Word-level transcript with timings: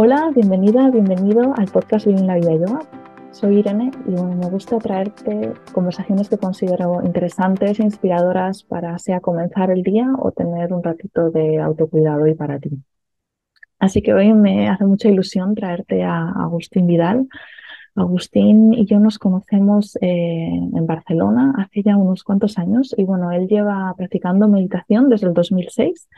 Hola, 0.00 0.30
bienvenida, 0.32 0.90
bienvenido 0.92 1.54
al 1.56 1.66
podcast 1.66 2.06
Vivir 2.06 2.22
la 2.22 2.36
Vida 2.36 2.54
Yoga. 2.54 2.88
Soy 3.32 3.58
Irene 3.58 3.90
y 4.06 4.12
bueno, 4.12 4.36
me 4.36 4.48
gusta 4.48 4.78
traerte 4.78 5.52
conversaciones 5.72 6.28
que 6.28 6.38
considero 6.38 7.02
interesantes 7.04 7.80
e 7.80 7.82
inspiradoras 7.82 8.62
para 8.62 8.96
sea 9.00 9.18
comenzar 9.18 9.72
el 9.72 9.82
día 9.82 10.06
o 10.20 10.30
tener 10.30 10.72
un 10.72 10.84
ratito 10.84 11.32
de 11.32 11.58
autocuidado 11.58 12.28
y 12.28 12.34
para 12.36 12.60
ti. 12.60 12.70
Así 13.80 14.00
que 14.00 14.14
hoy 14.14 14.32
me 14.34 14.68
hace 14.68 14.84
mucha 14.84 15.08
ilusión 15.08 15.56
traerte 15.56 16.04
a 16.04 16.28
Agustín 16.28 16.86
Vidal. 16.86 17.26
Agustín 17.96 18.74
y 18.74 18.86
yo 18.86 19.00
nos 19.00 19.18
conocemos 19.18 19.96
eh, 20.00 20.46
en 20.76 20.86
Barcelona 20.86 21.54
hace 21.58 21.82
ya 21.82 21.96
unos 21.96 22.22
cuantos 22.22 22.56
años 22.56 22.94
y 22.96 23.02
bueno, 23.02 23.32
él 23.32 23.48
lleva 23.48 23.92
practicando 23.96 24.46
meditación 24.46 25.08
desde 25.08 25.26
el 25.26 25.34
2006 25.34 26.08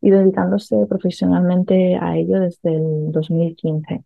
y 0.00 0.10
dedicándose 0.10 0.86
profesionalmente 0.86 1.96
a 1.96 2.16
ello 2.16 2.40
desde 2.40 2.74
el 2.74 3.12
2015. 3.12 4.04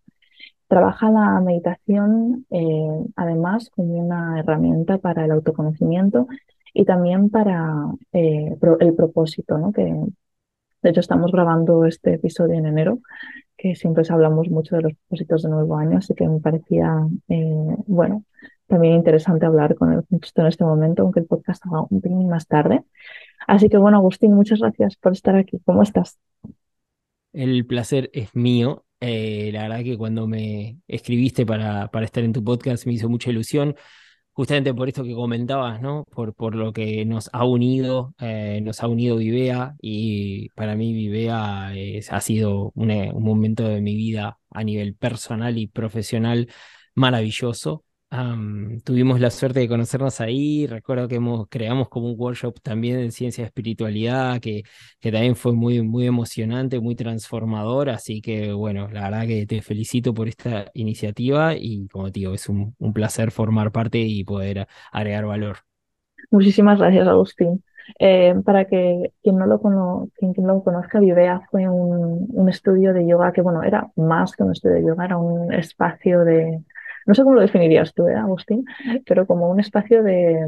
Trabaja 0.67 1.11
la 1.11 1.39
meditación 1.41 2.45
eh, 2.49 3.05
además 3.15 3.69
como 3.69 3.93
una 3.93 4.39
herramienta 4.39 4.97
para 4.97 5.25
el 5.25 5.31
autoconocimiento 5.31 6.27
y 6.73 6.85
también 6.85 7.29
para 7.29 7.73
eh, 8.13 8.57
el 8.79 8.95
propósito, 8.95 9.57
¿no? 9.57 9.71
que 9.71 9.83
de 9.83 10.89
hecho 10.89 10.99
estamos 10.99 11.31
grabando 11.31 11.85
este 11.85 12.15
episodio 12.15 12.55
en 12.55 12.65
enero, 12.65 12.99
que 13.57 13.75
siempre 13.75 14.03
hablamos 14.09 14.49
mucho 14.49 14.75
de 14.75 14.83
los 14.83 14.93
propósitos 14.93 15.43
de 15.43 15.49
nuevo 15.49 15.77
año, 15.77 15.97
así 15.97 16.13
que 16.13 16.27
me 16.27 16.39
parecía, 16.39 17.07
eh, 17.29 17.75
bueno, 17.87 18.23
también 18.67 18.93
interesante 18.95 19.45
hablar 19.45 19.75
con 19.75 19.93
él 19.93 20.01
justo 20.09 20.41
en 20.41 20.47
este 20.47 20.63
momento, 20.63 21.03
aunque 21.03 21.19
el 21.19 21.25
podcast 21.25 21.65
haga 21.65 21.81
un 21.81 22.01
poquito 22.01 22.15
más 22.27 22.47
tarde. 22.47 22.83
Así 23.47 23.69
que 23.69 23.77
bueno, 23.77 23.97
Agustín, 23.97 24.33
muchas 24.33 24.59
gracias 24.59 24.95
por 24.95 25.13
estar 25.13 25.35
aquí. 25.35 25.59
¿Cómo 25.65 25.83
estás? 25.83 26.19
El 27.33 27.65
placer 27.65 28.09
es 28.13 28.33
mío 28.35 28.85
eh, 28.99 29.51
la 29.53 29.63
verdad 29.63 29.83
que 29.83 29.97
cuando 29.97 30.27
me 30.27 30.79
escribiste 30.87 31.45
para, 31.45 31.89
para 31.91 32.05
estar 32.05 32.23
en 32.23 32.33
tu 32.33 32.43
podcast 32.43 32.85
me 32.85 32.93
hizo 32.93 33.09
mucha 33.09 33.29
ilusión, 33.29 33.75
justamente 34.33 34.73
por 34.73 34.87
esto 34.87 35.03
que 35.03 35.13
comentabas, 35.13 35.81
¿no? 35.81 36.05
Por, 36.11 36.33
por 36.33 36.55
lo 36.55 36.73
que 36.73 37.05
nos 37.05 37.29
ha 37.33 37.45
unido, 37.45 38.15
eh, 38.19 38.61
nos 38.63 38.81
ha 38.83 38.87
unido 38.87 39.17
Vivea 39.17 39.75
y 39.81 40.49
para 40.51 40.75
mí 40.75 40.93
Vivea 40.93 41.71
ha 42.09 42.21
sido 42.21 42.71
un, 42.75 42.91
un 42.91 43.23
momento 43.23 43.67
de 43.67 43.81
mi 43.81 43.95
vida 43.95 44.39
a 44.49 44.63
nivel 44.63 44.95
personal 44.95 45.57
y 45.57 45.67
profesional 45.67 46.49
maravilloso 46.95 47.83
tuvimos 48.83 49.19
la 49.19 49.29
suerte 49.29 49.59
de 49.59 49.67
conocernos 49.67 50.21
ahí. 50.21 50.67
Recuerdo 50.67 51.07
que 51.07 51.15
hemos, 51.15 51.47
creamos 51.49 51.89
como 51.89 52.07
un 52.07 52.15
workshop 52.19 52.59
también 52.61 52.99
en 52.99 53.11
ciencia 53.11 53.43
de 53.43 53.47
espiritualidad, 53.47 54.39
que, 54.39 54.63
que 54.99 55.11
también 55.11 55.35
fue 55.35 55.53
muy, 55.53 55.81
muy 55.81 56.05
emocionante, 56.07 56.79
muy 56.79 56.95
transformador. 56.95 57.89
Así 57.89 58.21
que, 58.21 58.53
bueno, 58.53 58.87
la 58.91 59.03
verdad 59.09 59.27
que 59.27 59.45
te 59.45 59.61
felicito 59.61 60.13
por 60.13 60.27
esta 60.27 60.71
iniciativa 60.73 61.55
y, 61.55 61.87
como 61.89 62.11
te 62.11 62.19
digo, 62.19 62.33
es 62.33 62.49
un, 62.49 62.75
un 62.79 62.93
placer 62.93 63.31
formar 63.31 63.71
parte 63.71 63.99
y 63.99 64.23
poder 64.23 64.67
agregar 64.91 65.25
valor. 65.25 65.57
Muchísimas 66.31 66.79
gracias, 66.79 67.07
Agustín. 67.07 67.63
Eh, 67.99 68.33
para 68.43 68.65
que 68.65 69.11
quien 69.21 69.37
no 69.37 69.45
lo, 69.45 69.59
quien, 70.17 70.33
quien 70.33 70.47
lo 70.47 70.63
conozca, 70.63 70.99
Vivea 70.99 71.41
fue 71.51 71.67
un, 71.69 72.27
un, 72.29 72.49
estudio 72.49 72.93
de 72.93 73.07
yoga 73.07 73.31
que, 73.31 73.41
bueno, 73.41 73.61
era 73.61 73.91
más 73.95 74.35
que 74.35 74.43
un 74.43 74.51
estudio 74.51 74.75
de 74.75 74.85
yoga, 74.87 75.05
era 75.05 75.17
un 75.17 75.53
espacio 75.53 76.25
de, 76.25 76.63
no 77.05 77.13
sé 77.13 77.23
cómo 77.23 77.35
lo 77.35 77.41
definirías 77.41 77.93
tú, 77.93 78.07
¿eh, 78.07 78.15
Agustín, 78.15 78.65
pero 79.05 79.25
como 79.27 79.49
un 79.49 79.59
espacio 79.59 80.03
de, 80.03 80.45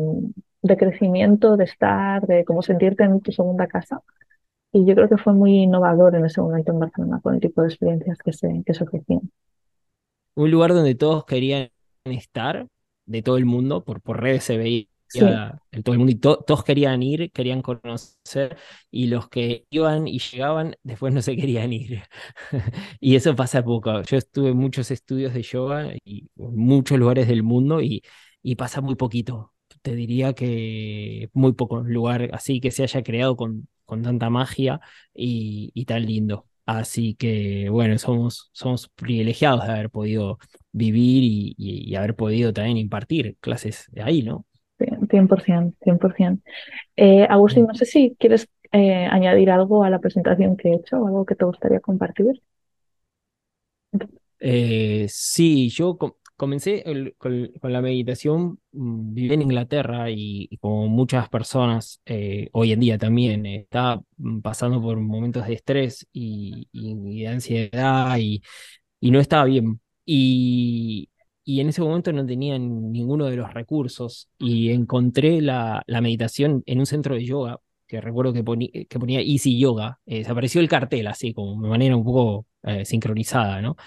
crecimiento, 0.77 1.57
de 1.57 1.65
estar, 1.65 2.25
de 2.25 2.43
cómo 2.45 2.61
sentirte 2.61 3.03
en 3.03 3.21
tu 3.21 3.31
segunda 3.31 3.67
casa. 3.67 4.01
Y 4.71 4.85
yo 4.85 4.95
creo 4.95 5.07
que 5.07 5.17
fue 5.17 5.33
muy 5.33 5.59
innovador 5.59 6.15
en 6.15 6.25
ese 6.25 6.41
momento 6.41 6.71
en 6.71 6.79
Barcelona 6.79 7.19
con 7.21 7.35
el 7.35 7.39
tipo 7.41 7.61
de 7.61 7.67
experiencias 7.67 8.17
que 8.19 8.33
se, 8.33 8.63
que 8.65 8.73
se 8.73 8.83
ofrecían. 8.83 9.31
Un 10.35 10.51
lugar 10.51 10.73
donde 10.73 10.95
todos 10.95 11.25
querían 11.25 11.69
estar, 12.05 12.67
de 13.05 13.21
todo 13.21 13.37
el 13.37 13.45
mundo, 13.45 13.83
por, 13.83 14.01
por 14.01 14.21
redes 14.21 14.43
se 14.43 14.57
veía 14.57 14.85
todo 15.83 15.93
el 15.93 15.97
mundo 15.99 16.11
y 16.11 16.15
todos 16.15 16.63
querían 16.63 17.01
ir, 17.03 17.31
querían 17.31 17.61
conocer 17.61 18.57
y 18.91 19.07
los 19.07 19.29
que 19.29 19.65
iban 19.69 20.07
y 20.07 20.19
llegaban 20.19 20.75
después 20.83 21.13
no 21.13 21.21
se 21.21 21.35
querían 21.35 21.73
ir. 21.73 22.03
y 22.99 23.15
eso 23.15 23.35
pasa 23.35 23.63
poco. 23.63 24.01
Yo 24.03 24.17
estuve 24.17 24.49
en 24.49 24.57
muchos 24.57 24.91
estudios 24.91 25.33
de 25.33 25.43
yoga 25.43 25.93
y 26.03 26.29
en 26.37 26.55
muchos 26.57 26.97
lugares 26.99 27.27
del 27.27 27.43
mundo 27.43 27.81
y, 27.81 28.03
y 28.41 28.55
pasa 28.55 28.81
muy 28.81 28.95
poquito. 28.95 29.53
Te 29.81 29.95
diría 29.95 30.33
que 30.33 31.29
muy 31.33 31.53
poco 31.53 31.81
lugar 31.81 32.29
así 32.33 32.59
que 32.59 32.71
se 32.71 32.83
haya 32.83 33.03
creado 33.03 33.35
con, 33.37 33.67
con 33.85 34.01
tanta 34.03 34.29
magia 34.29 34.79
y, 35.13 35.71
y 35.73 35.85
tan 35.85 36.05
lindo. 36.05 36.47
Así 36.65 37.15
que 37.15 37.69
bueno, 37.69 37.97
somos, 37.97 38.49
somos 38.51 38.89
privilegiados 38.89 39.65
de 39.65 39.71
haber 39.73 39.89
podido 39.89 40.37
vivir 40.73 41.23
y, 41.23 41.55
y, 41.57 41.95
haber 41.95 42.15
podido 42.15 42.51
también 42.53 42.77
impartir 42.77 43.37
clases 43.39 43.85
ahí, 44.03 44.21
¿no? 44.23 44.45
100%, 45.07 45.75
100%. 45.81 46.41
Eh, 46.95 47.25
Agustín, 47.29 47.65
no 47.67 47.73
sé 47.73 47.85
si 47.85 48.15
quieres 48.19 48.47
eh, 48.71 49.05
añadir 49.05 49.49
algo 49.51 49.83
a 49.83 49.89
la 49.89 49.99
presentación 49.99 50.57
que 50.57 50.69
he 50.69 50.75
hecho 50.75 50.97
o 50.97 51.07
algo 51.07 51.25
que 51.25 51.35
te 51.35 51.45
gustaría 51.45 51.79
compartir. 51.79 52.41
Eh, 54.39 55.07
sí, 55.09 55.69
yo 55.69 55.97
comencé 56.35 56.83
con, 57.17 57.51
la 57.63 57.81
meditación, 57.81 58.59
mm, 58.71 59.13
viví 59.13 59.33
en 59.33 59.41
Inglaterra 59.41 60.09
y, 60.11 60.49
como 60.61 60.87
muchas 60.87 61.29
personas 61.29 62.01
hoy 62.51 62.71
en 62.71 62.79
día 62.79 62.97
también, 62.97 63.45
estaba 63.45 64.01
mm, 64.17 64.41
pasando 64.41 64.81
por 64.81 64.97
momentos 64.99 65.47
de 65.47 65.53
estrés 65.53 66.07
y, 66.13 66.67
de 66.73 67.27
ansiedad 67.27 68.17
y, 68.17 68.41
y 68.99 69.11
no 69.11 69.19
estaba 69.19 69.45
bien. 69.45 69.79
Y, 70.05 71.09
y 71.47 71.61
en 71.61 71.69
ese 71.69 71.81
momento 71.81 72.11
no 72.11 72.25
tenía 72.25 72.59
ninguno 72.59 73.27
de 73.27 73.37
los 73.37 73.53
recursos 73.53 74.29
y 74.37 74.69
encontré 74.71 75.39
la, 75.41 75.81
meditación 75.87 76.61
en 76.65 76.79
un 76.79 76.85
centro 76.85 77.15
de 77.15 77.23
yoga 77.23 77.61
que 77.87 78.01
recuerdo 78.01 78.33
que, 78.33 78.43
que 78.89 78.99
ponía 78.99 79.21
Easy 79.21 79.57
Yoga, 79.57 79.97
eh, 80.05 80.17
desapareció 80.17 80.59
el 80.59 80.67
cartel 80.67 81.07
así, 81.07 81.33
como 81.33 81.61
de 81.63 81.69
manera 81.69 81.95
un 81.95 82.03
poco 82.03 82.47
eh, 82.63 82.83
sincronizada, 82.83 83.61
¿no? 83.61 83.77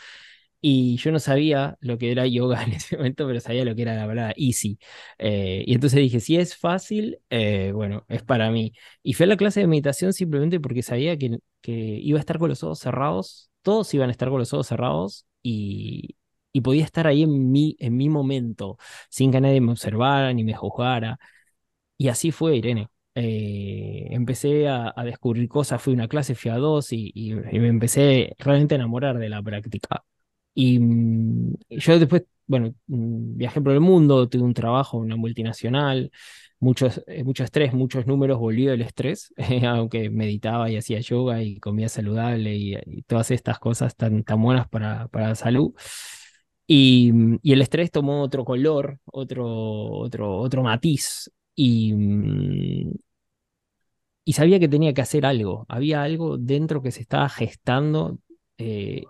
Y 0.62 0.96
yo 0.96 1.12
no 1.12 1.18
sabía 1.18 1.76
lo 1.80 1.98
que 1.98 2.10
era 2.12 2.26
yoga 2.26 2.62
en 2.64 2.72
ese 2.72 2.96
momento, 2.96 3.26
pero 3.26 3.40
sabía 3.40 3.64
lo 3.66 3.74
que 3.74 3.82
era 3.82 3.94
la 3.94 4.06
palabra 4.06 4.34
easy. 4.38 4.78
Eh, 5.18 5.62
y 5.66 5.74
entonces 5.74 6.00
dije, 6.00 6.20
si 6.20 6.36
es 6.38 6.56
fácil, 6.56 7.18
bueno, 7.74 8.06
es 8.08 8.22
para 8.22 8.50
mí. 8.50 8.72
Y 9.02 9.12
fui 9.12 9.24
a 9.24 9.26
la 9.26 9.36
clase 9.36 9.60
de 9.60 9.66
meditación 9.66 10.14
simplemente 10.14 10.60
porque 10.60 10.82
sabía 10.82 11.18
que 11.18 11.38
iba 11.66 12.18
a 12.18 12.20
estar 12.20 12.38
con 12.38 12.48
los 12.48 12.64
ojos 12.64 12.78
cerrados, 12.78 13.50
todos 13.62 13.92
iban 13.92 14.08
a 14.08 14.12
estar 14.12 14.30
con 14.30 14.38
los 14.38 14.52
ojos 14.54 14.68
cerrados 14.68 15.26
y, 15.42 16.16
y 16.52 16.60
podía 16.62 16.84
estar 16.84 17.06
ahí 17.06 17.22
en 17.22 17.52
mi, 17.52 17.76
en 17.78 17.96
mi 17.96 18.08
momento, 18.08 18.78
sin 19.08 19.30
que 19.32 19.40
nadie 19.40 19.60
me 19.60 19.72
observara 19.72 20.32
ni 20.32 20.44
me 20.44 20.54
juzgara. 20.54 21.18
Y 21.96 22.08
así 22.08 22.32
fue, 22.32 22.56
Irene. 22.56 22.88
Eh, 23.14 24.08
empecé 24.10 24.68
a, 24.68 24.94
descubrir 25.04 25.48
cosas, 25.48 25.82
fui 25.82 25.92
a 25.92 25.96
una 25.96 26.08
clase, 26.08 26.34
fui 26.34 26.50
a 26.50 26.56
dos 26.56 26.92
y, 26.92 27.34
me 27.34 27.68
empecé 27.68 28.34
realmente 28.38 28.74
a 28.74 28.76
enamorar 28.76 29.18
de 29.18 29.28
la 29.28 29.42
práctica. 29.42 30.04
Y 30.54 30.78
mm, 30.78 31.54
yo 31.70 31.98
después, 31.98 32.24
bueno, 32.46 32.74
mm, 32.86 33.36
viajé 33.36 33.60
por 33.60 33.72
el 33.72 33.80
mundo, 33.80 34.28
tuve 34.28 34.42
un 34.44 34.54
trabajo 34.54 34.98
en 34.98 35.04
una 35.04 35.16
multinacional, 35.16 36.10
muchos, 36.60 37.02
eh, 37.06 37.24
mucho 37.24 37.44
estrés, 37.44 37.72
muchos 37.74 38.06
números, 38.06 38.38
volví 38.38 38.66
del 38.66 38.82
estrés, 38.82 39.34
aunque 39.66 40.10
meditaba 40.10 40.70
y 40.70 40.76
hacía 40.76 41.00
yoga 41.00 41.42
y 41.42 41.58
comía 41.60 41.88
saludable 41.88 42.54
y, 42.56 43.02
todas 43.06 43.30
estas 43.30 43.58
cosas 43.58 43.96
tan, 43.96 44.24
tan 44.24 44.42
buenas 44.42 44.68
para, 44.68 45.08
para 45.08 45.28
la 45.28 45.34
salud. 45.34 45.74
Mm, 46.70 47.36
y, 47.42 47.52
el 47.52 47.62
estrés 47.62 47.90
tomó 47.90 48.22
otro 48.22 48.44
color, 48.44 48.98
otro, 49.06 49.46
otro, 49.46 50.36
otro 50.38 50.62
matiz. 50.62 51.30
Y, 51.54 51.92
mm, 51.94 52.92
y 54.24 54.32
sabía 54.32 54.60
que 54.60 54.68
tenía 54.68 54.94
que 54.94 55.02
hacer 55.02 55.26
algo. 55.26 55.66
Había 55.68 56.02
algo 56.02 56.38
dentro 56.38 56.82
que 56.82 56.92
se 56.92 57.00
estaba 57.02 57.28
gestando 57.28 58.18
eh, 58.58 59.04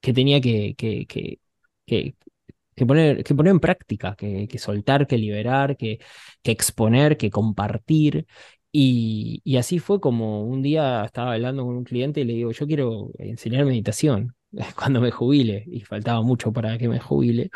que 0.00 0.12
tenía 0.12 0.40
que, 0.40 0.74
que, 0.76 1.06
que, 1.06 1.38
que, 1.86 2.86
poner, 2.86 3.24
que 3.24 3.34
poner 3.34 3.52
en 3.52 3.60
práctica, 3.60 4.16
que, 4.16 4.48
que 4.48 4.58
soltar, 4.58 5.06
que 5.06 5.18
liberar, 5.18 5.76
que, 5.76 6.00
que 6.42 6.52
exponer, 6.52 7.16
que 7.16 7.30
compartir. 7.30 8.26
Y, 8.72 9.40
y, 9.44 9.56
así 9.58 9.78
fue 9.78 10.00
como 10.00 10.44
un 10.44 10.62
día 10.62 11.04
estaba 11.04 11.34
hablando 11.34 11.64
con 11.64 11.76
un 11.76 11.84
cliente 11.84 12.20
y 12.22 12.24
le 12.24 12.34
digo, 12.34 12.52
yo 12.52 12.66
quiero 12.66 13.10
enseñar 13.18 13.64
meditación. 13.66 14.34
cuando 14.76 15.00
me 15.00 15.10
jubile, 15.10 15.64
y 15.66 15.80
faltaba 15.80 16.22
mucho 16.22 16.52
para 16.52 16.78
que 16.78 16.88
me 16.88 17.00
jubile. 17.00 17.50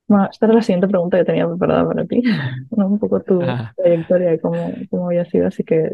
Bueno, 0.07 0.29
esta 0.31 0.47
era 0.47 0.55
la 0.55 0.63
siguiente 0.63 0.87
pregunta 0.87 1.19
que 1.19 1.25
tenía 1.25 1.49
preparada 1.49 1.87
para 1.87 2.05
ti, 2.05 2.23
un 2.71 2.99
poco 2.99 3.21
tu 3.23 3.41
ah. 3.43 3.73
trayectoria 3.77 4.35
y 4.35 4.39
cómo, 4.39 4.73
cómo 4.91 5.07
había 5.07 5.25
sido, 5.25 5.47
así 5.47 5.65
que 5.65 5.91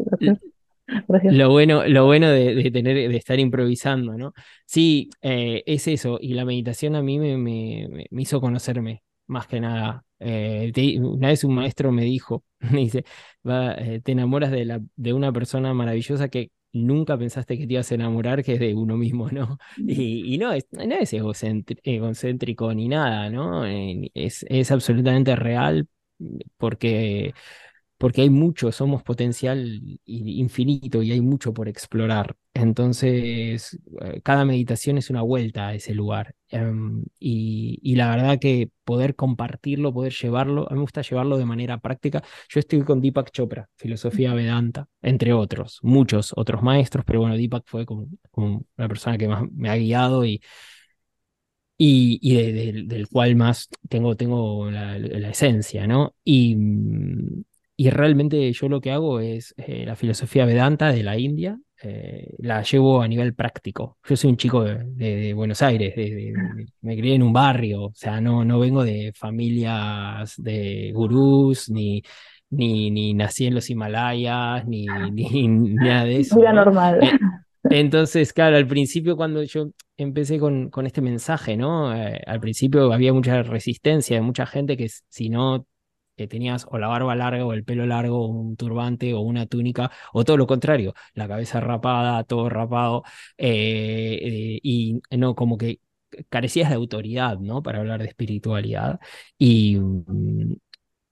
gracias. 1.07 1.33
Lo 1.33 1.49
bueno, 1.49 1.87
lo 1.87 2.05
bueno 2.05 2.29
de, 2.29 2.69
tener, 2.71 3.09
de 3.09 3.15
estar 3.15 3.39
improvisando, 3.39 4.17
¿no? 4.17 4.33
Sí, 4.65 5.09
eh, 5.21 5.63
es 5.65 5.87
eso. 5.87 6.17
Y 6.21 6.33
la 6.33 6.43
meditación 6.43 6.95
a 6.95 7.01
mí 7.01 7.17
me, 7.17 7.37
me, 7.37 8.07
hizo 8.21 8.41
conocerme, 8.41 9.01
más 9.27 9.47
que 9.47 9.61
nada. 9.61 10.03
Eh, 10.19 10.99
una 10.99 11.29
vez 11.29 11.45
un 11.45 11.55
maestro 11.55 11.91
me 11.93 12.03
dijo, 12.03 12.43
me 12.59 12.79
dice, 12.79 13.05
va, 13.47 13.73
eh, 13.75 14.01
te 14.03 14.11
enamoras 14.11 14.51
de, 14.51 14.65
la, 14.65 14.81
de 14.95 15.13
una 15.13 15.31
persona 15.31 15.73
maravillosa 15.73 16.27
que 16.27 16.51
nunca 16.73 17.17
pensaste 17.17 17.57
que 17.57 17.67
te 17.67 17.73
ibas 17.73 17.91
a 17.91 17.95
enamorar, 17.95 18.43
que 18.43 18.53
es 18.53 18.59
de 18.59 18.73
uno 18.73 18.97
mismo, 18.97 19.29
¿no? 19.29 19.57
Mm. 19.77 19.89
Y, 19.89 20.37
no, 20.37 20.51
es, 20.53 20.65
no 20.71 20.95
es 20.95 21.13
egocéntrico 21.13 22.73
ni 22.73 22.87
nada, 22.87 23.29
¿no? 23.29 23.65
Es, 23.65 24.45
es 24.49 24.71
absolutamente 24.71 25.35
real 25.35 25.87
porque 26.57 27.33
porque 27.97 28.21
hay 28.21 28.29
mucho, 28.31 28.71
somos 28.71 29.03
potencial 29.03 29.99
infinito 30.05 31.03
y 31.03 31.11
hay 31.11 31.21
mucho 31.21 31.53
por 31.53 31.67
explorar. 31.67 32.35
Entonces, 32.53 33.79
eh, 34.01 34.21
cada 34.23 34.43
meditación 34.45 34.97
es 34.97 35.09
una 35.09 35.21
vuelta 35.21 35.69
a 35.69 35.73
ese 35.73 35.93
lugar. 35.93 36.35
Em, 36.49 37.05
y, 37.17 37.95
la 37.95 38.09
verdad 38.15 38.39
que 38.39 38.69
poder 38.83 39.15
compartirlo, 39.15 39.93
poder 39.93 40.13
llevarlo, 40.13 40.67
a 40.67 40.71
mí 40.71 40.75
me 40.75 40.81
gusta 40.81 41.01
llevarlo 41.01 41.37
de 41.37 41.45
manera 41.45 41.79
práctica. 41.79 42.21
Yo 42.49 42.59
estoy 42.59 42.81
con 42.83 42.99
Deepak 43.01 43.31
Chopra, 43.31 43.69
filosofía 43.77 44.33
Vedanta, 44.33 44.87
entre 45.01 45.33
otros, 45.33 45.79
muchos 45.81 46.33
otros 46.35 46.61
maestros, 46.61 47.05
pero 47.05 47.21
bueno, 47.21 47.37
Deepak 47.37 47.63
fue 47.67 47.85
como, 47.85 48.07
la 48.75 48.87
persona 48.87 49.17
que 49.17 49.27
más 49.27 49.43
me 49.51 49.69
ha 49.69 49.75
guiado 49.77 50.25
y, 50.25 50.41
y, 51.77 52.83
del 52.83 53.07
cual 53.07 53.35
más 53.35 53.69
tengo, 53.89 54.15
tengo 54.15 54.69
la, 54.69 54.99
la 54.99 55.29
esencia, 55.29 55.87
¿no? 55.87 56.13
Y, 56.23 56.55
y 57.81 57.89
realmente 57.89 58.51
yo 58.53 58.69
lo 58.69 58.79
que 58.79 58.91
hago 58.91 59.19
es 59.19 59.55
eh, 59.57 59.85
la 59.87 59.95
filosofía 59.95 60.45
Vedanta 60.45 60.91
de 60.91 61.01
la 61.01 61.17
India, 61.17 61.59
eh, 61.83 62.35
la 62.39 62.61
llevo 62.61 63.01
a 63.01 63.07
nivel 63.07 63.33
práctico. 63.33 63.97
Yo 64.07 64.15
soy 64.15 64.29
un 64.29 64.37
chico 64.37 64.63
de, 64.63 65.33
Buenos 65.33 65.61
Aires, 65.61 65.93
me 66.81 66.97
crié 66.97 67.15
en 67.15 67.23
un 67.23 67.33
barrio, 67.33 67.85
o 67.85 67.93
sea, 67.95 68.21
no, 68.21 68.45
no 68.45 68.59
vengo 68.59 68.83
de 68.83 69.11
familias 69.15 70.35
de 70.37 70.91
gurús, 70.93 71.69
ni, 71.69 72.03
ni, 72.51 72.91
ni 72.91 73.13
nací 73.13 73.47
en 73.47 73.55
los 73.55 73.69
Himalayas, 73.69 74.67
ni, 74.67 74.85
ni, 75.11 75.47
nada 75.47 76.05
de 76.05 76.19
eso. 76.19 76.39
Vida 76.39 76.53
normal. 76.53 76.99
Eh, 77.03 77.19
entonces, 77.71 78.31
claro, 78.33 78.57
al 78.57 78.67
principio 78.67 79.15
cuando 79.17 79.41
yo 79.43 79.71
empecé 79.97 80.39
con, 80.39 80.69
con 80.69 80.85
este 80.85 81.01
mensaje, 81.01 81.57
¿no? 81.57 81.89
al 81.89 82.39
principio 82.39 82.91
había 82.93 83.13
mucha 83.13 83.43
resistencia 83.43 84.17
de 84.17 84.21
mucha 84.21 84.45
gente 84.45 84.77
que 84.77 84.87
si 85.09 85.29
no 85.29 85.65
tenías 86.27 86.65
o 86.69 86.77
la 86.77 86.87
barba 86.87 87.15
larga 87.15 87.45
o 87.45 87.53
el 87.53 87.63
pelo 87.63 87.85
largo 87.85 88.27
un 88.27 88.55
turbante 88.55 89.13
o 89.13 89.21
una 89.21 89.45
túnica 89.45 89.91
o 90.13 90.23
todo 90.23 90.37
lo 90.37 90.47
contrario, 90.47 90.93
la 91.13 91.27
cabeza 91.27 91.59
rapada, 91.59 92.23
todo 92.23 92.49
rapado 92.49 93.03
eh, 93.37 94.19
eh, 94.21 94.59
y 94.63 94.99
no 95.11 95.35
como 95.35 95.57
que 95.57 95.79
carecías 96.29 96.69
de 96.69 96.75
autoridad, 96.75 97.39
¿no? 97.39 97.63
Para 97.63 97.79
hablar 97.79 98.01
de 98.01 98.07
espiritualidad 98.09 98.99
y, 99.37 99.77
mm, 99.77 100.55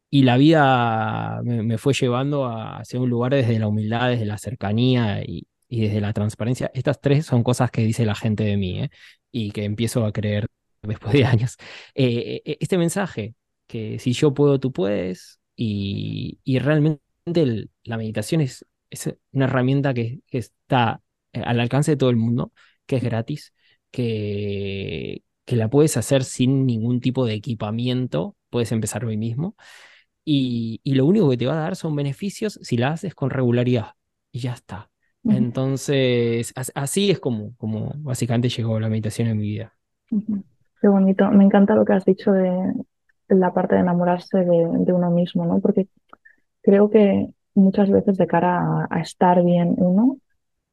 y 0.10 0.24
la 0.24 0.38
vida 0.38 1.42
me, 1.44 1.78
fue 1.78 1.94
llevando 1.94 2.46
a, 2.46 2.80
hacia 2.80 3.00
un 3.00 3.10
lugar 3.10 3.34
desde 3.34 3.60
la 3.60 3.68
humildad, 3.68 4.10
desde 4.10 4.26
la 4.26 4.38
cercanía 4.38 5.24
y, 5.24 5.48
desde 5.70 6.02
la 6.02 6.14
transparencia. 6.14 6.72
Estas 6.74 7.00
tres 7.00 7.26
son 7.26 7.44
cosas 7.44 7.70
que 7.72 7.84
dice 7.84 8.06
la 8.06 8.16
gente 8.16 8.44
de 8.44 8.58
mí 8.58 8.82
¿eh? 8.82 8.90
y 9.32 9.52
que 9.52 9.66
empiezo 9.66 10.06
a 10.06 10.12
creer 10.12 10.48
después 10.82 11.14
de 11.14 11.26
años. 11.26 11.58
este 11.94 12.78
mensaje 12.78 13.36
que 13.70 14.00
si 14.00 14.14
yo 14.14 14.34
puedo, 14.34 14.60
tú 14.60 14.74
puedes. 14.74 15.40
Y, 15.56 16.40
realmente 16.60 17.02
la 17.84 17.98
meditación 17.98 18.42
es, 18.42 18.66
es 18.90 19.16
una 19.32 19.46
herramienta 19.46 19.94
que, 19.94 20.22
está 20.32 21.02
eh, 21.34 21.42
al 21.46 21.60
alcance 21.60 21.92
de 21.92 21.98
todo 21.98 22.10
el 22.10 22.16
mundo, 22.18 22.52
que 22.88 22.96
es 22.98 23.04
gratis, 23.04 23.54
que, 23.92 25.24
que 25.46 25.56
la 25.56 25.70
puedes 25.70 25.98
hacer 25.98 26.24
sin 26.24 26.66
ningún 26.66 27.00
tipo 27.00 27.26
de 27.26 27.36
equipamiento, 27.36 28.36
puedes 28.50 28.72
empezar 28.72 29.06
hoy 29.06 29.18
mismo. 29.18 29.56
Y, 30.26 30.82
lo 30.86 31.06
único 31.06 31.30
que 31.30 31.38
te 31.38 31.46
va 31.46 31.54
a 31.54 31.62
dar 31.62 31.76
son 31.76 31.96
beneficios 31.96 32.60
si 32.64 32.76
la 32.76 32.90
haces 32.90 33.14
con 33.14 33.30
regularidad. 33.30 33.94
Y 34.32 34.40
ya 34.40 34.54
está. 34.54 34.90
Entonces, 35.24 36.54
así 36.74 37.12
es 37.12 37.20
como, 37.20 37.56
como 37.58 37.94
básicamente 37.98 38.50
llegó 38.50 38.80
la 38.80 38.90
meditación 38.90 39.28
en 39.28 39.38
mi 39.38 39.44
vida. 39.44 39.76
Qué 40.10 40.88
bonito. 40.88 41.30
Me 41.30 41.44
encanta 41.44 41.76
lo 41.76 41.86
que 41.86 41.94
has 41.94 42.06
dicho 42.06 42.32
de, 42.32 42.74
la 43.30 43.54
parte 43.54 43.76
de 43.76 43.82
enamorarse 43.82 44.40
de, 44.40 44.94
uno 44.94 45.12
mismo, 45.12 45.46
¿no? 45.46 45.60
Porque 45.60 45.88
creo 46.62 46.90
que 46.90 47.30
muchas 47.56 47.90
veces 47.90 48.18
de 48.18 48.28
cara 48.28 48.88
a, 48.90 49.02
estar 49.02 49.44
bien 49.44 49.76
uno, 49.78 50.18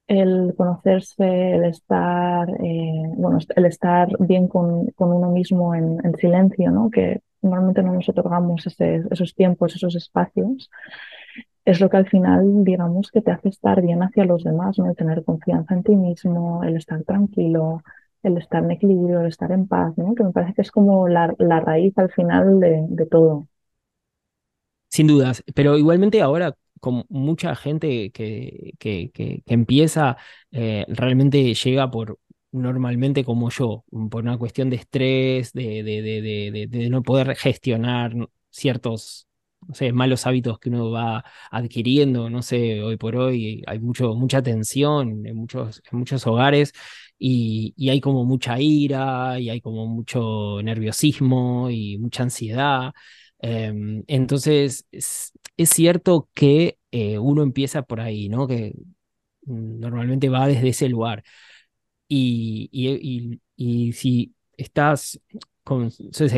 el 0.07 0.55
conocerse, 0.57 1.55
el 1.55 1.65
estar, 1.65 2.49
eh, 2.63 3.03
bueno, 3.17 3.39
el 3.57 3.67
estar 3.67 4.09
bien 4.21 4.49
con, 4.49 4.93
uno 4.99 5.31
mismo 5.31 5.75
en, 5.75 6.15
silencio, 6.17 6.71
¿no? 6.71 6.91
Que 6.91 7.21
normalmente 7.43 7.83
no 7.83 7.93
nos 7.93 8.09
otorgamos 8.09 8.67
esos 8.67 9.35
tiempos, 9.35 9.75
esos 9.77 9.95
espacios, 9.97 10.71
es 11.65 11.81
lo 11.81 11.91
que 11.91 11.97
al 11.97 12.09
final, 12.09 12.65
digamos, 12.65 13.11
que 13.11 13.21
te 13.21 13.33
hace 13.33 13.49
estar 13.49 13.83
bien 13.83 14.03
hacia 14.03 14.25
los 14.25 14.45
demás, 14.45 14.79
¿no? 14.79 14.87
El 14.89 14.97
tener 14.97 15.25
confianza 15.25 15.75
en 15.75 15.83
ti 15.83 15.97
mismo, 15.97 16.63
el 16.63 16.77
estar 16.77 17.03
tranquilo, 17.03 17.83
el 18.27 18.39
estar 18.39 18.63
en 18.63 18.71
equilibrio, 18.71 19.21
el 19.21 19.29
estar 19.29 19.51
en 19.53 19.67
paz, 19.67 19.97
¿no? 19.97 20.15
que 20.15 20.25
me 20.25 20.33
parece 20.33 20.55
que 20.55 20.63
es 20.63 20.71
como 20.71 21.09
la, 21.09 21.35
raíz 21.39 21.97
al 21.99 22.11
final 22.11 22.61
de, 22.61 23.07
todo. 23.11 23.49
Sin 24.89 25.07
dudas, 25.07 25.43
pero 25.55 25.77
igualmente 25.77 26.23
ahora 26.23 26.57
con 26.81 27.05
mucha 27.09 27.55
gente 27.57 28.11
que, 28.11 28.75
que, 28.79 29.11
que, 29.13 29.43
empieza, 29.47 30.17
eh, 30.51 30.85
realmente 30.89 31.55
llega 31.55 31.91
por 31.91 32.19
normalmente 32.53 33.25
como 33.25 33.51
yo, 33.51 33.85
por 34.11 34.23
una 34.23 34.39
cuestión 34.39 34.71
de 34.71 34.77
estrés, 34.77 35.53
de, 35.53 35.83
de, 35.83 36.67
de 36.69 36.91
no 36.91 37.03
poder 37.03 37.35
gestionar 37.37 38.15
ciertos 38.51 39.26
no 39.69 39.75
sé, 39.75 39.93
malos 39.93 40.27
hábitos 40.27 40.59
que 40.59 40.69
uno 40.69 40.91
va 40.91 41.25
adquiriendo, 41.51 42.31
no 42.31 42.43
sé, 42.43 42.83
hoy 42.83 42.97
por 42.97 43.17
hoy 43.17 43.63
hay 43.67 43.79
mucho, 43.79 44.15
mucha 44.15 44.43
tensión 44.43 45.27
en 45.27 45.37
muchos, 45.37 45.83
en 45.91 45.99
muchos 45.99 46.27
hogares 46.27 46.73
y, 47.19 47.75
hay 47.91 48.01
como 48.01 48.25
mucha 48.25 48.61
ira 48.61 49.39
y 49.41 49.51
hay 49.51 49.61
como 49.61 49.87
mucho 49.87 50.61
nerviosismo 50.63 51.71
y 51.71 51.99
mucha 51.99 52.23
ansiedad. 52.25 52.93
Em, 53.39 54.05
entonces, 54.07 54.87
es, 54.93 55.33
cierto 55.57 56.29
que 56.35 56.79
eh, 56.91 57.19
uno 57.19 57.43
empieza 57.43 57.83
por 57.83 58.01
ahí, 58.01 58.29
¿no? 58.29 58.47
Que 58.47 58.75
normalmente 59.47 60.29
va 60.29 60.47
desde 60.49 60.69
ese 60.71 60.89
lugar. 60.89 61.25
Y, 62.09 62.69
y, 62.73 63.41
y 63.57 63.93
si 63.93 64.35
estás 64.57 65.21
con, 65.67 65.91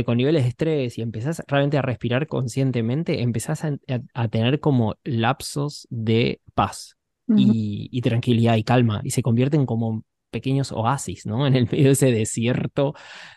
con 0.06 0.16
niveles 0.16 0.44
de 0.44 0.48
estrés 0.48 0.96
y 0.96 1.02
empezás 1.02 1.42
realmente 1.46 1.76
a 1.76 1.82
respirar 1.82 2.26
conscientemente, 2.26 3.20
empezás 3.20 3.62
a, 3.62 4.28
tener 4.28 4.58
como 4.58 4.96
lapsos 5.04 5.86
de 5.90 6.40
paz 6.54 6.96
y, 7.36 8.00
tranquilidad 8.00 8.56
y 8.56 8.64
calma 8.64 9.02
y 9.04 9.10
se 9.10 9.20
convierten 9.20 9.66
como 9.66 10.02
pequeños 10.30 10.72
oasis, 10.72 11.26
¿no? 11.26 11.46
En 11.46 11.56
el 11.56 11.66
medio 11.66 11.84
de 11.84 11.90
ese 11.90 12.10
desierto 12.10 12.94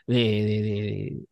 de, 0.08 1.26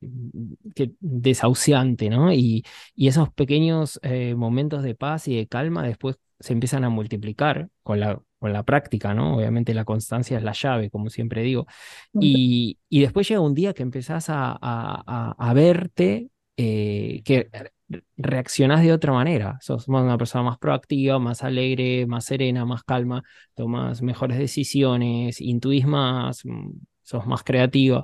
desahuciante, 0.99 2.09
¿no? 2.09 2.33
Y, 2.33 2.65
y 2.95 3.07
esos 3.07 3.31
pequeños 3.31 3.97
eh, 4.03 4.35
momentos 4.35 4.83
de 4.83 4.93
paz 4.93 5.29
y 5.29 5.37
de 5.37 5.47
calma 5.47 5.83
después 5.83 6.19
se 6.41 6.51
empiezan 6.51 6.83
a 6.83 6.89
multiplicar 6.89 7.69
con 7.81 8.01
la, 8.01 8.21
con 8.39 8.53
la 8.53 8.63
práctica, 8.63 9.13
¿no? 9.13 9.36
Obviamente 9.38 9.74
la 9.74 9.86
constancia 9.86 10.38
es 10.38 10.43
la 10.43 10.53
llave, 10.53 10.89
como 10.89 11.10
siempre 11.10 11.43
digo. 11.43 11.67
Y, 12.13 12.79
y 12.89 13.01
después 13.01 13.27
llega 13.27 13.41
un 13.41 13.53
día 13.53 13.74
que 13.74 13.84
empezás 13.84 14.29
a, 14.29 14.58
a, 14.62 15.36
a 15.38 15.53
verte, 15.53 16.29
eh, 16.58 17.22
que 17.25 17.50
reaccionás 18.17 18.81
de 18.81 18.93
otra 18.93 19.13
manera. 19.13 19.58
Sos 19.62 19.88
una 19.88 20.17
persona 20.17 20.43
más 20.43 20.58
proactiva, 20.58 21.19
más 21.19 21.43
alegre, 21.43 22.05
más 22.05 22.25
serena, 22.25 22.65
más 22.65 22.84
calma, 22.84 23.24
tomas 23.55 24.01
mejores 24.01 24.38
decisiones, 24.38 25.41
intuís 25.41 25.86
más, 25.86 26.46
mm, 26.46 26.72
sos 27.03 27.25
más 27.25 27.43
creativa. 27.43 28.03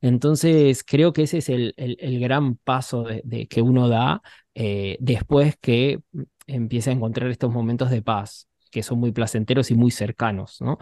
Entonces, 0.00 0.84
creo 0.84 1.12
que 1.12 1.22
ese 1.22 1.38
es 1.38 1.48
el, 1.48 1.74
el, 1.76 2.20
gran 2.20 2.56
paso 2.56 3.04
de, 3.04 3.46
que 3.48 3.62
uno 3.62 3.88
da 3.88 4.22
eh, 4.54 4.96
después 5.00 5.56
que 5.60 6.00
empieza 6.46 6.90
a 6.90 6.94
encontrar 6.94 7.30
estos 7.30 7.52
momentos 7.52 7.90
de 7.90 8.02
paz 8.02 8.48
que 8.70 8.82
son 8.82 9.00
muy 9.00 9.12
placenteros 9.12 9.70
y 9.70 9.74
muy 9.74 9.90
cercanos, 9.90 10.60
¿no? 10.60 10.78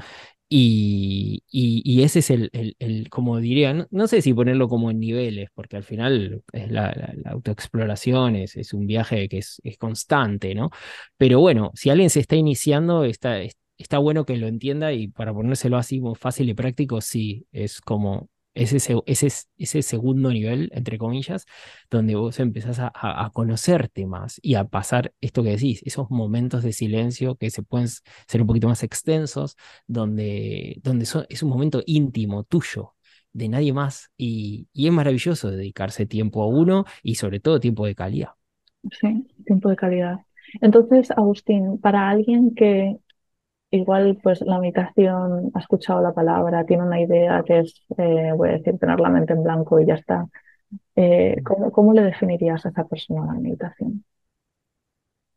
Y, 0.49 1.43
y, 1.51 2.03
ese 2.03 2.21
es 2.21 2.31
el, 2.31 2.51
el, 2.79 3.09
como 3.11 3.39
diría, 3.41 3.89
no, 3.91 4.07
sé 4.07 4.23
si 4.23 4.33
ponerlo 4.35 4.69
como 4.69 4.91
en 4.91 5.01
niveles, 5.01 5.49
porque 5.55 5.77
al 5.77 5.83
final 5.83 6.45
es 6.53 6.71
la, 6.71 7.15
autoexploración, 7.25 8.37
es, 8.37 8.57
es, 8.57 8.73
un 8.73 8.87
viaje 8.87 9.29
que 9.29 9.39
es, 9.39 9.61
es, 9.65 9.79
constante, 9.79 10.55
¿no? 10.55 10.71
Pero 11.17 11.41
bueno, 11.41 11.73
si 11.75 11.91
alguien 11.91 12.11
se 12.11 12.21
está 12.21 12.37
iniciando, 12.37 13.05
está, 13.05 13.41
está 13.79 13.99
bueno 13.99 14.25
que 14.25 14.37
lo 14.37 14.47
entienda 14.47 14.93
y 14.93 15.09
para 15.09 15.33
ponérselo 15.33 15.77
así 15.77 16.01
fácil 16.15 16.49
y 16.51 16.55
práctico, 16.55 17.01
sí, 17.01 17.47
es 17.51 17.81
como 17.81 18.29
ese, 18.55 18.77
ese, 19.07 19.29
ese 19.59 19.83
segundo 19.83 20.31
nivel, 20.31 20.71
entre 20.73 20.99
comillas, 20.99 21.47
donde 21.91 22.15
vos 22.15 22.39
empezás 22.41 22.79
a, 22.79 22.93
a, 22.95 23.31
conocerte 23.31 24.07
más 24.07 24.39
y 24.43 24.55
a 24.55 24.65
pasar 24.65 25.13
esto 25.21 25.43
que 25.43 25.51
decís, 25.51 25.83
esos 25.85 26.11
momentos 26.11 26.63
de 26.63 26.73
silencio 26.73 27.37
que 27.37 27.51
se 27.51 27.63
pueden 27.63 27.89
ser 27.89 28.41
un 28.41 28.47
poquito 28.47 28.69
más 28.69 28.83
extensos, 28.83 29.57
donde, 29.87 30.81
donde 30.83 31.07
es 31.29 31.43
un 31.43 31.49
momento 31.49 31.83
íntimo 31.87 32.45
tuyo, 32.45 32.95
de 33.33 33.49
nadie 33.49 33.73
más, 33.73 34.11
y, 34.17 34.69
y 34.73 34.87
es 34.87 34.93
maravilloso 34.93 35.51
dedicarse 35.51 36.07
tiempo 36.07 36.43
a 36.43 36.47
uno 36.47 36.85
y 37.03 37.17
sobre 37.17 37.41
todo 37.41 37.59
tiempo 37.61 37.87
de 37.87 37.95
calidad. 37.95 38.31
Sí, 39.01 39.27
tiempo 39.45 39.69
de 39.71 39.77
calidad. 39.77 40.19
Entonces, 40.61 41.11
Agustín, 41.11 41.79
para 41.79 42.09
alguien 42.09 42.55
que 42.55 42.99
igual 43.75 44.19
pues 44.23 44.41
la 44.43 44.59
meditación 44.59 45.51
ha 45.55 45.59
escuchado 45.59 46.01
la 46.01 46.13
palabra, 46.13 46.65
tiene 46.65 46.85
una 46.85 47.01
idea 47.01 47.43
que 47.45 47.61
es, 47.61 47.75
eh, 47.99 48.33
voy 48.37 48.51
a 48.51 48.53
decir, 48.53 48.79
tener 48.79 49.01
la 49.01 49.11
mente 49.11 49.33
en 49.33 49.43
blanco 49.43 49.81
y 49.81 49.87
ya 49.87 49.95
está. 49.95 50.27
Eh, 50.97 51.37
¿cómo, 51.43 51.93
le 51.93 52.03
definirías 52.03 52.65
a 52.65 52.69
esa 52.69 52.85
persona 52.85 53.27
la 53.27 53.41
meditación? 53.41 54.05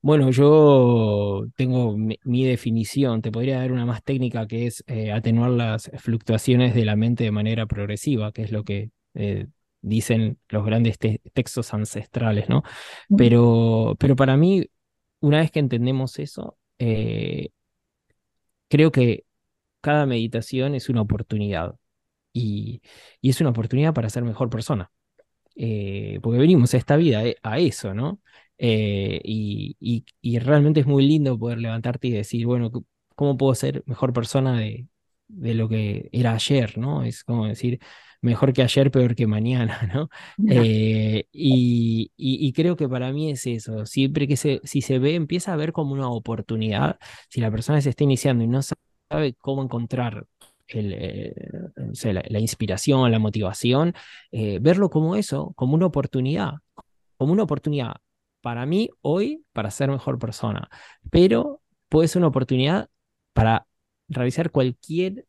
Bueno, 0.01 0.29
yo 0.29 1.45
tengo 1.55 1.97
mi, 1.97 2.45
definición, 2.45 3.21
te 3.21 3.31
podría 3.31 3.59
dar 3.59 3.71
una 3.71 3.85
más 3.85 4.03
técnica 4.03 4.45
que 4.45 4.67
es 4.67 4.83
eh, 4.87 5.11
atenuar 5.11 5.49
las 5.49 5.91
fluctuaciones 5.97 6.75
de 6.75 6.85
la 6.85 6.95
mente 6.95 7.23
de 7.23 7.31
manera 7.31 7.65
progresiva, 7.65 8.31
que 8.31 8.43
es 8.43 8.51
lo 8.51 8.63
que 8.63 8.91
dicen 9.81 10.37
los 10.49 10.63
grandes 10.63 10.99
textos 10.99 11.73
ancestrales, 11.73 12.49
¿no? 12.49 12.61
Pero, 13.17 13.95
pero 13.99 14.15
para 14.15 14.37
mí, 14.37 14.63
una 15.21 15.39
vez 15.39 15.49
que 15.49 15.59
entendemos 15.59 16.19
eso, 16.19 16.57
creo 18.69 18.91
que 18.91 19.25
cada 19.81 20.05
meditación 20.05 20.75
es 20.75 20.89
una 20.89 21.01
oportunidad 21.01 21.75
y, 22.33 22.81
es 23.21 23.41
una 23.41 23.51
oportunidad 23.51 23.93
para 23.93 24.09
ser 24.09 24.23
mejor 24.23 24.49
persona. 24.49 24.91
Eh, 25.55 26.19
porque 26.21 26.39
venimos 26.39 26.73
a 26.73 26.77
esta 26.77 26.97
vida 26.97 27.25
eh, 27.25 27.37
a 27.43 27.59
eso, 27.59 27.93
¿no? 27.93 28.21
Eh, 28.57 29.21
y, 29.23 30.39
realmente 30.39 30.81
es 30.81 30.87
muy 30.87 31.07
lindo 31.07 31.37
poder 31.39 31.59
levantarte 31.59 32.07
y 32.09 32.11
decir, 32.11 32.45
bueno, 32.45 32.71
¿cómo 33.15 33.37
puedo 33.37 33.55
ser 33.55 33.83
mejor 33.87 34.13
persona 34.13 34.59
de, 34.59 34.87
de 35.27 35.53
lo 35.53 35.69
que 35.69 36.09
era 36.11 36.33
ayer, 36.33 36.77
¿no? 36.77 37.03
Es 37.03 37.23
como 37.23 37.47
decir, 37.47 37.79
mejor 38.21 38.53
que 38.53 38.63
ayer, 38.63 38.91
peor 38.91 39.15
que 39.15 39.27
mañana, 39.27 39.79
¿no? 39.93 40.09
y, 41.31 42.11
y, 42.15 42.53
creo 42.53 42.75
que 42.75 42.89
para 42.89 43.11
mí 43.11 43.31
es 43.31 43.45
eso, 43.47 43.85
siempre 43.85 44.27
que 44.27 44.37
se, 44.37 44.61
si 44.63 44.81
se 44.81 44.99
ve, 44.99 45.15
empieza 45.15 45.53
a 45.53 45.55
ver 45.55 45.71
como 45.73 45.93
una 45.93 46.09
oportunidad, 46.09 46.97
si 47.29 47.41
la 47.41 47.51
persona 47.51 47.81
se 47.81 47.89
está 47.89 48.03
iniciando 48.03 48.43
y 48.43 48.47
no 48.47 48.61
sabe 48.61 49.35
cómo 49.39 49.63
encontrar 49.63 50.25
el, 50.67 51.33
la, 52.03 52.39
inspiración, 52.39 53.11
la 53.11 53.19
motivación, 53.19 53.93
verlo 54.31 54.89
como 54.89 55.15
eso, 55.15 55.53
como 55.55 55.75
una 55.75 55.85
oportunidad, 55.85 56.55
como 57.17 57.33
una 57.33 57.43
oportunidad 57.43 57.97
para 58.41 58.65
mí 58.65 58.89
hoy 59.01 59.43
para 59.53 59.71
ser 59.71 59.89
mejor 59.89 60.19
persona, 60.19 60.69
pero 61.11 61.61
puede 61.89 62.07
ser 62.07 62.19
una 62.21 62.29
oportunidad 62.29 62.89
para 63.33 63.67
realizar 64.07 64.51
cualquier, 64.51 65.25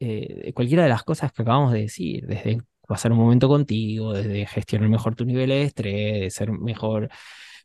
eh, 0.00 0.52
cualquiera 0.54 0.84
de 0.84 0.88
las 0.90 1.02
cosas 1.04 1.32
que 1.32 1.42
acabamos 1.42 1.72
de 1.72 1.80
decir, 1.82 2.26
desde 2.26 2.62
pasar 2.86 3.12
un 3.12 3.18
momento 3.18 3.48
contigo, 3.48 4.12
desde 4.14 4.46
gestionar 4.46 4.88
mejor 4.88 5.14
tu 5.14 5.24
nivel 5.24 5.50
de 5.50 5.62
estrés, 5.64 6.34
ser 6.34 6.52
mejor, 6.52 7.08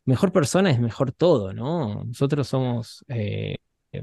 mejor 0.04 0.32
persona 0.32 0.70
es 0.70 0.80
mejor 0.80 1.12
todo, 1.12 1.52
¿no? 1.52 2.04
Nosotros 2.04 2.48
somos 2.48 3.04
eh, 3.08 3.56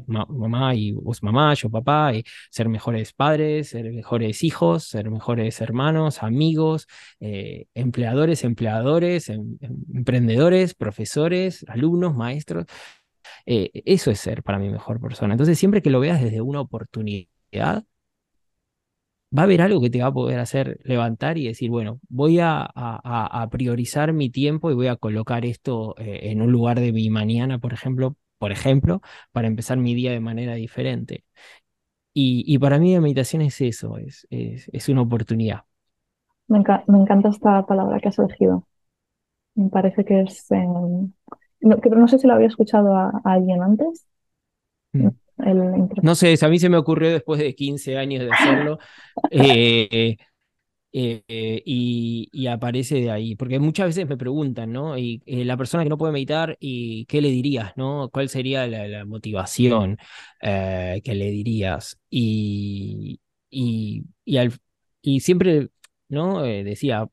mamá 0.07 0.75
y 0.75 0.91
vos 0.93 1.21
mamá, 1.23 1.53
yo 1.53 1.69
papá, 1.69 2.13
y 2.13 2.23
ser 2.49 2.69
mejores 2.69 3.13
padres, 3.13 3.69
ser 3.69 3.91
mejores 3.91 4.43
hijos, 4.43 4.85
ser 4.85 5.09
mejores 5.11 5.61
hermanos, 5.61 6.23
amigos, 6.23 6.87
eh, 7.19 7.67
empleadores, 7.75 8.43
empleadores, 8.43 9.29
em, 9.29 9.57
em, 9.61 9.75
emprendedores, 9.93 10.73
profesores, 10.73 11.65
alumnos, 11.67 12.15
maestros. 12.15 12.65
Eh, 13.45 13.71
eso 13.85 14.11
es 14.11 14.19
ser 14.19 14.43
para 14.43 14.59
mí 14.59 14.69
mejor 14.69 14.99
persona. 15.01 15.33
Entonces, 15.33 15.57
siempre 15.59 15.81
que 15.81 15.89
lo 15.89 15.99
veas 15.99 16.21
desde 16.21 16.41
una 16.41 16.61
oportunidad, 16.61 17.85
va 19.35 19.41
a 19.41 19.45
haber 19.45 19.61
algo 19.61 19.81
que 19.81 19.89
te 19.89 20.01
va 20.01 20.07
a 20.07 20.13
poder 20.13 20.39
hacer 20.39 20.79
levantar 20.83 21.37
y 21.37 21.47
decir, 21.47 21.69
bueno, 21.69 21.99
voy 22.09 22.39
a, 22.41 22.69
priorizar 23.51 24.13
mi 24.13 24.29
tiempo 24.29 24.71
y 24.71 24.75
voy 24.75 24.87
a 24.87 24.95
colocar 24.95 25.45
esto 25.45 25.95
eh, 25.97 26.31
en 26.31 26.41
un 26.41 26.51
lugar 26.51 26.79
de 26.79 26.91
mi 26.91 27.09
mañana, 27.09 27.59
por 27.59 27.73
ejemplo, 27.73 28.15
por 28.37 28.51
ejemplo, 28.51 29.01
para 29.31 29.47
empezar 29.47 29.77
mi 29.77 29.95
día 29.95 30.11
de 30.11 30.19
manera 30.19 30.55
diferente. 30.55 31.23
Y, 32.17 32.57
para 32.59 32.79
mí 32.79 32.93
la 32.93 33.01
meditación 33.01 33.41
es 33.41 33.59
eso, 33.59 33.97
es, 33.97 34.25
es, 34.29 34.87
una 34.87 35.01
oportunidad. 35.01 35.63
Me, 36.47 36.59
encanta 36.59 37.27
esta 37.27 37.65
palabra 37.65 37.99
que 37.99 38.07
has 38.07 38.17
elegido. 38.17 38.65
Me 39.55 39.69
parece 39.69 40.05
que 40.05 40.21
es... 40.21 40.47
no, 41.65 41.77
no, 41.97 42.07
sé 42.07 42.17
si 42.17 42.27
lo 42.27 42.33
había 42.33 42.47
escuchado 42.47 42.95
a, 42.95 43.21
alguien 43.23 43.61
antes. 43.61 44.05
Mm. 44.93 45.09
no 46.01 46.15
sé, 46.15 46.35
a 46.41 46.47
mí 46.47 46.59
se 46.59 46.69
me 46.69 46.77
ocurrió 46.77 47.11
después 47.11 47.39
de 47.39 47.53
15 47.53 47.97
años 47.97 48.23
de 48.23 48.31
hacerlo. 48.31 48.79
eh, 49.31 50.15
eh, 50.97 51.61
y, 51.65 52.47
aparece 52.47 52.95
de 52.95 53.11
ahí. 53.11 53.35
Porque 53.35 53.59
muchas 53.59 53.87
veces 53.87 54.07
me 54.07 54.15
preguntan, 54.15 54.71
¿no? 54.71 54.97
Y 54.97 55.21
eh, 55.25 55.43
la 55.43 55.57
persona 55.57 55.83
que 55.83 55.89
no 55.89 55.97
puede 55.97 56.13
meditar, 56.13 56.57
¿y 56.61 57.05
qué 57.07 57.21
le 57.21 57.29
dirías, 57.31 57.73
no? 57.75 58.09
¿Cuál 58.13 58.29
sería 58.29 58.65
la, 58.65 59.03
motivación 59.03 59.97
eh, 60.41 61.01
que 61.03 61.15
le 61.15 61.31
dirías? 61.31 61.99
Y, 62.09 63.19
y, 63.49 64.05
y, 65.01 65.19
siempre, 65.19 65.69
¿no? 66.07 66.41
decía 66.43 67.09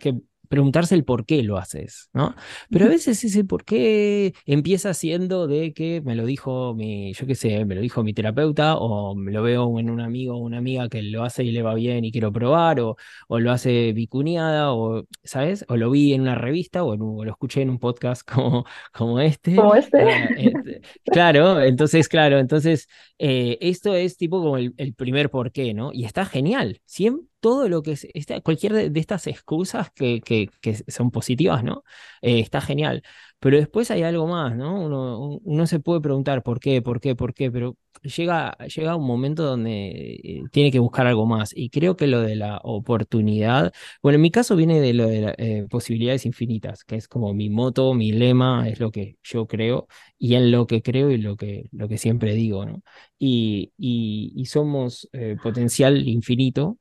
que 0.00 0.14
preguntarse 0.48 0.94
el 0.94 1.04
por 1.04 1.26
qué 1.26 1.42
lo 1.42 1.58
haces, 1.58 2.10
¿no? 2.12 2.34
Pero 2.70 2.86
a 2.86 2.88
veces 2.88 3.22
ese 3.24 3.44
por 3.44 3.64
qué 3.64 4.34
empieza 4.46 4.94
siendo 4.94 5.46
de 5.46 5.72
que 5.72 6.00
me 6.00 6.14
lo 6.14 6.26
dijo 6.26 6.74
mi, 6.74 7.12
yo 7.12 7.26
qué 7.26 7.34
sé, 7.34 7.64
me 7.64 7.74
lo 7.74 7.80
dijo 7.80 8.02
mi 8.02 8.14
terapeuta, 8.14 8.76
o 8.76 9.14
me 9.14 9.32
lo 9.32 9.42
veo 9.42 9.78
en 9.78 9.90
un 9.90 10.00
amigo 10.00 10.34
o 10.34 10.38
una 10.38 10.58
amiga 10.58 10.88
que 10.88 11.02
lo 11.02 11.24
hace 11.24 11.44
y 11.44 11.52
le 11.52 11.62
va 11.62 11.74
bien 11.74 12.04
y 12.04 12.12
quiero 12.12 12.32
probar, 12.32 12.80
o, 12.80 12.96
o 13.28 13.38
lo 13.38 13.52
hace 13.52 13.92
vicuñada, 13.92 14.72
o, 14.72 15.04
¿sabes? 15.24 15.64
O 15.68 15.76
lo 15.76 15.90
vi 15.90 16.14
en 16.14 16.22
una 16.22 16.34
revista, 16.34 16.84
o, 16.84 16.96
lo 16.96 17.30
escuché 17.30 17.62
en 17.62 17.70
un 17.70 17.78
podcast 17.78 18.22
como, 18.30 18.64
como 18.92 19.20
este. 19.20 19.56
Como 19.56 19.74
este. 19.74 19.98
Este 20.38 20.80
claro, 21.04 21.60
entonces, 21.60 22.08
claro, 22.08 22.38
entonces, 22.38 22.88
eh, 23.18 23.58
esto 23.60 23.94
es 23.94 24.16
tipo 24.16 24.40
como 24.42 24.56
el, 24.56 24.74
el 24.76 24.94
primer 24.94 25.30
por 25.30 25.52
qué, 25.52 25.74
¿no? 25.74 25.90
Y 25.92 26.04
está 26.04 26.24
genial. 26.24 26.80
Siempre 26.84 27.37
todo 27.40 27.68
lo 27.68 27.82
que 27.82 27.92
es, 27.92 28.06
cualquier 28.42 28.90
de, 28.90 29.00
estas 29.00 29.26
excusas 29.26 29.90
que, 29.92 30.20
que, 30.20 30.74
son 30.88 31.10
positivas, 31.10 31.64
¿no? 31.64 31.84
Eh, 32.22 32.40
está 32.40 32.60
genial. 32.60 33.02
Pero 33.40 33.56
después 33.56 33.90
hay 33.92 34.02
algo 34.02 34.26
más, 34.26 34.56
¿no? 34.56 34.80
Uno, 34.84 35.38
uno, 35.44 35.66
se 35.68 35.78
puede 35.78 36.00
preguntar 36.00 36.42
por 36.42 36.58
qué, 36.58 36.82
por 36.82 37.00
qué, 37.00 37.14
por 37.14 37.34
qué, 37.34 37.52
pero 37.52 37.76
llega, 38.02 38.56
llega 38.66 38.96
un 38.96 39.06
momento 39.06 39.44
donde 39.44 39.90
eh, 40.22 40.42
tiene 40.50 40.72
que 40.72 40.80
buscar 40.80 41.06
algo 41.06 41.24
más. 41.24 41.52
Y 41.54 41.70
creo 41.70 41.96
que 41.96 42.08
lo 42.08 42.20
de 42.20 42.34
la 42.34 42.58
oportunidad, 42.64 43.72
bueno, 44.02 44.16
en 44.16 44.22
mi 44.22 44.30
caso 44.32 44.56
viene 44.56 44.80
de 44.80 44.92
lo 44.92 45.06
de 45.06 45.20
las 45.20 45.34
eh, 45.38 45.66
posibilidades 45.70 46.26
infinitas, 46.26 46.82
que 46.84 46.96
es 46.96 47.06
como 47.06 47.32
mi 47.32 47.48
moto, 47.48 47.94
mi 47.94 48.10
lema, 48.10 48.68
es 48.68 48.80
lo 48.80 48.90
que 48.90 49.18
yo 49.22 49.46
creo, 49.46 49.86
y 50.18 50.34
en 50.34 50.50
lo 50.50 50.66
que 50.66 50.82
creo 50.82 51.10
y 51.10 51.18
lo 51.18 51.36
que, 51.36 51.68
lo 51.72 51.88
que 51.88 51.98
siempre 51.98 52.34
digo, 52.34 52.66
¿no? 52.66 52.82
Y, 53.20 53.72
y, 53.78 54.46
somos 54.46 55.08
eh, 55.12 55.36
potencial 55.42 56.06
infinito, 56.08 56.78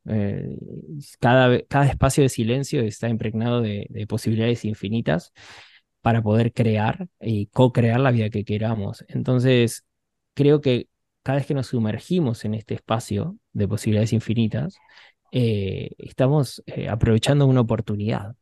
cada, 1.20 1.60
cada 1.64 1.86
espacio 1.88 2.24
de 2.24 2.30
silencio 2.30 2.82
está 2.82 3.10
impregnado 3.10 3.62
de, 3.62 3.88
de 3.90 4.08
posibilidades 4.08 4.66
infinitas 4.66 5.34
para 6.08 6.22
poder 6.22 6.54
crear 6.54 7.10
y 7.20 7.48
co-crear 7.48 8.00
la 8.00 8.12
vida 8.12 8.30
que 8.30 8.46
queramos. 8.46 9.04
Entonces, 9.10 9.86
creo 10.34 10.62
que 10.62 10.88
cada 11.22 11.40
vez 11.40 11.46
que 11.48 11.54
nos 11.54 11.68
sumergimos 11.68 12.46
en 12.46 12.54
este 12.54 12.76
espacio 12.76 13.38
de 13.52 13.68
posibilidades 13.68 14.14
infinitas, 14.14 14.78
eh, 15.34 15.92
estamos 15.98 16.64
eh, 16.66 16.88
aprovechando 16.88 17.46
una 17.46 17.60
oportunidad. 17.60 18.36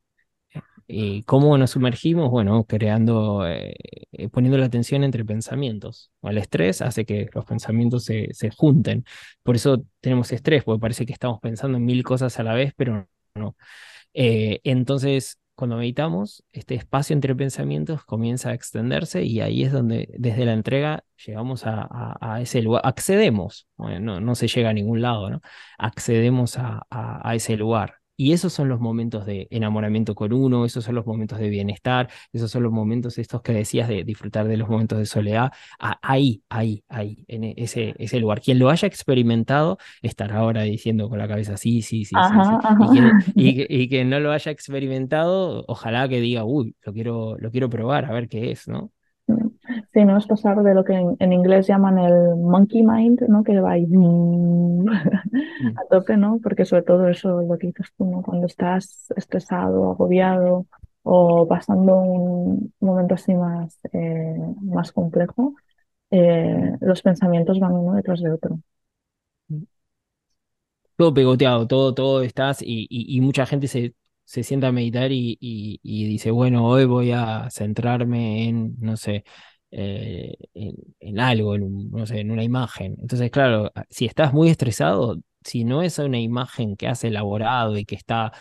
¿Y 0.87 1.23
cómo 1.23 1.57
nos 1.57 1.71
sumergimos? 1.71 2.29
Bueno, 2.29 2.65
creando, 2.65 3.47
eh, 3.47 3.73
eh, 4.11 4.29
poniendo 4.29 4.59
la 4.59 4.67
atención 4.67 5.03
entre 5.03 5.25
pensamientos. 5.25 6.11
El 6.21 6.37
estrés 6.37 6.83
hace 6.83 7.03
que 7.05 7.29
los 7.33 7.45
pensamientos 7.45 8.05
se, 8.05 8.29
se 8.33 8.51
junten. 8.51 9.05
Por 9.41 9.55
eso 9.55 9.83
tenemos 10.01 10.31
estrés, 10.31 10.63
porque 10.63 10.81
parece 10.81 11.07
que 11.07 11.13
estamos 11.13 11.39
pensando 11.41 11.79
en 11.79 11.85
mil 11.85 12.03
cosas 12.03 12.39
a 12.39 12.43
la 12.43 12.53
vez, 12.53 12.73
pero 12.77 13.07
no. 13.33 13.55
Eh, 14.13 14.61
entonces, 14.63 15.39
cuando 15.55 15.77
meditamos, 15.77 16.43
este 16.51 16.75
espacio 16.75 17.13
entre 17.13 17.35
pensamientos 17.35 18.03
comienza 18.05 18.49
a 18.49 18.53
extenderse 18.53 19.23
y 19.23 19.39
ahí 19.41 19.63
es 19.63 19.71
donde 19.71 20.09
desde 20.17 20.45
la 20.45 20.53
entrega 20.53 21.03
llegamos 21.25 21.63
a, 21.65 22.39
ese 22.41 22.61
lugar, 22.61 22.81
accedemos, 22.85 23.67
no, 23.77 24.35
se 24.35 24.47
llega 24.47 24.69
a 24.69 24.73
ningún 24.73 25.01
lado, 25.01 25.29
¿no? 25.29 25.41
Accedemos 25.77 26.57
a 26.59 27.35
ese 27.35 27.55
lugar. 27.57 27.95
Y 28.17 28.33
esos 28.33 28.53
son 28.53 28.69
los 28.69 28.79
momentos 28.79 29.25
de 29.25 29.47
enamoramiento 29.51 30.15
con 30.15 30.33
uno, 30.33 30.65
esos 30.65 30.85
son 30.85 30.95
los 30.95 31.05
momentos 31.05 31.39
de 31.39 31.49
bienestar, 31.49 32.09
esos 32.31 32.51
son 32.51 32.63
los 32.63 32.71
momentos 32.71 33.17
estos 33.17 33.41
que 33.41 33.53
decías 33.53 33.87
de 33.89 34.03
disfrutar 34.03 34.47
de 34.47 34.57
los 34.57 34.69
momentos 34.69 34.97
de 34.99 35.05
soledad. 35.05 35.51
ahí, 35.79 36.43
ahí, 36.49 36.83
ahí, 36.89 37.25
en 37.27 37.43
e, 37.43 37.53
ese, 37.57 37.95
ese 37.97 38.19
lugar. 38.19 38.41
Quien 38.41 38.59
lo 38.59 38.69
haya 38.69 38.87
experimentado 38.87 39.77
estará 40.01 40.37
ahora 40.37 40.63
diciendo 40.63 41.09
con 41.09 41.19
la 41.19 41.27
cabeza 41.27 41.57
sí, 41.57 41.81
sí, 41.81 42.05
sí, 42.05 42.15
sí. 42.15 42.15
Y, 43.35 43.89
quien, 43.89 44.09
no 44.09 44.19
lo 44.19 44.31
haya 44.31 44.51
experimentado, 44.51 45.65
ojalá 45.67 46.07
que 46.07 46.19
diga, 46.21 46.43
uy, 46.43 46.75
lo 46.85 46.93
quiero, 46.93 47.37
lo 47.39 47.51
quiero 47.51 47.69
probar, 47.69 48.05
a 48.05 48.13
ver 48.13 48.27
qué 48.29 48.51
es, 48.51 48.67
¿no? 48.67 48.91
Sí, 49.95 50.03
no 50.03 50.17
es 50.17 50.27
pasar 50.27 50.61
de 50.61 50.73
lo 50.73 50.83
que 50.83 50.93
en, 50.93 51.31
inglés 51.31 51.67
llaman 51.67 51.97
el 51.97 52.35
monkey 52.35 52.83
mind, 52.83 53.21
¿no? 53.29 53.45
Que 53.45 53.61
va 53.61 53.71
ahí 53.71 53.87
mm. 53.87 54.89
a 54.89 55.85
tope, 55.89 56.17
¿no? 56.17 56.39
Porque 56.43 56.65
sobre 56.65 56.81
todo 56.83 57.07
eso 57.07 57.41
lo 57.41 57.57
que 57.57 57.67
dices 57.67 57.93
tú, 57.97 58.03
¿no? 58.03 58.21
Cuando 58.21 58.45
estás 58.45 59.09
estresado, 59.15 59.91
agobiado 59.91 60.65
o 61.03 61.47
pasando 61.47 61.95
un 61.95 62.73
momento 62.81 63.13
así 63.13 63.33
más, 63.35 63.79
eh, 63.93 64.35
más 64.63 64.91
complejo, 64.91 65.55
eh, 66.11 66.73
los 66.81 67.01
pensamientos 67.01 67.57
van 67.61 67.71
uno 67.71 67.95
detrás 67.95 68.19
de 68.19 68.33
otro. 68.33 68.59
Todo 70.97 71.13
pegoteado, 71.13 71.67
todo, 71.67 71.93
todo 71.93 72.21
estás 72.21 72.57
y 72.61 73.21
mucha 73.21 73.45
gente 73.45 73.67
se, 73.69 73.95
se 74.25 74.43
sienta 74.43 74.67
a 74.67 74.71
meditar 74.71 75.11
y, 75.11 75.79
dice, 75.83 76.31
bueno, 76.31 76.67
hoy 76.67 76.85
voy 76.85 77.11
a 77.11 77.49
centrarme 77.51 78.49
en, 78.49 78.75
no 78.79 78.97
sé, 78.97 79.23
eh, 79.71 80.35
en, 80.99 81.19
algo, 81.19 81.55
en, 81.55 81.89
no 81.91 82.05
sé, 82.05 82.19
en 82.19 82.31
una 82.31 82.43
imagen. 82.43 82.95
Entonces, 83.01 83.31
claro, 83.31 83.71
si 83.89 84.05
estás 84.05 84.33
muy 84.33 84.49
estresado, 84.49 85.17
si 85.43 85.63
no 85.63 85.81
es 85.81 85.99
una 85.99 86.19
imagen 86.19 86.75
que 86.75 86.87
has 86.87 87.03
elaborado 87.03 87.77
y 87.77 87.85
que 87.85 87.95
está, 87.95 88.31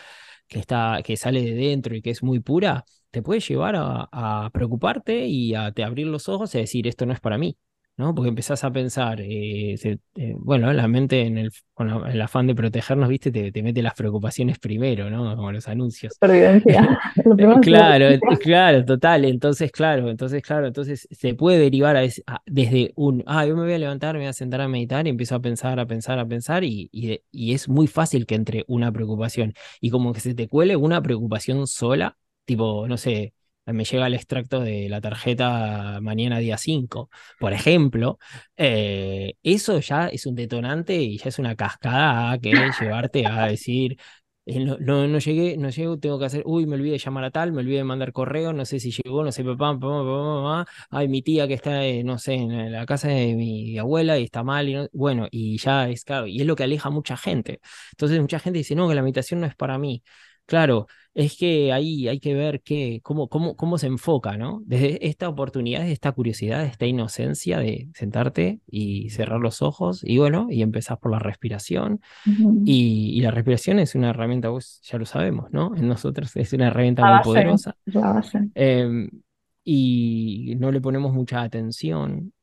que 0.47 0.59
está, 0.59 1.01
que 1.03 1.17
sale 1.17 1.41
de 1.41 1.53
dentro 1.55 1.95
y 1.95 2.01
que 2.01 2.11
es 2.11 2.23
muy 2.23 2.39
pura, 2.39 2.85
te 3.11 3.21
puede 3.21 3.39
llevar 3.41 3.75
a, 3.75 4.07
a 4.11 4.49
preocuparte 4.51 5.27
y 5.27 5.55
a 5.55 5.71
te 5.71 5.83
abrir 5.83 6.07
los 6.07 6.29
ojos 6.29 6.53
y 6.55 6.57
a 6.59 6.61
decir, 6.61 6.87
esto 6.87 7.05
no 7.05 7.13
es 7.13 7.19
para 7.19 7.37
mí. 7.37 7.57
¿No? 7.97 8.13
Porque 8.13 8.29
empezás 8.29 8.63
a 8.63 8.71
pensar, 8.71 9.21
eh, 9.21 9.73
eh, 9.75 10.35
bueno, 10.37 10.71
la 10.73 10.87
mente 10.87 11.21
en 11.21 11.37
el, 11.37 11.51
con 11.73 11.89
el 12.07 12.21
afán 12.21 12.47
de 12.47 12.55
protegernos, 12.55 13.07
viste, 13.07 13.31
te, 13.31 13.63
mete 13.63 13.81
las 13.81 13.93
preocupaciones 13.93 14.59
primero, 14.59 15.09
¿no? 15.09 15.35
Como 15.35 15.51
los 15.51 15.67
anuncios. 15.67 16.17
claro, 17.61 18.19
claro, 18.41 18.85
total. 18.85 19.25
Entonces, 19.25 19.71
claro, 19.71 20.09
entonces, 20.09 20.41
claro, 20.41 20.67
entonces 20.67 21.07
se 21.09 21.33
puede 21.35 21.57
derivar 21.59 21.95
a, 21.95 22.05
desde 22.45 22.91
un, 22.95 23.23
ah, 23.27 23.45
yo 23.45 23.55
me 23.55 23.63
voy 23.63 23.73
a 23.73 23.79
levantar, 23.79 24.15
me 24.15 24.21
voy 24.21 24.27
a 24.27 24.33
sentar 24.33 24.61
a 24.61 24.67
meditar 24.67 25.07
y 25.07 25.09
empiezo 25.09 25.35
a 25.35 25.41
pensar, 25.41 25.79
a 25.79 25.85
pensar, 25.85 26.19
a 26.19 26.25
pensar 26.27 26.63
y, 26.63 26.89
y, 26.91 27.21
y 27.31 27.53
es 27.53 27.69
muy 27.69 27.87
fácil 27.87 28.25
que 28.25 28.35
entre 28.35 28.65
una 28.67 28.91
preocupación 28.91 29.53
y 29.79 29.89
como 29.89 30.11
que 30.11 30.19
se 30.19 30.33
te 30.33 30.47
cuele 30.49 30.75
una 30.75 31.01
preocupación 31.01 31.65
sola, 31.67 32.17
tipo, 32.45 32.87
no 32.87 32.97
sé, 32.97 33.33
me 33.73 33.83
llega 33.85 34.07
el 34.07 34.13
extracto 34.13 34.59
de 34.61 34.89
la 34.89 35.01
tarjeta 35.01 35.99
mañana 36.01 36.39
día 36.39 36.57
5, 36.57 37.09
por 37.39 37.53
ejemplo, 37.53 38.19
eh, 38.57 39.33
eso 39.43 39.79
ya 39.79 40.07
es 40.07 40.25
un 40.25 40.35
detonante 40.35 40.95
y 40.95 41.17
ya 41.17 41.29
es 41.29 41.39
una 41.39 41.55
cascada 41.55 42.37
que 42.39 42.51
llevarte 42.79 43.25
a 43.25 43.47
decir, 43.47 43.97
eh, 44.47 44.59
no, 44.63 44.77
no, 45.07 45.17
llegué, 45.19 45.57
no 45.57 45.69
llego, 45.69 45.97
tengo 45.99 46.19
que 46.19 46.25
hacer, 46.25 46.43
uy, 46.45 46.67
me 46.67 46.75
olvidé 46.75 46.91
de 46.93 46.97
llamar 46.99 47.23
a 47.23 47.31
tal, 47.31 47.51
me 47.51 47.61
olvidé 47.61 47.77
de 47.77 47.83
mandar 47.83 48.11
correo, 48.13 48.53
no 48.53 48.63
sé 48.65 48.79
si 48.79 48.91
llegó, 48.91 49.23
no 49.23 49.31
sé, 49.31 49.43
papá, 49.43 49.73
papá, 49.73 50.03
papá, 50.03 50.65
ay, 50.91 51.07
mi 51.07 51.21
tía 51.23 51.47
que 51.47 51.55
está, 51.55 51.83
eh, 51.85 52.03
no 52.03 52.19
sé, 52.19 52.35
en 52.35 52.71
la 52.71 52.85
casa 52.85 53.07
de 53.07 53.33
mi 53.35 53.77
abuela 53.79 54.19
y 54.19 54.23
está 54.25 54.43
mal, 54.43 54.69
y 54.69 54.87
bueno, 54.93 55.27
y 55.31 55.57
ya 55.57 55.89
es 55.89 56.03
claro, 56.03 56.27
y 56.27 56.39
es 56.41 56.45
lo 56.47 56.55
que 56.55 56.63
aleja 56.63 56.89
a 56.89 56.91
mucha 56.91 57.17
gente. 57.17 57.59
Entonces 57.91 58.19
mucha 58.21 58.39
gente 58.39 58.59
dice, 58.59 58.75
no, 58.75 58.87
que 58.87 58.95
la 58.95 59.01
meditación 59.01 59.39
no 59.41 59.47
es 59.47 59.55
para 59.55 59.77
mí. 59.79 60.03
Claro, 60.45 60.87
es 61.15 61.37
que 61.37 61.71
ahí 61.71 62.09
hay 62.09 62.19
que 62.19 62.33
ver 62.33 62.61
qué, 62.61 62.99
cómo, 63.01 63.29
cómo, 63.29 63.55
cómo 63.55 63.77
se 63.77 63.87
enfoca, 63.87 64.37
¿no? 64.37 64.61
Desde 64.65 65.07
esta 65.07 65.29
oportunidad, 65.29 65.87
esta 65.87 66.11
curiosidad, 66.11 66.65
esta 66.65 66.85
inocencia 66.85 67.57
de 67.57 67.87
sentarte 67.93 68.59
y 68.67 69.09
cerrar 69.11 69.39
los 69.39 69.61
ojos 69.61 70.01
y 70.03 70.17
bueno, 70.17 70.47
y 70.49 70.61
empezar 70.61 70.99
por 70.99 71.11
la 71.11 71.19
respiración. 71.19 72.01
y, 72.65 73.21
la 73.21 73.31
respiración 73.31 73.79
es 73.79 73.95
una 73.95 74.09
herramienta, 74.09 74.49
vos 74.49 74.81
ya 74.83 74.99
lo 74.99 75.05
sabemos, 75.05 75.51
¿no? 75.51 75.73
En 75.75 75.87
nosotros 75.87 76.35
es 76.35 76.51
una 76.53 76.67
herramienta 76.67 77.03
muy 77.05 77.23
poderosa. 77.23 77.75
Em, 78.53 79.09
y 79.63 80.53
no 80.59 80.71
le 80.71 80.81
ponemos 80.81 81.13
mucha 81.13 81.41
atención. 81.41 82.33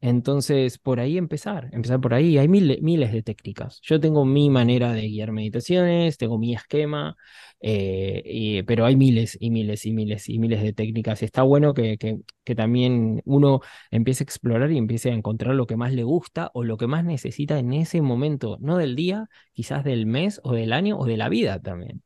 Entonces, 0.00 0.78
por 0.78 1.00
ahí 1.00 1.16
empezar, 1.16 1.70
empezar 1.72 2.00
por 2.00 2.12
ahí. 2.12 2.36
Hay 2.36 2.48
miles 2.48 3.12
de 3.12 3.22
técnicas. 3.22 3.80
Yo 3.82 3.98
tengo 3.98 4.24
mi 4.24 4.50
manera 4.50 4.92
de 4.92 5.08
guiar 5.08 5.32
meditaciones, 5.32 6.18
tengo 6.18 6.38
mi 6.38 6.54
esquema, 6.54 7.16
eh, 7.60 8.62
pero 8.66 8.84
hay 8.84 8.94
miles 8.96 9.36
y 9.40 9.50
miles 9.50 9.86
y 9.86 9.92
miles 9.92 10.28
y 10.28 10.38
miles 10.38 10.62
de 10.62 10.72
técnicas. 10.74 11.22
Está 11.22 11.42
bueno 11.42 11.72
que, 11.72 11.96
que, 11.96 12.54
también 12.54 13.22
uno 13.24 13.60
empiece 13.90 14.22
a 14.22 14.26
explorar 14.26 14.70
y 14.70 14.78
empiece 14.78 15.10
a 15.10 15.14
encontrar 15.14 15.54
lo 15.54 15.66
que 15.66 15.76
más 15.76 15.92
le 15.92 16.04
gusta 16.04 16.50
o 16.52 16.62
lo 16.62 16.76
que 16.76 16.86
más 16.86 17.04
necesita 17.04 17.58
en 17.58 17.72
ese 17.72 18.02
momento, 18.02 18.58
no 18.60 18.76
del 18.76 18.96
día, 18.96 19.28
quizás 19.52 19.82
del 19.82 20.06
mes 20.06 20.40
o 20.44 20.52
del 20.52 20.72
año 20.72 20.98
o 20.98 21.06
de 21.06 21.16
la 21.16 21.28
vida 21.28 21.60
también. 21.60 22.02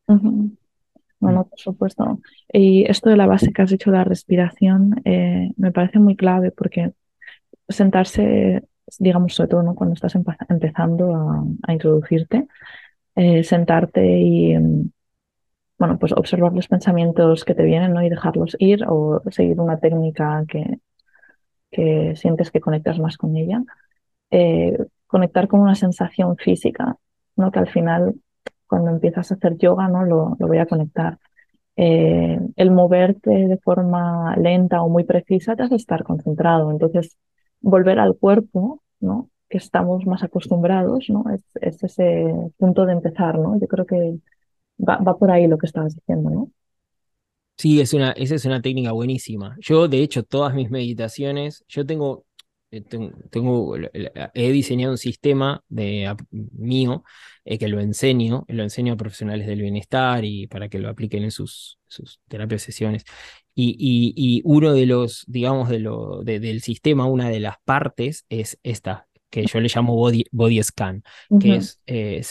Bueno, 1.18 1.46
por 1.48 1.58
supuesto. 1.58 2.20
Y 2.50 2.84
esto 2.90 3.10
de 3.10 3.16
la 3.16 3.26
base 3.26 3.52
que 3.52 3.62
has 3.62 3.70
dicho, 3.70 3.90
la 3.90 4.04
respiración, 4.04 5.02
eh, 5.04 5.50
me 5.56 5.70
parece 5.70 5.98
muy 5.98 6.16
clave 6.16 6.50
porque 6.50 6.92
sentarse, 7.70 8.62
digamos, 8.98 9.34
sobre 9.34 9.48
todo 9.50 9.62
¿no? 9.62 9.74
cuando 9.74 9.94
estás 9.94 10.14
empezando 10.48 11.14
a, 11.66 11.72
introducirte, 11.72 12.46
eh, 13.16 13.44
sentarte 13.44 14.06
y, 14.18 14.56
mm, 14.58 14.90
bueno, 15.78 15.98
pues 15.98 16.12
observar 16.12 16.52
los 16.52 16.68
pensamientos 16.68 17.44
que 17.44 17.54
te 17.54 17.64
vienen 17.64 17.92
¿no? 17.94 18.02
y 18.02 18.10
dejarlos 18.10 18.56
ir 18.58 18.84
o 18.88 19.22
seguir 19.30 19.60
una 19.60 19.78
técnica 19.80 20.44
que, 20.48 20.78
que 21.70 22.14
sientes 22.16 22.50
que 22.50 22.60
conectas 22.60 22.98
más 22.98 23.16
con 23.16 23.36
ella. 23.36 23.62
Eh, 24.30 24.76
conectar 25.06 25.48
con 25.48 25.60
una 25.60 25.74
sensación 25.74 26.36
física, 26.36 26.96
¿no? 27.36 27.50
que 27.50 27.58
al 27.58 27.68
final 27.68 28.14
cuando 28.66 28.90
empiezas 28.90 29.32
a 29.32 29.34
hacer 29.34 29.58
yoga 29.58 29.88
no 29.88 30.04
lo, 30.04 30.36
lo 30.38 30.46
voy 30.46 30.58
a 30.58 30.66
conectar. 30.66 31.18
Eh, 31.76 32.38
el 32.56 32.70
moverte 32.70 33.30
de 33.30 33.56
forma 33.58 34.36
lenta 34.36 34.82
o 34.82 34.88
muy 34.88 35.04
precisa 35.04 35.56
te 35.56 35.62
hace 35.62 35.76
estar 35.76 36.04
concentrado. 36.04 36.70
Entonces, 36.70 37.16
volver 37.60 37.98
al 37.98 38.16
cuerpo, 38.16 38.82
¿no? 39.00 39.30
Que 39.48 39.58
estamos 39.58 40.06
más 40.06 40.22
acostumbrados, 40.22 41.06
¿no? 41.08 41.24
Es, 41.60 41.82
ese 41.82 42.52
punto 42.58 42.86
de 42.86 42.92
empezar, 42.92 43.38
¿no? 43.38 43.58
Yo 43.58 43.66
creo 43.68 43.86
que 43.86 44.18
va, 44.78 44.98
por 45.18 45.30
ahí 45.30 45.46
lo 45.46 45.58
que 45.58 45.66
estabas 45.66 45.94
diciendo, 45.94 46.30
¿no? 46.30 46.50
Sí, 47.56 47.80
es 47.80 47.92
una, 47.92 48.12
esa 48.12 48.36
es 48.36 48.44
una 48.46 48.62
técnica 48.62 48.92
buenísima. 48.92 49.56
Yo, 49.60 49.86
de 49.86 50.02
hecho, 50.02 50.22
todas 50.22 50.54
mis 50.54 50.70
meditaciones, 50.70 51.62
yo 51.68 51.84
tengo, 51.84 52.24
eh, 52.70 52.80
tengo, 53.30 53.76
he 54.32 54.52
diseñado 54.52 54.92
un 54.92 54.98
sistema 54.98 55.62
de, 55.68 56.14
mío 56.30 57.04
eh, 57.44 57.58
que 57.58 57.68
lo 57.68 57.80
enseño, 57.80 58.46
lo 58.48 58.62
enseño 58.62 58.94
a 58.94 58.96
profesionales 58.96 59.46
del 59.46 59.60
bienestar 59.60 60.24
y 60.24 60.46
para 60.46 60.70
que 60.70 60.78
lo 60.78 60.88
apliquen 60.88 61.24
en 61.24 61.30
sus, 61.30 61.78
sus 61.86 62.20
terapias 62.28 62.62
sesiones. 62.62 63.04
Y, 63.60 64.42
uno 64.44 64.72
de 64.72 64.86
los, 64.86 65.24
digamos, 65.26 65.68
de 65.68 65.80
lo, 65.80 66.22
del 66.22 66.62
sistema, 66.62 67.06
una 67.06 67.28
de 67.28 67.40
las 67.40 67.56
partes 67.64 68.24
es 68.28 68.58
esta, 68.62 69.08
que 69.30 69.46
yo 69.46 69.60
le 69.60 69.68
llamo 69.74 69.94
body, 69.94 70.24
body 70.32 70.62
scan, 70.62 71.02
que 71.40 71.56
es 71.56 71.80
eh, 71.86 72.22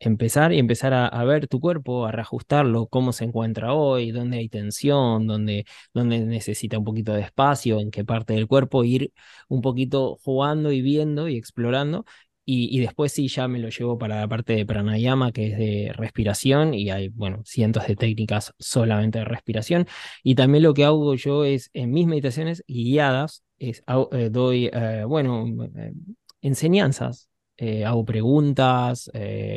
empezar 0.00 0.52
y 0.52 0.58
empezar 0.58 0.92
a, 0.94 1.24
ver 1.24 1.46
tu 1.48 1.60
cuerpo, 1.60 2.06
a 2.06 2.12
reajustarlo, 2.12 2.86
cómo 2.88 3.12
se 3.12 3.24
encuentra 3.24 3.74
hoy, 3.74 4.10
dónde 4.10 4.38
hay 4.38 4.48
tensión, 4.48 5.26
dónde, 5.26 5.64
dónde 5.94 6.20
necesita 6.20 6.78
un 6.78 6.84
poquito 6.84 7.12
de 7.12 7.22
espacio, 7.22 7.78
en 7.80 7.90
qué 7.90 8.04
parte 8.04 8.34
del 8.34 8.48
cuerpo, 8.48 8.84
ir 8.84 9.12
un 9.48 9.60
poquito 9.60 10.18
jugando 10.24 10.72
y 10.72 10.82
viendo 10.82 11.28
y 11.28 11.36
explorando 11.36 12.04
y, 12.44 12.80
después 12.80 13.12
sí, 13.12 13.28
ya 13.28 13.46
me 13.46 13.60
lo 13.60 13.68
llevo 13.68 13.98
para 13.98 14.20
la 14.20 14.28
parte 14.28 14.54
de 14.54 14.66
pranayama, 14.66 15.32
que 15.32 15.48
es 15.48 15.58
de 15.58 15.92
respiración, 15.96 16.74
y 16.74 16.90
hay, 16.90 17.08
bueno, 17.08 17.42
cientos 17.44 17.86
de 17.86 17.94
técnicas 17.96 18.52
solamente 18.58 19.20
de 19.20 19.24
respiración. 19.24 19.86
Y 20.24 20.34
también 20.34 20.64
lo 20.64 20.74
que 20.74 20.84
hago 20.84 21.14
yo 21.14 21.44
es, 21.44 21.70
en 21.72 21.92
mis 21.92 22.06
meditaciones 22.06 22.64
guiadas, 22.66 23.44
es, 23.58 23.84
eh, 24.12 24.28
doy, 24.30 24.70
eh, 24.72 25.04
bueno, 25.06 25.46
eh, 25.76 25.92
enseñanzas 26.40 27.28
eh, 27.58 27.84
hago 27.84 28.04
preguntas, 28.04 29.08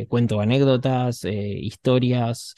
cuento 0.09 0.39
anécdotas, 0.39 1.23
historias, 1.25 2.53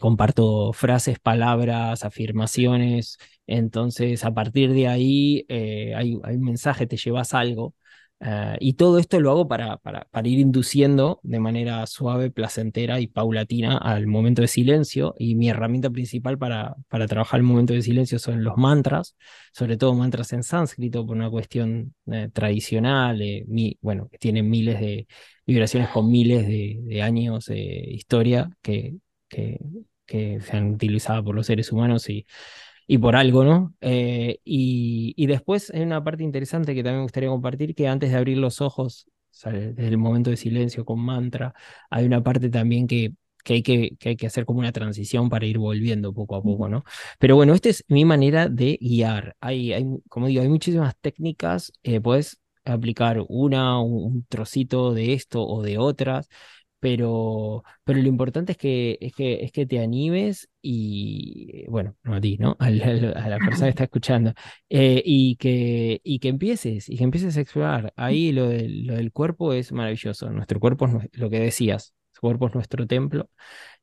comparto 0.00 0.72
frases, 0.72 1.20
palabras, 1.20 2.04
afirmaciones. 2.04 3.18
Entonces, 3.46 4.24
a 4.24 4.34
partir 4.34 4.72
de 4.72 4.88
ahí 4.88 5.46
hay, 5.48 6.18
hay 6.24 6.36
un 6.36 6.42
mensaje, 6.42 6.86
te 6.88 6.96
llevas 6.96 7.34
algo. 7.34 7.74
Eh, 8.22 8.56
y 8.60 8.74
todo 8.74 8.98
esto 8.98 9.18
lo 9.18 9.30
hago 9.30 9.48
para, 9.48 9.78
para, 9.78 10.06
ir 10.24 10.38
induciendo 10.38 11.20
de 11.22 11.40
manera 11.40 11.86
suave, 11.86 12.30
placentera 12.30 13.00
y 13.00 13.06
paulatina 13.06 13.78
al 13.78 14.06
momento 14.06 14.42
de 14.42 14.48
silencio. 14.48 15.14
Y 15.18 15.34
mi 15.36 15.48
herramienta 15.48 15.90
principal 15.90 16.38
para, 16.38 16.76
para 16.88 17.06
trabajar 17.06 17.40
el 17.40 17.44
momento 17.44 17.72
de 17.72 17.82
silencio 17.82 18.18
son 18.18 18.44
los 18.44 18.56
mantras, 18.56 19.16
sobre 19.52 19.76
todo 19.76 19.94
mantras 19.94 20.32
en 20.32 20.42
sánscrito, 20.42 21.06
por 21.06 21.16
una 21.16 21.30
cuestión 21.30 21.94
eh, 22.06 22.28
tradicional, 22.32 23.22
bueno, 23.80 24.08
que 24.10 24.18
tienen 24.18 24.50
miles 24.50 24.80
de 24.80 25.06
vibraciones 25.46 25.88
con 25.88 26.10
miles 26.10 26.46
de, 26.46 27.02
años 27.02 27.46
de 27.46 27.56
historia 27.90 28.50
que, 28.62 28.96
que, 29.28 29.58
que 30.06 30.40
se 30.40 30.56
han 30.56 30.74
utilizado 30.74 31.24
por 31.24 31.34
los 31.34 31.46
seres 31.46 31.72
humanos 31.72 32.08
y 32.10 32.26
y 32.90 32.98
por 32.98 33.14
algo, 33.14 33.44
¿no? 33.44 33.72
Eh, 33.80 34.40
y, 34.44 35.26
después 35.28 35.70
hay 35.70 35.82
una 35.82 36.02
parte 36.02 36.24
interesante 36.24 36.74
que 36.74 36.82
también 36.82 36.98
me 36.98 37.02
gustaría 37.04 37.28
compartir, 37.28 37.72
que 37.76 37.86
antes 37.86 38.10
de 38.10 38.16
abrir 38.16 38.36
los 38.38 38.60
ojos, 38.60 39.06
desde 39.44 39.86
el 39.86 39.96
momento 39.96 40.30
de 40.30 40.36
silencio 40.36 40.84
con 40.84 40.98
mantra, 40.98 41.54
hay 41.88 42.04
una 42.04 42.20
parte 42.20 42.50
también 42.50 42.88
que, 42.88 43.14
que, 43.44 43.52
hay 43.54 43.62
que, 43.62 43.96
que 43.96 44.08
hay 44.08 44.16
que 44.16 44.26
hacer 44.26 44.44
como 44.44 44.58
una 44.58 44.72
transición 44.72 45.28
para 45.28 45.46
ir 45.46 45.58
volviendo 45.58 46.12
poco 46.12 46.34
a 46.34 46.42
poco, 46.42 46.68
¿no? 46.68 46.82
Pero 47.20 47.36
bueno, 47.36 47.54
esta 47.54 47.68
es 47.68 47.84
mi 47.86 48.04
manera 48.04 48.48
de 48.48 48.76
guiar. 48.80 49.36
Hay, 49.40 49.72
hay 49.72 49.84
como 50.08 50.26
digo, 50.26 50.42
hay 50.42 50.48
muchísimas 50.48 50.96
técnicas, 51.00 51.72
eh, 51.84 52.00
puedes 52.00 52.40
aplicar 52.64 53.24
una, 53.28 53.80
un 53.80 54.24
trocito 54.28 54.94
de 54.94 55.12
esto 55.12 55.46
o 55.46 55.62
de 55.62 55.78
otras 55.78 56.28
pero, 56.80 57.62
pero 57.84 58.00
lo 58.00 58.08
importante 58.08 58.52
es 58.52 58.58
que, 58.58 58.98
es 59.00 59.12
que, 59.14 59.44
es 59.44 59.52
que 59.52 59.66
te 59.66 59.80
animes 59.80 60.48
y, 60.62 61.64
bueno, 61.68 61.96
no 62.02 62.14
a 62.16 62.20
ti, 62.20 62.38
¿no? 62.38 62.56
A 62.60 62.70
la, 62.70 63.38
persona 63.38 63.66
que 63.66 63.68
está 63.70 63.84
escuchando, 63.84 64.32
eh, 64.68 65.02
y, 65.04 65.36
que, 65.36 66.00
y 66.02 66.18
que 66.18 66.28
empieces, 66.28 66.88
y 66.88 66.96
que 66.96 67.04
empieces 67.04 67.36
a 67.36 67.40
explorar. 67.40 67.92
Ahí 67.96 68.32
lo, 68.32 68.46
lo 68.46 68.94
del 68.94 69.12
cuerpo 69.12 69.52
es 69.52 69.72
maravilloso. 69.72 70.30
Nuestro 70.30 70.58
cuerpo 70.60 70.86
es 70.86 71.18
lo 71.18 71.30
que 71.30 71.40
decías, 71.40 71.94
el 72.14 72.20
cuerpo 72.20 72.48
es 72.48 72.54
nuestro 72.54 72.86
templo, 72.86 73.30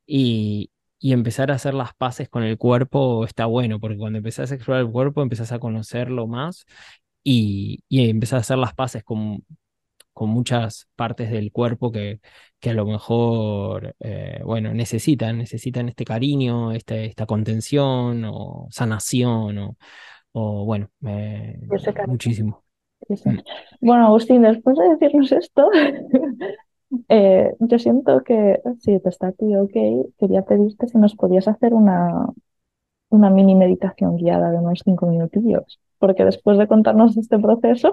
y, 0.06 0.70
y 0.98 1.12
empezar 1.12 1.50
a 1.50 1.54
hacer 1.56 1.74
las 1.74 1.94
paces 1.94 2.28
con 2.28 2.42
el 2.42 2.58
cuerpo 2.58 3.24
está 3.24 3.46
bueno, 3.46 3.80
porque 3.80 3.98
cuando 3.98 4.18
empezás 4.18 4.52
a 4.52 4.54
explorar 4.56 4.84
el 4.84 4.92
cuerpo, 4.92 5.22
empezás 5.22 5.52
a 5.52 5.58
conocerlo 5.60 6.26
más 6.26 6.66
y, 7.24 7.84
y 7.88 8.08
empezás 8.10 8.38
a 8.38 8.40
hacer 8.40 8.58
las 8.58 8.74
paces 8.74 9.04
con, 9.04 9.44
con 10.18 10.30
muchas 10.30 10.88
partes 10.96 11.30
del 11.30 11.52
cuerpo 11.52 11.92
que, 11.92 12.20
que 12.58 12.70
a 12.70 12.74
lo 12.74 12.84
mejor, 12.86 13.94
eh, 14.00 14.40
bueno, 14.44 14.74
necesitan, 14.74 15.38
necesitan 15.38 15.88
este 15.88 16.04
cariño, 16.04 16.72
este, 16.72 17.04
esta 17.04 17.24
contención 17.24 18.24
o 18.26 18.66
sanación 18.70 19.58
o, 19.58 19.76
o 20.32 20.64
bueno, 20.64 20.90
muchísimo. 22.08 22.64
Mm. 23.08 23.38
Bueno, 23.80 24.06
Agustín, 24.06 24.42
después 24.42 24.76
de 24.76 24.88
decirnos 24.88 25.30
esto, 25.30 25.70
eh, 27.08 27.52
yo 27.60 27.78
siento 27.78 28.22
que 28.24 28.60
si 28.80 28.98
te 28.98 29.08
está 29.08 29.28
aquí 29.28 29.54
ok, 29.54 30.10
quería 30.18 30.42
pedirte 30.42 30.88
si 30.88 30.98
nos 30.98 31.14
podías 31.14 31.46
hacer 31.46 31.74
una, 31.74 32.26
una 33.10 33.30
mini 33.30 33.54
meditación 33.54 34.16
guiada 34.16 34.50
de 34.50 34.58
unos 34.58 34.80
cinco 34.84 35.06
minutillos 35.06 35.80
porque 35.98 36.24
después 36.24 36.58
de 36.58 36.66
contarnos 36.66 37.16
este 37.16 37.38
proceso, 37.38 37.90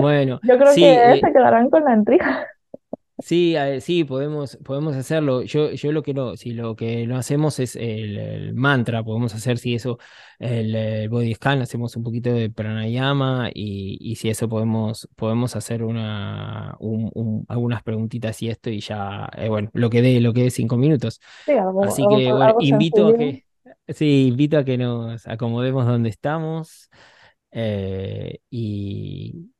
bueno, 0.00 0.40
yo 0.48 0.58
creo 0.58 0.74
que 0.74 0.94
eh, 0.94 1.20
se 1.20 1.32
quedarán 1.32 1.68
con 1.68 1.84
la 1.84 1.94
intriga. 1.94 2.46
Sí, 3.18 3.54
sí, 3.80 4.02
podemos, 4.02 4.56
podemos 4.64 4.96
hacerlo. 4.96 5.42
Yo, 5.42 5.70
yo 5.70 5.92
lo 5.92 6.02
que 6.02 6.12
no, 6.12 6.36
si 6.36 6.54
lo 6.54 6.74
que 6.74 7.06
no 7.06 7.16
hacemos 7.16 7.60
es 7.60 7.76
el, 7.76 8.52
mantra, 8.54 9.04
podemos 9.04 9.32
hacer 9.32 9.58
si 9.58 9.76
eso, 9.76 9.98
el, 10.40 11.08
body 11.08 11.34
scan, 11.34 11.62
hacemos 11.62 11.94
un 11.96 12.02
poquito 12.02 12.32
de 12.32 12.50
pranayama 12.50 13.50
y, 13.54 13.96
y 14.00 14.16
si 14.16 14.28
eso 14.28 14.48
podemos, 14.48 15.08
podemos 15.14 15.54
hacer 15.54 15.84
una, 15.84 16.76
algunas 17.46 17.82
preguntitas 17.84 18.42
y 18.42 18.48
esto 18.48 18.70
y 18.70 18.80
ya, 18.80 19.28
eh, 19.36 19.48
bueno, 19.48 19.70
lo 19.72 19.88
que 19.88 20.02
dé, 20.02 20.20
lo 20.20 20.32
que 20.32 20.42
dé 20.42 20.50
cinco 20.50 20.76
minutos. 20.76 21.20
Así 21.84 22.02
que 22.08 22.32
bueno, 22.32 22.56
invito 22.58 23.06
a 23.06 23.16
que, 23.16 23.44
Sí, 23.88 24.28
invito 24.28 24.58
a 24.58 24.64
que 24.64 24.78
nos 24.78 25.26
acomodemos 25.26 25.86
donde 25.86 26.08
estamos 26.10 26.90
eh, 27.52 28.38
y, 28.50 29.50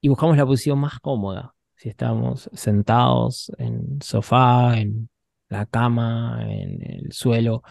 y 0.00 0.08
buscamos 0.08 0.36
la 0.36 0.46
posición 0.46 0.78
más 0.78 0.98
cómoda. 1.00 1.54
Si 1.76 1.88
estamos 1.88 2.48
sentados 2.54 3.52
en 3.58 4.00
sofá, 4.02 4.78
en 4.78 5.10
la 5.48 5.66
cama, 5.66 6.38
en 6.42 6.82
el 6.82 7.12
suelo, 7.12 7.62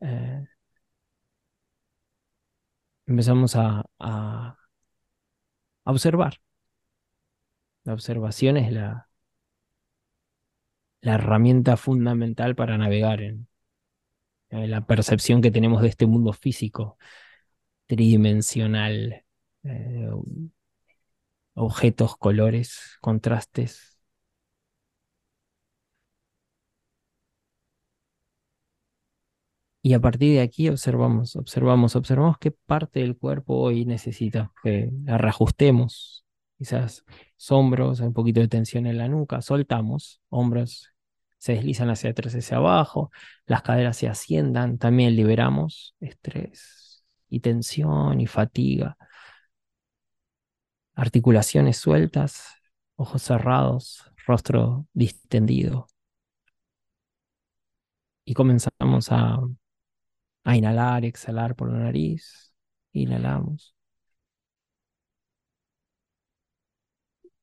eh, 0.00 0.44
empezamos 3.06 3.56
a, 3.56 3.84
a, 3.98 4.56
observar. 5.84 6.34
La 7.84 7.92
observación 7.94 8.56
es 8.56 8.72
la, 8.72 9.08
la 11.00 11.14
herramienta 11.14 11.76
fundamental 11.76 12.54
para 12.56 12.76
navegar 12.78 13.22
en, 13.22 13.46
eh, 14.52 14.68
la 14.68 14.86
percepción 14.86 15.42
que 15.42 15.50
tenemos 15.50 15.82
de 15.82 15.88
este 15.88 16.06
mundo 16.06 16.32
físico, 16.34 16.98
tridimensional, 17.86 19.24
eh, 19.64 20.10
objetos, 21.54 22.16
colores, 22.16 22.98
contrastes. 23.00 23.98
Y 29.84 29.94
a 29.94 30.00
partir 30.00 30.34
de 30.34 30.40
aquí 30.42 30.68
observamos, 30.68 31.34
observamos, 31.36 31.96
observamos 31.96 32.38
qué 32.38 32.52
parte 32.52 33.00
del 33.00 33.16
cuerpo 33.16 33.56
hoy 33.56 33.84
necesita 33.84 34.52
que 34.62 34.90
la 35.04 35.18
reajustemos. 35.18 36.24
Quizás 36.58 37.04
hombros, 37.50 38.00
un 38.00 38.12
poquito 38.12 38.40
de 38.40 38.48
tensión 38.48 38.86
en 38.86 38.98
la 38.98 39.08
nuca, 39.08 39.42
soltamos, 39.42 40.20
hombros 40.28 40.91
se 41.42 41.54
deslizan 41.54 41.90
hacia 41.90 42.10
atrás, 42.10 42.34
hacia 42.36 42.58
abajo, 42.58 43.10
las 43.46 43.62
caderas 43.62 43.96
se 43.96 44.06
asciendan, 44.08 44.78
también 44.78 45.16
liberamos 45.16 45.96
estrés 45.98 47.04
y 47.28 47.40
tensión 47.40 48.20
y 48.20 48.28
fatiga. 48.28 48.96
Articulaciones 50.94 51.78
sueltas, 51.78 52.46
ojos 52.96 53.22
cerrados, 53.22 54.04
rostro 54.26 54.86
distendido. 54.94 55.88
Y 58.24 58.34
comenzamos 58.34 59.10
a, 59.12 59.38
a 60.44 60.56
inhalar, 60.56 61.04
exhalar 61.04 61.54
por 61.56 61.70
la 61.72 61.78
nariz. 61.78 62.54
Inhalamos. 62.92 63.74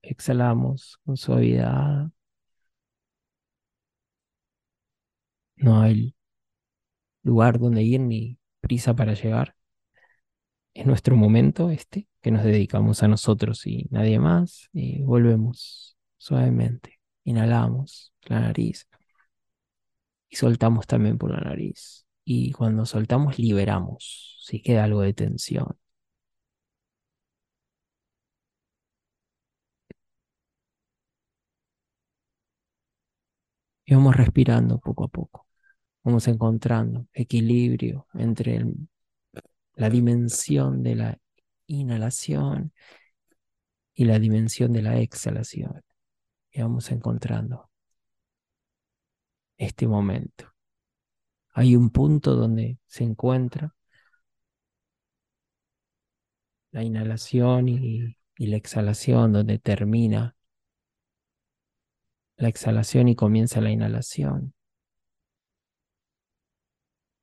Exhalamos 0.01 0.99
con 1.05 1.15
suavidad. 1.15 2.09
No 5.60 5.80
hay 5.82 6.15
lugar 7.24 7.60
donde 7.60 7.84
ir 7.84 8.00
ni 8.02 8.38
prisa 8.62 8.93
para 8.95 9.13
llegar. 9.13 9.56
Es 10.74 10.86
nuestro 10.86 11.15
momento 11.15 11.69
este, 11.69 12.08
que 12.22 12.32
nos 12.32 12.43
dedicamos 12.43 13.04
a 13.04 13.08
nosotros 13.08 13.65
y 13.67 13.88
nadie 13.91 14.19
más. 14.19 14.69
Y 14.74 15.02
volvemos 15.04 15.98
suavemente. 16.17 17.00
Inhalamos 17.24 18.13
la 18.24 18.39
nariz 18.41 18.88
y 20.30 20.36
soltamos 20.36 20.88
también 20.88 21.17
por 21.17 21.32
la 21.32 21.41
nariz. 21.41 22.06
Y 22.24 22.52
cuando 22.54 22.86
soltamos, 22.86 23.39
liberamos. 23.39 24.38
Si 24.43 24.62
queda 24.62 24.84
algo 24.86 25.02
de 25.02 25.13
tensión. 25.13 25.78
Y 33.86 33.93
vamos 33.93 34.15
respirando 34.15 34.80
poco 34.80 35.04
a 35.04 35.08
poco 35.10 35.48
vamos 36.03 36.27
encontrando 36.27 37.07
equilibrio 37.13 38.07
entre 38.13 38.63
la 39.75 39.89
dimensión 39.89 40.83
de 40.83 40.95
la 40.95 41.19
inhalación 41.67 42.73
y 43.93 44.05
la 44.05 44.19
dimensión 44.19 44.73
de 44.73 44.81
la 44.81 44.99
exhalación. 44.99 45.81
Y 46.51 46.62
vamos 46.62 46.91
encontrando 46.91 47.69
este 49.57 49.88
momento. 49.88 50.53
Hay 51.53 51.75
un 51.75 51.89
punto 51.89 52.35
donde 52.35 52.79
se 52.88 53.03
encuentra 53.03 53.75
la 56.71 56.83
inhalación 56.83 57.67
y, 57.67 58.15
y 58.38 58.47
la 58.47 58.57
exhalación, 58.57 59.33
donde 59.33 59.59
termina 59.59 60.35
la 62.38 62.47
exhalación 62.47 63.09
y 63.09 63.15
comienza 63.15 63.59
la 63.62 63.71
inhalación 63.71 64.53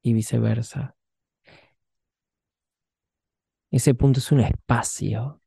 y 0.07 0.13
viceversa. 0.13 0.97
Ese 3.71 3.93
punto 3.95 4.21
es 4.21 4.31
un 4.31 4.41
espacio 4.41 5.43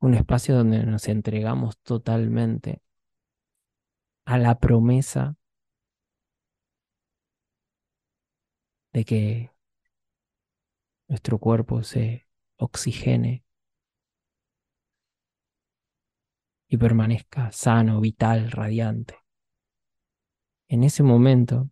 un 0.00 0.14
espacio 0.14 0.54
donde 0.54 0.84
nos 0.84 1.08
entregamos 1.08 1.78
totalmente 1.78 2.80
a 4.24 4.38
la 4.38 4.58
promesa 4.58 5.36
de 8.92 9.04
que 9.04 9.50
nuestro 11.08 11.38
cuerpo 11.38 11.82
se 11.82 12.28
oxigene 12.56 13.44
y 16.68 16.76
permanezca 16.76 17.50
sano, 17.52 18.00
vital, 18.00 18.50
radiante. 18.50 19.16
En 20.68 20.82
ese 20.82 21.02
momento, 21.02 21.70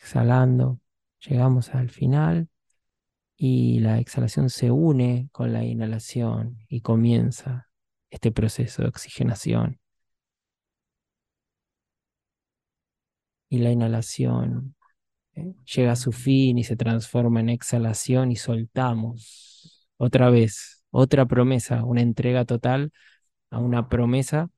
exhalando, 0.00 0.80
llegamos 1.20 1.74
al 1.74 1.90
final 1.90 2.48
y 3.36 3.80
la 3.80 3.98
exhalación 3.98 4.50
se 4.50 4.70
une 4.70 5.28
con 5.32 5.52
la 5.52 5.64
inhalación 5.64 6.58
y 6.68 6.80
comienza 6.80 7.68
este 8.10 8.32
proceso 8.32 8.82
de 8.82 8.88
oxigenación. 8.88 9.80
Y 13.48 13.58
la 13.58 13.70
inhalación 13.70 14.74
¿eh? 15.34 15.54
llega 15.74 15.92
a 15.92 15.96
su 15.96 16.12
fin 16.12 16.58
y 16.58 16.64
se 16.64 16.76
transforma 16.76 17.40
en 17.40 17.48
exhalación 17.50 18.30
y 18.32 18.36
soltamos 18.36 19.88
otra 19.96 20.30
vez, 20.30 20.84
otra 20.90 21.26
promesa, 21.26 21.84
una 21.84 22.00
entrega 22.02 22.44
total 22.44 22.92
a 23.50 23.58
una 23.58 23.88
promesa 23.88 24.50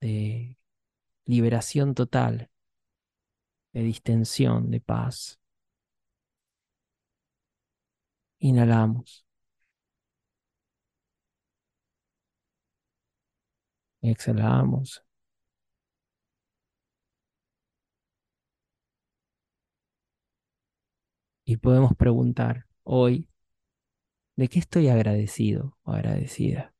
de 0.00 0.58
liberación 1.26 1.94
total, 1.94 2.50
de 3.72 3.82
distensión, 3.82 4.70
de 4.70 4.80
paz. 4.80 5.40
Inhalamos. 8.48 9.24
Exhalamos. 14.02 15.02
Y 21.44 21.58
podemos 21.58 21.94
preguntar 21.96 22.64
hoy, 22.82 23.28
¿de 24.36 24.48
qué 24.48 24.58
estoy 24.58 24.88
agradecido 24.88 25.78
o 25.84 25.92
agradecida? 25.92 26.74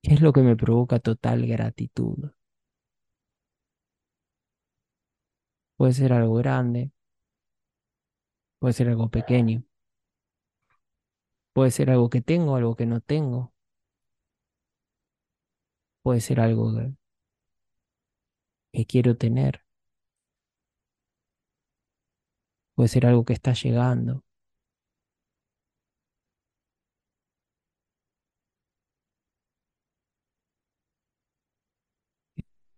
¿Qué 0.00 0.14
es 0.14 0.20
lo 0.20 0.32
que 0.32 0.42
me 0.42 0.54
provoca 0.56 1.00
total 1.00 1.44
gratitud? 1.46 2.30
Puede 5.82 5.94
ser 5.94 6.12
algo 6.12 6.34
grande, 6.36 6.92
puede 8.60 8.72
ser 8.72 8.88
algo 8.88 9.10
pequeño, 9.10 9.64
puede 11.52 11.72
ser 11.72 11.90
algo 11.90 12.08
que 12.08 12.20
tengo, 12.20 12.54
algo 12.54 12.76
que 12.76 12.86
no 12.86 13.00
tengo, 13.00 13.52
puede 16.02 16.20
ser 16.20 16.38
algo 16.38 16.72
que, 18.72 18.86
quiero 18.86 19.16
tener, 19.16 19.64
puede 22.76 22.88
ser 22.88 23.06
algo 23.06 23.24
que 23.24 23.32
está 23.32 23.52
llegando. 23.52 24.22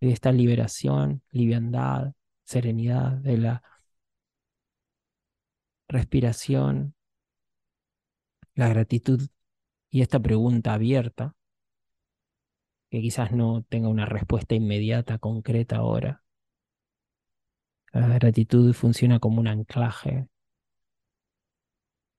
esta 0.00 0.32
liberación, 0.32 1.22
liviandad, 1.30 2.14
serenidad, 2.44 3.12
de 3.12 3.38
la 3.38 3.62
respiración, 5.88 6.94
la 8.54 8.68
gratitud 8.68 9.28
y 9.90 10.02
esta 10.02 10.20
pregunta 10.20 10.74
abierta, 10.74 11.34
que 12.90 13.00
quizás 13.00 13.32
no 13.32 13.64
tenga 13.68 13.88
una 13.88 14.06
respuesta 14.06 14.54
inmediata, 14.54 15.18
concreta 15.18 15.76
ahora. 15.76 16.22
La 17.92 18.08
gratitud 18.08 18.72
funciona 18.72 19.20
como 19.20 19.40
un 19.40 19.48
anclaje 19.48 20.28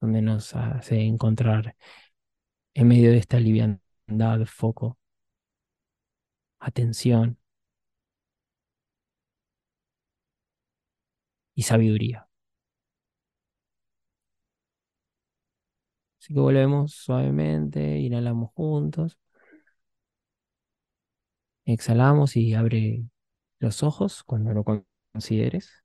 donde 0.01 0.21
nos 0.21 0.55
hace 0.55 1.01
encontrar 1.01 1.75
en 2.73 2.87
medio 2.87 3.11
de 3.11 3.17
esta 3.17 3.39
liviandad, 3.39 4.45
foco, 4.45 4.97
atención, 6.59 7.37
y 11.55 11.63
sabiduría. 11.63 12.27
Así 16.19 16.33
que 16.33 16.39
volvemos 16.39 16.93
suavemente, 16.93 17.99
inhalamos 17.99 18.51
juntos. 18.53 19.17
Exhalamos 21.65 22.35
y 22.37 22.53
abre 22.55 23.03
los 23.59 23.83
ojos 23.83 24.23
cuando 24.23 24.53
lo 24.53 24.63
consideres. 25.13 25.83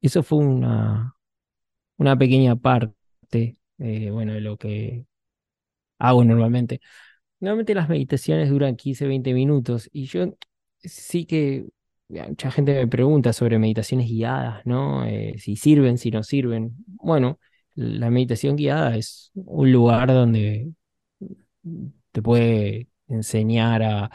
Eso 0.00 0.22
fue 0.22 0.38
una, 0.38 1.16
una 1.98 2.18
pequeña 2.18 2.56
parte, 2.56 3.58
eh, 3.78 4.10
bueno, 4.12 4.34
de 4.34 4.40
lo 4.40 4.58
que 4.58 5.06
hago 5.98 6.24
normalmente. 6.24 6.80
Normalmente 7.40 7.74
las 7.74 7.88
meditaciones 7.88 8.50
duran 8.50 8.76
15, 8.76 9.06
20 9.06 9.34
minutos 9.34 9.90
y 9.92 10.06
yo 10.06 10.26
sí 10.82 11.26
que 11.26 11.66
mucha 12.08 12.50
gente 12.50 12.74
me 12.74 12.86
pregunta 12.86 13.32
sobre 13.32 13.58
meditaciones 13.58 14.08
guiadas, 14.08 14.64
¿no? 14.64 15.04
Eh, 15.04 15.34
si 15.38 15.56
sirven, 15.56 15.98
si 15.98 16.10
no 16.10 16.22
sirven. 16.22 16.72
Bueno, 16.86 17.38
la 17.74 18.10
meditación 18.10 18.56
guiada 18.56 18.96
es 18.96 19.30
un 19.34 19.72
lugar 19.72 20.08
donde 20.08 20.72
te 22.12 22.22
puede 22.22 22.88
enseñar 23.08 23.82
a, 23.82 24.10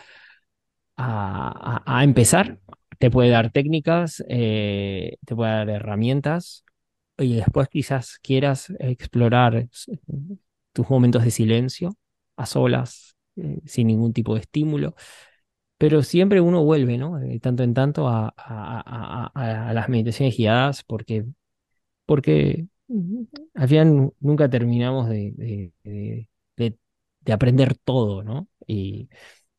a, 0.98 2.04
empezar, 2.04 2.60
te 3.00 3.10
puede 3.12 3.30
dar 3.30 3.52
técnicas, 3.52 4.24
eh, 4.28 5.18
te 5.26 5.36
puede 5.36 5.52
dar 5.52 5.70
herramientas 5.70 6.64
y 7.18 7.36
después 7.36 7.68
quizás 7.70 8.20
quieras 8.20 8.74
explorar 8.80 9.68
tus 10.74 10.90
momentos 10.90 11.24
de 11.24 11.32
silencio 11.32 11.96
a 12.38 12.46
solas, 12.46 13.16
eh, 13.36 13.60
sin 13.66 13.88
ningún 13.88 14.14
tipo 14.14 14.34
de 14.36 14.42
estímulo 14.42 14.96
pero 15.82 16.04
siempre 16.04 16.40
uno 16.42 16.64
vuelve, 16.64 16.96
¿no? 17.00 17.18
De 17.18 17.40
tanto 17.40 17.64
en 17.64 17.74
tanto 17.74 18.08
a, 18.08 19.72
las 19.74 19.90
meditaciones 19.90 20.38
guiadas 20.38 20.84
porque, 20.84 21.26
porque 22.06 22.68
al 23.56 23.68
final 23.68 24.14
nunca 24.20 24.48
terminamos 24.48 25.10
de, 25.10 25.74
aprender 27.32 27.76
todo, 27.84 28.22
¿no? 28.24 28.48
Y, 28.68 29.10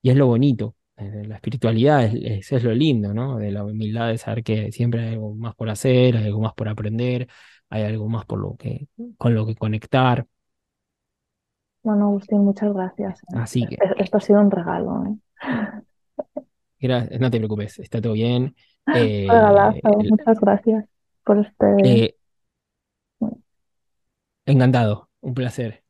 es 0.00 0.14
lo 0.16 0.28
bonito. 0.28 0.76
Eh, 0.96 1.24
la 1.26 1.34
espiritualidad 1.34 2.04
es, 2.04 2.52
es, 2.52 2.62
lo 2.62 2.72
lindo, 2.72 3.12
¿no? 3.12 3.38
De 3.38 3.50
la 3.50 3.64
humildad 3.64 4.06
de 4.06 4.18
saber 4.18 4.44
que 4.44 4.70
siempre 4.70 5.02
hay 5.02 5.14
algo 5.14 5.34
más 5.34 5.56
por 5.56 5.70
hacer, 5.70 6.16
hay 6.16 6.26
algo 6.26 6.40
más 6.40 6.54
por 6.54 6.68
aprender, 6.68 7.26
hay 7.68 7.82
algo 7.82 8.08
más 8.08 8.26
por 8.26 8.38
lo 8.38 8.54
que, 8.54 8.86
con 9.18 9.34
lo 9.34 9.44
que 9.44 9.56
conectar. 9.56 10.24
Bueno, 11.82 12.04
Agustín, 12.04 12.44
muchas 12.44 12.72
gracias. 12.72 13.20
Así 13.34 13.66
que. 13.66 13.76
Esto 13.98 14.18
ha 14.18 14.20
sido 14.20 14.40
un 14.40 14.52
regalo. 14.52 15.04
¿eh? 15.04 15.82
No 16.88 17.30
te 17.30 17.38
preocupes, 17.38 17.78
está 17.78 18.00
todo 18.00 18.14
bien. 18.14 18.54
Eh, 18.94 19.28
muchas 20.08 20.40
gracias 20.40 20.84
por 21.24 21.38
este. 21.38 21.66
Eh, 21.84 22.16
encantado, 24.46 25.08
un 25.20 25.34
placer. 25.34 25.82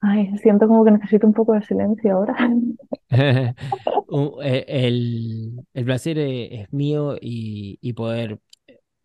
Ay, 0.00 0.36
siento 0.38 0.68
como 0.68 0.84
que 0.84 0.92
necesito 0.92 1.26
un 1.26 1.32
poco 1.32 1.52
de 1.54 1.62
silencio 1.62 2.14
ahora. 2.14 2.36
Eh, 4.42 4.64
el, 4.68 5.66
el, 5.74 5.84
placer 5.84 6.16
es 6.18 6.72
mío 6.72 7.16
y, 7.20 7.92
poder 7.94 8.38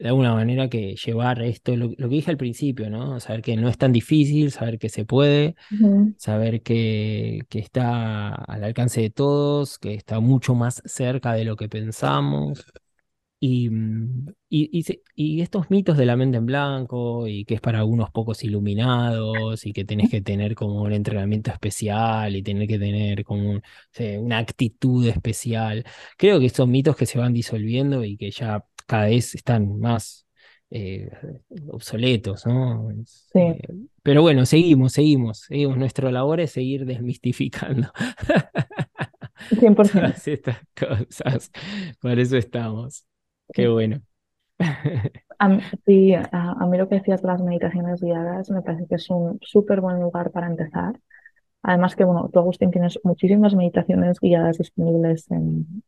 de 0.01 0.07
alguna 0.07 0.33
manera 0.33 0.67
que 0.67 0.95
llevar 0.95 1.41
esto, 1.43 1.75
lo, 1.75 1.95
que 1.95 2.07
dije 2.07 2.31
al 2.31 2.37
principio, 2.37 2.89
¿no? 2.89 3.19
Saber 3.19 3.43
que 3.43 3.55
no 3.55 3.69
es 3.69 3.77
tan 3.77 3.91
difícil, 3.91 4.51
saber 4.51 4.79
que 4.79 4.89
se 4.89 5.05
puede, 5.05 5.55
saber 6.17 6.63
que, 6.63 7.41
que, 7.49 7.59
está 7.59 8.33
al 8.33 8.63
alcance 8.63 9.01
de 9.01 9.11
todos, 9.11 9.77
que 9.77 9.93
está 9.93 10.19
mucho 10.19 10.55
más 10.55 10.81
cerca 10.85 11.33
de 11.33 11.45
lo 11.45 11.55
que 11.55 11.69
pensamos. 11.69 12.65
Y, 13.43 13.69
mm, 13.69 14.27
y, 14.49 14.83
y, 15.15 15.41
estos 15.41 15.69
mitos 15.71 15.97
de 15.97 16.05
la 16.05 16.15
mente 16.15 16.37
en 16.37 16.45
blanco 16.45 17.27
y 17.27 17.45
que 17.45 17.55
es 17.55 17.61
para 17.61 17.85
unos 17.85 18.11
pocos 18.11 18.43
iluminados 18.43 19.65
y 19.65 19.73
que 19.73 19.83
tenés 19.85 20.11
que 20.11 20.21
tener 20.21 20.53
como 20.55 20.81
un 20.83 20.93
entrenamiento 20.93 21.51
especial 21.51 22.35
y 22.35 22.43
tener 22.43 22.67
que 22.67 22.77
tener 22.77 23.23
como 23.23 23.59
una 24.19 24.37
actitud 24.37 25.07
especial. 25.07 25.85
Creo 26.17 26.39
que 26.39 26.49
son 26.49 26.69
mitos 26.71 26.95
que 26.95 27.07
se 27.07 27.17
van 27.17 27.33
disolviendo 27.33 28.03
y 28.03 28.17
que 28.17 28.29
ya 28.31 28.63
cada 28.86 29.06
vez 29.06 29.36
están 29.36 29.80
más 29.80 30.26
eh, 30.70 31.10
obsoletos, 31.70 32.46
¿no? 32.46 32.89
Eh, 33.34 33.60
pero 34.04 34.22
bueno, 34.22 34.46
seguimos, 34.46 34.94
seguimos, 34.94 35.39
seguimos. 35.41 35.78
Nuestra 35.78 36.12
labor 36.12 36.39
es 36.39 36.52
seguir 36.52 36.86
desmistificando 36.86 37.91
100%. 39.52 39.91
todas 39.91 40.28
estas 40.28 40.58
cosas. 40.78 41.52
Por 42.00 42.20
eso 42.20 42.38
estamos. 42.38 43.06
Qué 43.54 43.67
bueno. 43.67 44.02
A 45.39 45.60
sí, 45.86 46.13
a, 46.13 46.28
a 46.32 46.65
mí 46.67 46.78
lo 46.78 46.88
que 46.88 46.96
decías 46.96 47.22
de 47.22 47.28
las 47.28 47.41
meditaciones 47.41 48.02
guiadas 48.02 48.50
me 48.52 48.62
parece 48.62 48.88
que 48.88 48.96
es 48.96 49.10
un 49.10 49.39
súper 49.41 49.82
buen 49.82 50.00
lugar 50.00 50.32
para 50.32 50.48
empezar. 50.48 51.00
Además 51.63 51.96
que, 51.96 52.04
bueno, 52.06 52.30
tú, 52.32 52.39
Agustín, 52.39 52.72
tienes 52.72 53.00
muchísimas 53.04 53.56
meditaciones 53.56 54.20
guiadas 54.20 54.58
disponibles 54.58 55.30
en 55.32 55.84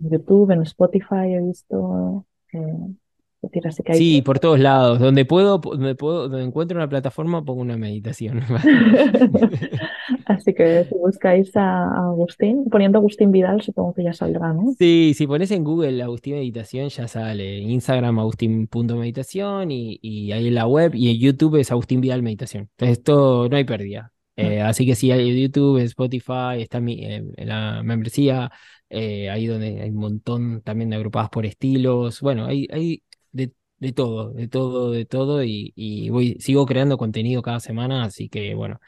YouTube, 0.00 0.50
en 0.50 0.62
Spotify, 0.62 1.34
he 1.34 1.40
visto. 1.40 2.26
Eh, 2.54 3.58
así 3.64 3.82
que 3.82 3.92
hay... 3.92 3.98
Sí, 3.98 4.22
por 4.22 4.38
todos 4.38 4.58
lados. 4.58 4.98
Donde 5.00 5.24
puedo, 5.24 5.58
donde 5.58 5.94
puedo, 5.94 6.28
donde 6.28 6.44
encuentro 6.44 6.76
una 6.76 6.88
plataforma, 6.88 7.44
pongo 7.44 7.60
una 7.60 7.76
meditación. 7.76 8.40
Así 10.26 10.54
que 10.54 10.84
si 10.84 10.94
buscáis 10.94 11.54
a 11.56 11.84
Agustín, 12.08 12.64
poniendo 12.70 12.98
Agustín 12.98 13.32
Vidal, 13.32 13.62
supongo 13.62 13.94
que 13.94 14.04
ya 14.04 14.12
saldrá, 14.12 14.52
¿no? 14.52 14.72
Sí, 14.78 15.12
si 15.14 15.26
pones 15.26 15.50
en 15.50 15.64
Google 15.64 16.02
Agustín 16.02 16.34
Meditación, 16.34 16.88
ya 16.88 17.08
sale. 17.08 17.58
Instagram, 17.58 18.18
agustín.meditación 18.18 19.70
y, 19.70 19.98
y 20.02 20.32
ahí 20.32 20.48
en 20.48 20.54
la 20.54 20.66
web 20.66 20.94
y 20.94 21.10
en 21.10 21.18
YouTube 21.18 21.56
es 21.56 21.70
Agustín 21.70 22.00
Vidal 22.00 22.22
Meditación. 22.22 22.68
Entonces, 22.72 22.98
esto 22.98 23.48
no 23.48 23.56
hay 23.56 23.64
pérdida. 23.64 24.12
Eh, 24.36 24.60
así 24.60 24.84
que 24.84 24.94
sí, 24.96 25.12
hay 25.12 25.42
YouTube, 25.42 25.78
Spotify, 25.82 26.58
está 26.60 26.80
mi- 26.80 27.04
en 27.04 27.32
la 27.36 27.82
membresía, 27.84 28.50
eh, 28.94 29.30
ahí 29.30 29.46
donde 29.46 29.82
hay 29.82 29.90
un 29.90 29.96
montón 29.96 30.62
también 30.62 30.92
agrupadas 30.94 31.30
por 31.30 31.46
estilos. 31.46 32.20
Bueno, 32.20 32.46
hay, 32.46 32.68
hay 32.72 33.02
de, 33.32 33.52
de 33.78 33.92
todo, 33.92 34.30
de 34.32 34.48
todo, 34.48 34.90
de 34.90 35.04
todo 35.04 35.44
y, 35.44 35.72
y 35.76 36.10
voy, 36.10 36.36
sigo 36.40 36.66
creando 36.66 36.96
contenido 36.98 37.42
cada 37.42 37.60
semana, 37.60 38.04
así 38.04 38.28
que 38.28 38.54
bueno, 38.54 38.80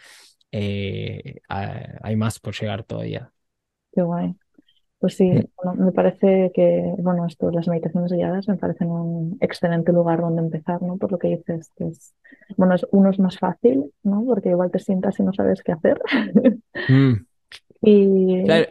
eh, 0.53 1.41
hay 1.49 2.17
más 2.17 2.39
por 2.39 2.55
llegar 2.55 2.85
todavía. 2.85 3.33
Qué 3.93 4.03
guay. 4.03 4.35
Pues 4.99 5.17
sí, 5.17 5.31
bueno, 5.63 5.85
me 5.85 5.93
parece 5.93 6.51
que, 6.55 6.95
bueno, 6.99 7.27
esto, 7.27 7.51
las 7.51 7.69
meditaciones 7.69 8.13
guiadas 8.13 8.49
me 8.49 8.57
parecen 8.57 8.91
un 8.91 9.37
excelente 9.41 9.93
lugar 9.93 10.21
donde 10.23 10.41
empezar, 10.43 10.81
¿no? 10.83 10.97
Por 10.97 11.13
lo 11.13 11.19
que 11.19 11.29
dices, 11.29 11.71
que 11.77 11.89
es, 11.89 12.15
bueno, 12.57 12.75
es, 12.75 12.87
uno 12.93 13.11
es 13.11 13.19
más 13.19 13.39
fácil, 13.39 13.93
¿no? 14.03 14.25
Porque 14.25 14.49
igual 14.51 14.71
te 14.71 14.79
sientas 14.79 15.19
y 15.21 15.23
no 15.23 15.33
sabes 15.35 15.63
qué 15.63 15.73
hacer. 15.73 16.01
Mm, 16.89 17.27
Y, 17.83 18.45
claro. 18.45 18.67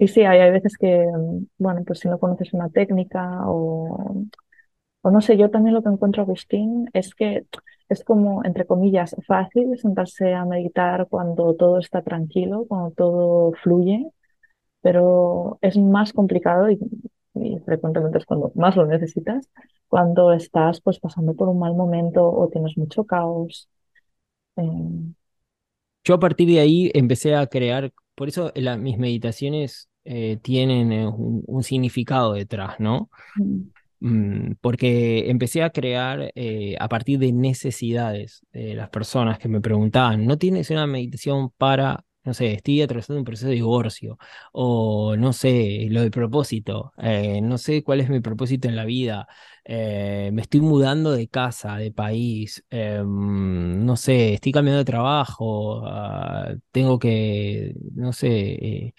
Y 0.00 0.08
sí, 0.08 0.22
hay, 0.22 0.40
hay 0.40 0.52
veces 0.52 0.78
que, 0.78 1.06
mm, 1.06 1.46
bueno, 1.58 1.82
pues 1.86 2.00
si 2.00 2.08
no 2.08 2.18
conoces 2.20 2.52
una 2.54 2.70
técnica 2.70 3.42
o, 3.48 4.26
o 5.02 5.10
no 5.10 5.20
sé, 5.20 5.36
yo 5.38 5.50
también 5.50 5.74
lo 5.74 5.82
que 5.82 5.90
encuentro, 5.90 6.22
Agustín, 6.22 6.90
es 6.94 7.14
que 7.14 7.46
es 7.88 8.04
como, 8.04 8.44
entre 8.44 8.66
comillas, 8.66 9.16
fácil 9.26 9.78
sentarse 9.78 10.34
a 10.34 10.44
meditar 10.46 11.08
cuando 11.08 11.54
todo 11.56 11.78
está 11.78 12.02
tranquilo, 12.02 12.66
cuando 12.68 12.92
todo 12.92 13.52
fluye 13.62 14.06
pero 14.82 15.58
es 15.62 15.76
más 15.76 16.12
complicado 16.12 16.70
y, 16.70 16.78
frecuentemente 17.66 18.18
es 18.18 18.26
cuando 18.26 18.52
más 18.56 18.76
lo 18.76 18.86
necesitas, 18.86 19.48
cuando 19.88 20.32
estás 20.32 20.80
pues 20.80 21.00
pasando 21.00 21.34
por 21.34 21.48
un 21.48 21.58
mal 21.58 21.74
momento 21.74 22.28
o 22.30 22.48
tienes 22.48 22.78
mucho 22.78 23.04
caos. 23.04 23.68
eh, 24.56 24.62
Yo 26.04 26.14
a 26.14 26.20
partir 26.20 26.48
de 26.48 26.60
ahí 26.60 26.90
empecé 26.94 27.34
a 27.34 27.46
crear, 27.46 27.92
por 28.14 28.28
eso 28.28 28.52
mis 28.78 28.98
meditaciones 28.98 29.89
eh, 30.04 30.38
tienen 30.42 30.92
eh, 30.92 31.06
un, 31.06 31.42
un 31.46 31.62
significado 31.62 32.32
detrás, 32.34 32.78
¿no? 32.78 33.10
Mm, 34.00 34.52
porque 34.62 35.28
empecé 35.30 35.62
a 35.62 35.70
crear 35.70 36.32
eh, 36.34 36.74
a 36.80 36.88
partir 36.88 37.18
de 37.18 37.32
necesidades 37.32 38.42
de 38.52 38.74
las 38.74 38.88
personas 38.88 39.38
que 39.38 39.48
me 39.48 39.60
preguntaban, 39.60 40.26
¿no 40.26 40.38
tienes 40.38 40.70
una 40.70 40.86
meditación 40.86 41.50
para, 41.50 42.04
no 42.24 42.34
sé, 42.34 42.52
estoy 42.52 42.82
atravesando 42.82 43.18
un 43.20 43.24
proceso 43.24 43.48
de 43.48 43.54
divorcio? 43.54 44.18
O 44.52 45.16
no 45.16 45.32
sé, 45.32 45.86
lo 45.90 46.02
de 46.02 46.10
propósito, 46.10 46.92
eh, 46.98 47.40
no 47.42 47.58
sé 47.58 47.82
cuál 47.82 48.00
es 48.00 48.08
mi 48.10 48.20
propósito 48.20 48.68
en 48.68 48.76
la 48.76 48.84
vida, 48.84 49.26
eh, 49.64 50.30
me 50.32 50.42
estoy 50.42 50.60
mudando 50.60 51.12
de 51.12 51.28
casa, 51.28 51.76
de 51.76 51.92
país, 51.92 52.64
eh, 52.70 53.02
no 53.04 53.96
sé, 53.96 54.34
estoy 54.34 54.52
cambiando 54.52 54.78
de 54.78 54.84
trabajo, 54.84 55.82
ah, 55.86 56.54
tengo 56.72 56.98
que, 56.98 57.74
no 57.94 58.12
sé, 58.12 58.94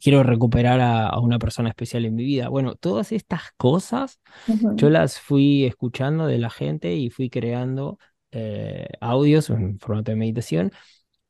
quiero 0.00 0.22
recuperar 0.22 0.80
a, 0.80 1.08
a 1.08 1.20
una 1.20 1.38
persona 1.38 1.68
especial 1.70 2.04
en 2.04 2.14
mi 2.14 2.24
vida. 2.24 2.48
Bueno, 2.48 2.74
todas 2.74 3.12
estas 3.12 3.52
cosas 3.56 4.20
yo 4.76 4.90
las 4.90 5.20
fui 5.20 5.64
escuchando 5.64 6.26
de 6.26 6.38
la 6.38 6.50
gente 6.50 6.94
y 6.96 7.10
fui 7.10 7.30
creando 7.30 7.98
audios 9.00 9.48
en 9.50 9.78
formato 9.78 10.10
de 10.10 10.16
meditación, 10.16 10.70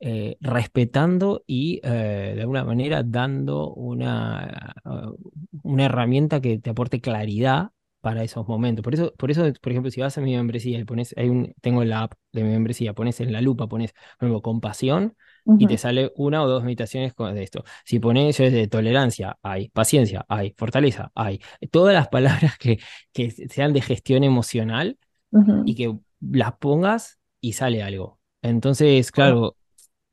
eh, 0.01 0.37
respetando 0.41 1.43
y 1.47 1.81
eh, 1.83 2.33
de 2.35 2.41
alguna 2.41 2.65
manera 2.65 3.03
dando 3.03 3.73
una, 3.73 4.75
uh, 4.85 5.17
una 5.63 5.85
herramienta 5.87 6.41
que 6.41 6.59
te 6.59 6.71
aporte 6.71 7.01
claridad 7.01 7.71
para 8.01 8.23
esos 8.23 8.47
momentos. 8.47 8.85
Por 8.85 8.95
eso, 8.95 9.15
por 9.17 9.31
eso, 9.31 9.43
por 9.61 9.73
ejemplo, 9.73 9.91
si 9.91 10.01
vas 10.01 10.17
a 10.17 10.21
mi 10.21 10.37
membresía 10.37 10.79
y 10.79 10.85
pones, 10.85 11.15
hay 11.17 11.29
un, 11.29 11.55
tengo 11.61 11.83
la 11.83 12.03
app 12.03 12.13
de 12.33 12.45
mi 12.45 12.51
membresía, 12.51 12.93
pones 12.93 13.21
en 13.21 13.33
la 13.33 13.41
lupa, 13.41 13.69
pones, 13.69 13.93
por 14.19 14.29
ejemplo, 14.29 14.43
compasión 14.43 15.17
y 15.59 15.67
te 15.67 15.79
sale 15.79 16.13
una 16.17 16.43
o 16.43 16.49
dos 16.49 16.63
meditaciones 16.63 17.15
de 17.17 17.43
esto. 17.43 17.65
Si 17.85 17.99
pones 17.99 18.39
eso 18.39 18.55
de 18.55 18.69
tolerancia, 18.69 19.39
hay, 19.43 19.71
paciencia, 19.71 20.25
hay, 20.29 20.55
fortaleza, 20.57 21.11
hay. 21.15 21.41
Todas 21.71 21.95
las 21.95 22.09
palabras 22.09 22.59
que, 22.59 22.79
que 23.13 23.31
sean 23.31 23.73
de 23.73 23.81
gestión 23.81 24.23
emocional 24.25 24.99
y 25.33 25.39
ujú. 25.39 25.75
que 25.75 25.99
las 26.21 26.53
pongas 26.59 27.19
y 27.41 27.55
sale 27.55 27.83
algo. 27.83 28.21
Entonces, 28.43 29.11
claro, 29.11 29.57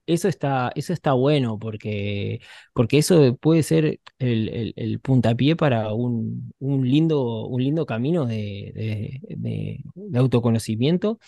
eso 0.06 0.28
está, 0.28 0.72
eso 0.76 0.94
está 0.94 1.14
bueno 1.14 1.60
porque, 1.60 2.42
porque 2.74 2.98
eso 3.00 3.36
puede 3.38 3.64
ser 3.64 4.00
el, 4.20 4.50
el- 4.50 4.74
el 4.76 5.00
puntapié 5.00 5.56
para 5.56 5.94
un, 5.94 6.54
un 6.60 6.88
lindo, 6.90 7.46
un 7.48 7.64
lindo 7.64 7.86
camino 7.86 8.26
de, 8.26 8.72
de- 8.76 9.20
de- 9.38 9.84
de 9.96 10.20
autoconocimiento 10.20 11.20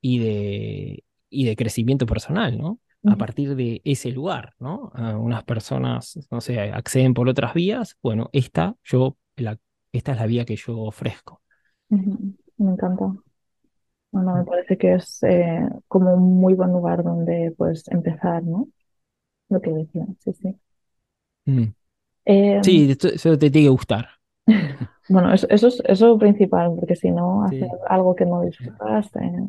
y 0.00 0.18
de, 0.20 1.04
y 1.30 1.44
de 1.46 1.56
crecimiento 1.56 2.06
personal, 2.06 2.58
¿no? 2.58 2.80
A 3.06 3.16
partir 3.16 3.56
de 3.56 3.80
ese 3.84 4.10
lugar, 4.12 4.54
¿no? 4.60 4.90
Ah, 4.94 5.16
unas 5.18 5.44
personas, 5.44 6.18
no 6.30 6.40
sé, 6.40 6.60
acceden 6.60 7.14
por 7.14 7.28
otras 7.28 7.54
vías. 7.54 7.96
Bueno, 8.02 8.30
esta, 8.32 8.76
yo, 8.84 9.16
la, 9.36 9.58
esta 9.92 10.12
es 10.12 10.18
la 10.18 10.26
vía 10.26 10.44
que 10.44 10.56
yo 10.56 10.78
ofrezco. 10.80 11.42
Me 12.58 12.70
encanta. 12.70 13.12
Bueno, 14.12 14.34
me 14.36 14.44
parece 14.44 14.76
que 14.78 14.94
es 14.94 15.22
eh, 15.22 15.60
como 15.88 16.14
un 16.14 16.40
muy 16.40 16.54
buen 16.54 16.72
lugar 16.72 17.04
donde 17.04 17.54
pues 17.56 17.86
empezar, 17.88 18.42
¿no? 18.42 18.68
Lo 19.50 19.60
que 19.62 19.72
decía, 19.72 20.06
sí, 20.20 20.32
sí. 20.34 20.56
Mm. 21.46 21.74
Em, 22.24 22.64
Sí, 22.64 22.90
eso 22.90 23.38
te 23.38 23.50
tiene 23.50 23.66
que 23.66 23.70
gustar. 23.70 24.08
bueno, 25.08 25.32
eso, 25.32 25.46
eso 25.50 25.68
es 25.68 25.82
eso 25.86 26.18
principal, 26.18 26.72
porque 26.76 26.96
si 26.96 27.10
no, 27.10 27.44
hacer 27.44 27.68
Sí. 27.70 27.76
algo 27.88 28.14
que 28.14 28.26
no 28.26 28.42
disfrutas, 28.42 29.06
eh, 29.16 29.46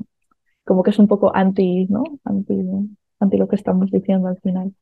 como 0.66 0.84
que 0.84 0.92
es 0.92 1.00
un 1.00 1.08
poco 1.08 1.36
anti, 1.36 1.88
¿no? 1.90 2.04
Anti, 2.26 2.56
anti 3.20 3.38
lo 3.38 3.48
que 3.48 3.58
estamos 3.58 3.92
diciendo 3.92 4.28
al 4.30 4.40
final. 4.42 4.74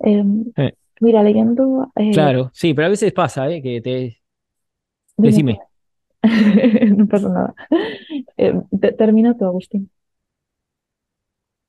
Em, 0.00 0.52
Eh, 0.56 0.72
mira, 1.00 1.22
leyendo, 1.22 1.92
eh, 1.96 2.12
claro, 2.12 2.50
sí, 2.54 2.74
pero 2.74 2.86
a 2.86 2.90
veces 2.90 3.12
pasa, 3.12 3.48
¿eh? 3.50 3.62
Que 3.62 3.80
te... 3.80 4.22
dime, 5.16 5.42
Decime. 5.42 5.67
no 6.96 7.06
pasa 7.08 7.28
nada. 7.28 7.54
Eh, 8.36 8.54
te- 8.80 8.92
termina 8.92 9.36
tú, 9.36 9.44
Agustín. 9.46 9.90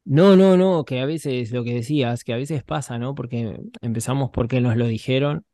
No, 0.06 0.36
no, 0.36 0.58
no, 0.58 0.86
que 0.86 1.00
a 1.02 1.06
veces 1.06 1.52
lo 1.52 1.64
que 1.64 1.74
decías, 1.76 2.24
que 2.24 2.34
a 2.34 2.38
veces 2.38 2.64
pasa, 2.64 2.98
¿no? 2.98 3.14
Porque 3.14 3.60
empezamos 3.82 4.32
porque 4.32 4.60
nos 4.60 4.76
lo 4.76 4.88
dijeron 4.88 5.46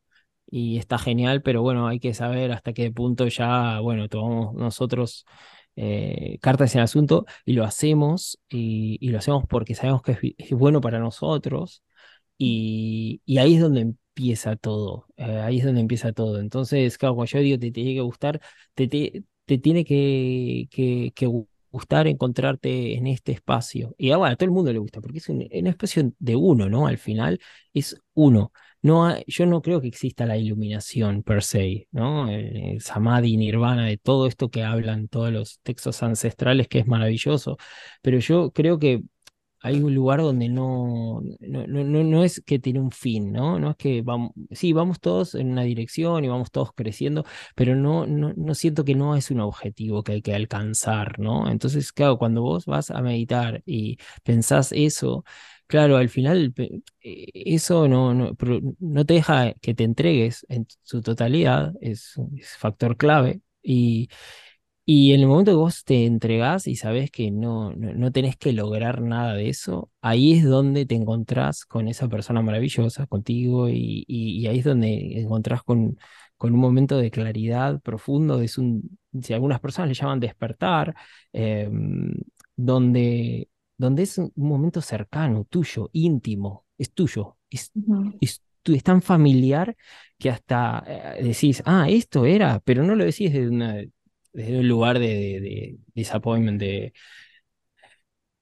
y 0.49 0.77
está 0.79 0.97
genial, 0.99 1.41
pero 1.43 1.61
bueno, 1.63 1.87
hay 1.87 1.99
que 1.99 2.13
saber 2.13 2.51
hasta 2.53 2.73
qué 2.73 2.91
punto 2.91 3.27
ya, 3.27 3.79
bueno, 3.81 4.09
tomamos 4.09 4.55
nosotros 4.55 5.25
eh, 5.77 6.39
cartas 6.41 6.75
en 6.75 6.79
el 6.81 6.85
asunto 6.85 7.25
y 7.45 7.53
lo 7.53 7.65
hacemos 7.65 8.39
y, 8.49 8.97
y 9.01 9.09
lo 9.11 9.19
hacemos 9.19 9.45
porque 9.49 9.75
sabemos 9.75 10.03
que 10.03 10.13
es, 10.13 10.19
es 10.37 10.51
bueno 10.51 10.81
para 10.81 10.99
nosotros 10.99 11.83
y, 12.37 13.21
y 13.25 13.39
ahí 13.39 13.55
es 13.55 13.61
donde 13.61 13.95
empieza 14.15 14.55
todo, 14.55 15.07
eh, 15.17 15.23
ahí 15.41 15.59
es 15.59 15.65
donde 15.65 15.81
empieza 15.81 16.13
todo. 16.13 16.39
Entonces, 16.39 16.97
claro, 16.97 17.15
cuando 17.15 17.31
yo 17.31 17.39
digo 17.39 17.59
te 17.59 17.71
tiene 17.71 17.93
que 17.93 18.01
gustar, 18.01 18.39
te, 18.73 18.87
te, 18.87 19.23
te 19.45 19.57
tiene 19.57 19.83
que, 19.85 20.67
que, 20.71 21.11
que 21.15 21.27
gu- 21.27 21.47
gustar 21.71 22.07
encontrarte 22.07 22.95
en 22.95 23.07
este 23.07 23.33
espacio. 23.33 23.93
Y 23.97 24.11
ah, 24.11 24.17
bueno, 24.17 24.33
a 24.33 24.35
todo 24.37 24.45
el 24.45 24.51
mundo 24.51 24.71
le 24.71 24.79
gusta, 24.79 25.01
porque 25.01 25.17
es 25.19 25.27
un, 25.29 25.41
espacio 25.67 26.13
de 26.19 26.35
uno, 26.35 26.69
¿no? 26.69 26.87
Al 26.87 26.97
final 26.97 27.39
es 27.73 27.99
uno. 28.13 28.51
No 28.81 29.15
yo 29.27 29.45
no 29.47 29.61
creo 29.61 29.81
que 29.81 29.87
exista 29.87 30.25
la 30.25 30.37
iluminación 30.37 31.23
per 31.23 31.43
se, 31.43 31.87
¿no? 31.91 32.29
El, 32.29 32.55
el 32.75 32.81
samadhi, 32.81 33.35
nirvana, 33.37 33.85
de 33.87 33.97
todo 33.97 34.27
esto 34.27 34.49
que 34.49 34.63
hablan 34.63 35.07
todos 35.07 35.31
los 35.31 35.59
textos 35.63 36.03
ancestrales, 36.03 36.67
que 36.67 36.79
es 36.79 36.87
maravilloso, 36.87 37.57
pero 38.01 38.19
yo 38.19 38.51
creo 38.51 38.79
que 38.79 39.01
hay 39.65 39.81
un 39.81 39.95
lugar 39.95 40.21
donde 40.21 40.47
no, 40.47 41.21
no, 41.39 41.65
no, 41.67 42.03
no, 42.03 42.23
es 42.23 42.41
que 42.45 42.59
tiene 42.59 42.79
un 42.79 42.91
fin, 42.91 43.31
¿no? 43.31 43.59
No 43.59 43.71
es 43.71 43.75
que 43.77 44.01
vamos, 44.03 44.31
sí, 44.51 44.73
vamos 44.73 44.99
todos 44.99 45.33
en 45.35 45.51
una 45.51 45.63
dirección 45.63 46.23
y 46.23 46.27
vamos 46.27 46.51
todos 46.51 46.71
creciendo, 46.73 47.25
pero 47.55 47.75
no, 47.75 48.05
no, 48.05 48.31
no 48.35 48.53
siento 48.55 48.85
que 48.85 48.93
no 48.95 49.15
es 49.15 49.31
un 49.31 49.39
objetivo 49.39 50.03
que 50.03 50.13
hay 50.13 50.21
que 50.21 50.35
alcanzar, 50.35 51.19
¿no? 51.19 51.49
Entonces, 51.49 51.91
claro, 51.91 52.17
cuando 52.19 52.41
vos 52.43 52.65
vas 52.65 52.91
a 52.91 53.01
meditar 53.01 53.63
y 53.65 53.97
pensás 54.23 54.71
eso, 54.71 55.23
claro, 55.67 55.97
al 55.97 56.09
final 56.09 56.53
eh, 57.01 57.27
eso 57.33 57.87
no, 57.87 58.13
no, 58.13 58.31
no 58.79 59.05
te 59.05 59.13
deja 59.15 59.53
que 59.55 59.73
te 59.73 59.83
entregues 59.83 60.45
en 60.49 60.67
su 60.83 61.01
totalidad, 61.01 61.73
es, 61.81 62.13
es 62.37 62.55
factor 62.57 62.97
clave. 62.97 63.41
Y, 63.63 64.09
y 64.85 65.13
en 65.13 65.21
el 65.21 65.27
momento 65.27 65.51
que 65.51 65.55
vos 65.57 65.83
te 65.83 66.05
entregás 66.05 66.67
y 66.67 66.75
sabés 66.75 67.09
que 67.11 67.31
no, 67.31 67.71
no, 67.73 67.93
no 67.93 68.11
tenés 68.11 68.37
que 68.37 68.53
lograr 68.53 69.01
nada 69.01 69.33
de 69.33 69.49
eso, 69.49 69.89
ahí 70.01 70.33
es 70.33 70.43
donde 70.45 70.85
te 70.85 70.95
encontrás 70.95 71.65
con 71.65 71.87
esa 71.87 72.07
persona 72.07 72.41
maravillosa, 72.43 73.07
contigo, 73.07 73.69
y, 73.69 74.05
y- 74.07 74.39
y 74.41 74.47
ahí 74.47 74.59
es 74.59 74.65
donde 74.65 75.19
encontrás 75.21 75.63
con, 75.63 75.97
con 76.37 76.53
un 76.53 76.59
momento 76.59 76.97
de 76.97 77.09
claridad 77.11 77.81
profundo, 77.81 78.41
es 78.41 78.57
un, 78.59 78.97
si 79.21 79.33
algunas 79.33 79.59
personas 79.59 79.89
le 79.89 79.95
llaman 79.95 80.19
despertar, 80.19 80.95
em, 81.33 82.13
donde, 82.55 83.49
donde 83.77 84.03
es 84.03 84.17
un 84.17 84.31
momento 84.35 84.81
cercano, 84.81 85.45
tuyo, 85.49 85.89
íntimo, 85.93 86.65
es 86.77 86.91
tuyo, 86.93 87.37
es, 87.49 87.73
es, 88.19 88.41
es 88.65 88.83
tan 88.83 89.01
familiar 89.01 89.75
que 90.17 90.29
hasta 90.29 90.83
eh, 90.87 91.23
decís, 91.23 91.61
ah, 91.65 91.87
esto 91.89 92.25
era, 92.25 92.59
pero 92.61 92.83
no 92.83 92.95
lo 92.95 93.03
decís 93.05 93.31
desde 93.33 93.49
una 93.49 93.75
desde 94.35 94.59
un 94.59 94.67
lugar 94.67 94.99
de, 94.99 95.07
de, 95.07 95.39
de 95.41 95.77
disappointment, 95.93 96.59
de, 96.59 96.93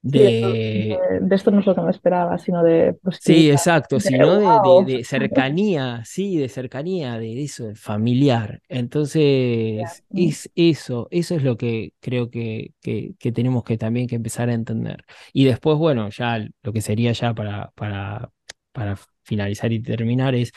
de, 0.01 0.97
de, 1.21 1.35
esto 1.35 1.49
no 1.49 1.59
es 1.61 1.65
lo 1.65 1.75
que 1.75 1.81
me 1.81 1.91
esperaba, 1.91 2.37
sino 2.37 2.61
de 2.61 2.97
sí, 3.19 3.49
exacto, 3.49 4.01
sino 4.01 4.37
de, 4.37 4.59
de, 4.59 4.59
wow. 4.59 4.83
de 4.83 5.03
cercanía, 5.05 6.03
sí, 6.05 6.37
de 6.37 6.49
cercanía, 6.49 7.17
de 7.17 7.41
eso, 7.41 7.67
de 7.67 7.75
familiar. 7.75 8.61
Entonces, 8.67 10.03
Mm, 10.09 10.27
es 10.27 10.51
eso, 10.55 11.07
eso 11.09 11.35
es 11.35 11.43
lo 11.43 11.55
que 11.57 11.93
creo 12.01 12.29
que, 12.29 12.73
que, 12.81 13.15
que 13.17 13.31
tenemos 13.31 13.63
que 13.63 13.77
también 13.77 14.07
que 14.07 14.15
empezar 14.15 14.49
a 14.49 14.53
entender. 14.53 15.05
Y 15.31 15.45
después, 15.45 15.77
bueno, 15.77 16.09
ya 16.09 16.45
lo 16.63 16.73
que 16.73 16.81
sería 16.81 17.13
ya 17.13 17.33
para, 17.33 17.71
para, 17.75 18.29
para 18.73 18.97
finalizar 19.23 19.71
y 19.71 19.81
terminar 19.81 20.35
es, 20.35 20.51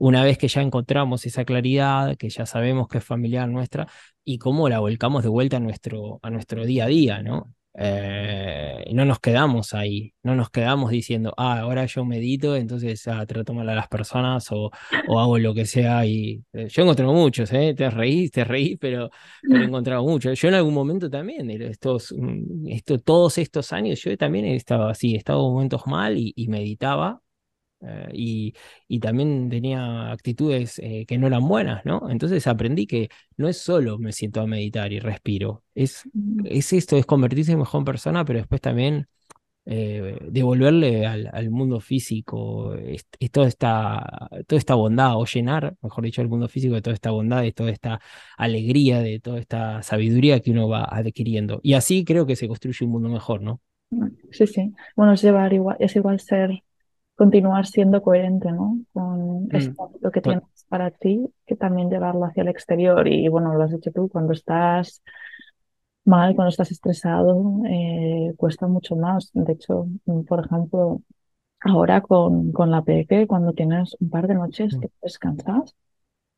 una 0.00 0.24
vez 0.24 0.38
que 0.38 0.48
ya 0.48 0.62
encontramos 0.62 1.26
esa 1.26 1.44
claridad, 1.44 2.16
que 2.16 2.30
ya 2.30 2.46
sabemos 2.46 2.88
que 2.88 2.98
es 2.98 3.04
familiar 3.04 3.48
nuestra, 3.48 3.86
y 4.24 4.38
cómo 4.38 4.68
la 4.68 4.80
volcamos 4.80 5.22
de 5.22 5.28
vuelta 5.28 5.58
a 5.58 5.60
nuestro, 5.60 6.20
a 6.22 6.30
nuestro 6.30 6.64
día 6.64 6.84
a 6.84 6.88
día, 6.88 7.22
¿no? 7.22 7.54
Eh, 7.74 8.84
no 8.92 9.04
nos 9.04 9.20
quedamos 9.20 9.74
ahí, 9.74 10.12
no 10.22 10.34
nos 10.34 10.50
quedamos 10.50 10.90
diciendo, 10.90 11.32
ah, 11.36 11.60
ahora 11.60 11.86
yo 11.86 12.04
medito, 12.04 12.56
entonces 12.56 13.06
ah, 13.08 13.24
trato 13.26 13.54
mal 13.54 13.68
a 13.68 13.74
las 13.74 13.88
personas 13.88 14.50
o, 14.50 14.70
o 15.08 15.20
hago 15.20 15.38
lo 15.38 15.54
que 15.54 15.66
sea. 15.66 16.04
Y 16.06 16.42
eh, 16.52 16.68
yo 16.68 16.82
he 16.82 16.84
encontrado 16.84 17.12
muchos, 17.12 17.52
¿eh? 17.52 17.74
Te 17.76 17.90
reí, 17.90 18.28
te 18.30 18.44
reí, 18.44 18.76
pero, 18.76 19.10
pero 19.42 19.62
he 19.62 19.66
encontrado 19.66 20.02
muchos. 20.02 20.38
Yo 20.40 20.48
en 20.48 20.54
algún 20.54 20.74
momento 20.74 21.08
también, 21.10 21.50
eh, 21.50 21.68
estos, 21.70 22.12
mm, 22.16 22.68
esto, 22.68 22.98
todos 22.98 23.38
estos 23.38 23.72
años, 23.72 24.00
yo 24.02 24.16
también 24.16 24.46
he 24.46 24.56
estado 24.56 24.88
así, 24.88 25.14
he 25.14 25.18
estado 25.18 25.46
en 25.46 25.52
momentos 25.52 25.86
mal 25.86 26.16
y, 26.18 26.32
y 26.36 26.48
meditaba. 26.48 27.20
Eh, 27.82 28.08
y, 28.12 28.54
y 28.88 29.00
también 29.00 29.48
tenía 29.50 30.10
actitudes 30.12 30.78
eh, 30.80 31.04
que 31.06 31.18
no 31.18 31.26
eran 31.26 31.46
buenas, 31.48 31.84
¿no? 31.84 32.10
Entonces 32.10 32.46
aprendí 32.46 32.86
que 32.86 33.08
no 33.36 33.48
es 33.48 33.58
solo 33.58 33.98
me 33.98 34.12
siento 34.12 34.40
a 34.40 34.46
meditar 34.46 34.92
y 34.92 35.00
respiro, 35.00 35.64
es 35.74 36.08
es 36.44 36.72
esto, 36.72 36.96
es 36.96 37.04
convertirse 37.06 37.52
en 37.52 37.58
mejor 37.58 37.84
persona, 37.84 38.24
pero 38.24 38.38
después 38.38 38.60
también 38.62 39.06
eh, 39.66 40.18
devolverle 40.30 41.06
al, 41.06 41.28
al 41.32 41.50
mundo 41.50 41.80
físico 41.80 42.74
es- 42.74 43.06
es 43.20 43.30
toda 43.30 43.46
esta, 43.48 44.28
toda 44.46 44.58
esta 44.58 44.74
bondad, 44.74 45.16
o 45.16 45.24
llenar, 45.26 45.76
mejor 45.82 46.04
dicho, 46.04 46.22
el 46.22 46.28
mundo 46.28 46.48
físico 46.48 46.74
de 46.74 46.82
toda 46.82 46.94
esta 46.94 47.10
bondad, 47.10 47.42
de 47.42 47.52
toda 47.52 47.70
esta 47.70 48.00
alegría, 48.36 49.00
de 49.00 49.20
toda 49.20 49.38
esta 49.38 49.82
sabiduría 49.82 50.40
que 50.40 50.50
uno 50.50 50.68
va 50.68 50.84
adquiriendo. 50.84 51.60
Y 51.62 51.74
así 51.74 52.04
creo 52.04 52.26
que 52.26 52.36
se 52.36 52.48
construye 52.48 52.84
un 52.86 52.92
mundo 52.92 53.08
mejor, 53.10 53.42
¿no? 53.42 53.60
Sí, 54.30 54.46
sí. 54.46 54.72
Bueno, 54.96 55.12
es 55.14 55.22
llevar 55.22 55.52
igual, 55.52 55.76
es 55.80 55.96
igual 55.96 56.20
ser, 56.20 56.62
continuar 57.20 57.66
siendo 57.66 58.00
coherente, 58.00 58.50
¿no? 58.50 58.78
Con 58.94 59.42
Mm, 59.52 59.78
ámbito 59.78 60.10
que 60.10 60.22
tienes 60.22 60.42
para 60.70 60.90
ti, 60.90 61.28
que 61.44 61.54
también 61.54 61.90
llevarlo 61.90 62.24
hacia 62.24 62.40
el 62.40 62.48
exterior. 62.48 63.06
Y 63.06 63.28
bueno, 63.28 63.52
lo 63.52 63.62
has 63.62 63.72
dicho 63.72 63.92
tú, 63.92 64.08
cuando 64.08 64.32
estás 64.32 65.02
mal, 66.06 66.34
cuando 66.34 66.48
estás 66.48 66.70
estresado, 66.70 67.60
eh, 67.68 68.32
cuesta 68.38 68.66
mucho 68.68 68.96
más. 68.96 69.30
De 69.34 69.52
hecho, 69.52 69.86
mm, 70.06 70.22
por 70.22 70.46
ejemplo, 70.46 71.02
ahora 71.60 72.00
con, 72.00 72.52
con 72.52 72.70
la 72.70 72.80
peque, 72.80 73.26
cuando 73.26 73.52
tienes 73.52 73.94
un 74.00 74.08
par 74.08 74.26
de 74.26 74.36
noches 74.36 74.74
mm, 74.74 74.80
que 74.80 74.88
descansas, 75.02 75.76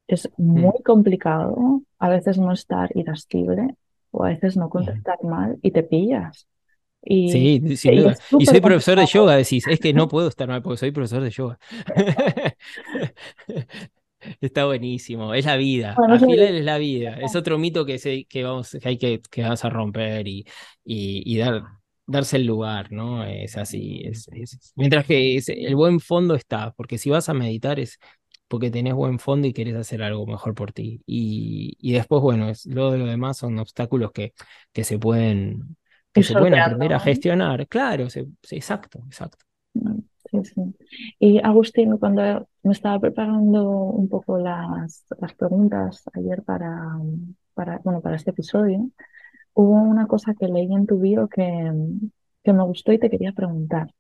es 0.09 0.29
mm. 0.37 0.61
muy 0.63 0.83
complicado 0.85 1.83
a 2.01 2.09
veces 2.09 2.39
no 2.39 2.51
estar 2.51 2.91
irascible 2.97 3.77
o 4.11 4.25
a 4.25 4.31
veces 4.31 4.57
no 4.57 4.69
contestar 4.69 5.23
mal 5.23 5.61
y 5.63 5.71
te 5.71 5.85
pillas. 5.85 6.49
Y, 7.05 7.55
Sí, 7.69 7.77
sin 7.77 7.95
duda. 7.95 8.19
Y 8.37 8.47
soy 8.47 8.61
profesor 8.61 8.99
de 8.99 9.07
yoga, 9.07 9.37
decís, 9.37 9.67
es 9.67 9.81
que 9.81 9.95
no 9.95 10.09
puedo 10.09 10.29
estar 10.29 10.49
mal 10.49 10.63
porque 10.63 10.79
soy 10.79 10.91
profesor 10.91 11.23
de 11.23 11.31
yoga. 11.31 11.59
Está 14.41 14.67
buenísimo, 14.67 15.35
es 15.35 15.47
la 15.47 15.57
vida, 15.57 15.95
Bueno, 15.97 16.15
al 16.15 16.21
final 16.21 16.55
es 16.57 16.65
la 16.65 16.79
vida, 16.79 17.17
es 17.21 17.35
otro 17.35 17.59
mito 17.59 17.85
que, 17.85 17.99
se, 17.99 18.25
que, 18.27 18.45
vamos, 18.45 18.71
que 18.81 18.89
hay 18.89 18.97
que, 18.99 19.21
que 19.31 19.43
vamos 19.43 19.65
a 19.65 19.71
romper 19.71 20.29
y, 20.29 20.45
y, 20.85 21.23
y 21.35 21.39
dar, 21.39 21.63
darse 22.07 22.37
el 22.37 22.47
lugar, 22.47 22.93
¿no? 22.93 23.25
Es 23.25 23.57
así, 23.57 24.03
es, 24.05 24.29
es- 24.33 24.73
mientras 24.77 25.07
que 25.07 25.37
es- 25.37 25.49
el 25.49 25.75
buen 25.75 25.99
fondo 26.01 26.35
está, 26.37 26.73
porque 26.77 26.99
si 26.99 27.11
vas 27.11 27.29
a 27.29 27.35
meditar 27.35 27.81
es 27.81 27.99
porque 28.49 28.71
tenés 28.71 28.95
buen 28.95 29.19
fondo 29.19 29.47
y 29.49 29.53
querés 29.55 29.75
hacer 29.77 30.03
algo 30.03 30.27
mejor 30.27 30.55
por 30.55 30.73
ti. 30.73 31.03
Y, 31.07 31.75
y 31.81 31.93
después, 31.93 32.21
bueno, 32.23 32.51
es, 32.51 32.67
lo 32.67 32.91
de 32.91 32.99
lo 32.99 33.07
demás 33.07 33.39
son 33.39 33.59
obstáculos 33.59 34.13
que, 34.13 34.35
que 34.73 34.85
se 34.85 34.99
pueden, 34.99 35.77
que 36.13 36.23
se 36.23 36.37
pueden 36.37 36.55
aprender 36.55 36.93
a 36.95 37.01
¿no? 37.01 37.09
gestionar, 37.09 37.67
claro, 37.69 38.11
se- 38.11 38.29
se- 38.43 38.57
exacto, 38.57 39.01
exacto. 39.07 39.45
Mm, 39.75 40.01
Sí, 40.31 40.39
sí. 40.45 40.63
Y 41.19 41.39
Agustín, 41.45 41.99
cuando 41.99 42.49
me 42.63 42.73
estaba 42.73 42.99
preparando 43.01 43.69
un 43.71 44.09
poco 44.09 44.39
las, 44.39 45.05
las 45.21 45.35
preguntas 45.35 46.05
ayer 46.15 46.43
para, 46.43 46.81
para, 47.55 47.79
bueno, 47.85 48.01
para 48.01 48.17
este 48.17 48.31
episodio, 48.31 48.89
hubo 49.55 49.75
una 49.83 50.07
cosa 50.09 50.35
que 50.39 50.49
leí 50.49 50.73
en 50.75 50.87
tu 50.87 51.01
bio 51.01 51.29
que, 51.29 51.73
que 52.45 52.53
me 52.55 52.65
gustó 52.65 52.93
y 52.93 52.99
te 53.01 53.11
quería 53.11 53.33
preguntar. 53.33 53.95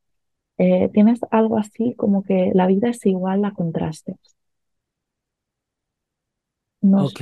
Eh, 0.59 0.91
¿tienes 0.95 1.21
algo 1.33 1.59
así 1.59 1.95
como 1.97 2.23
que 2.25 2.53
la 2.55 2.67
vida 2.69 2.91
es 2.91 3.05
igual 3.07 3.45
a 3.45 3.53
contrastes? 3.53 4.19
¿Nos, 6.83 7.09
Ok, 7.09 7.21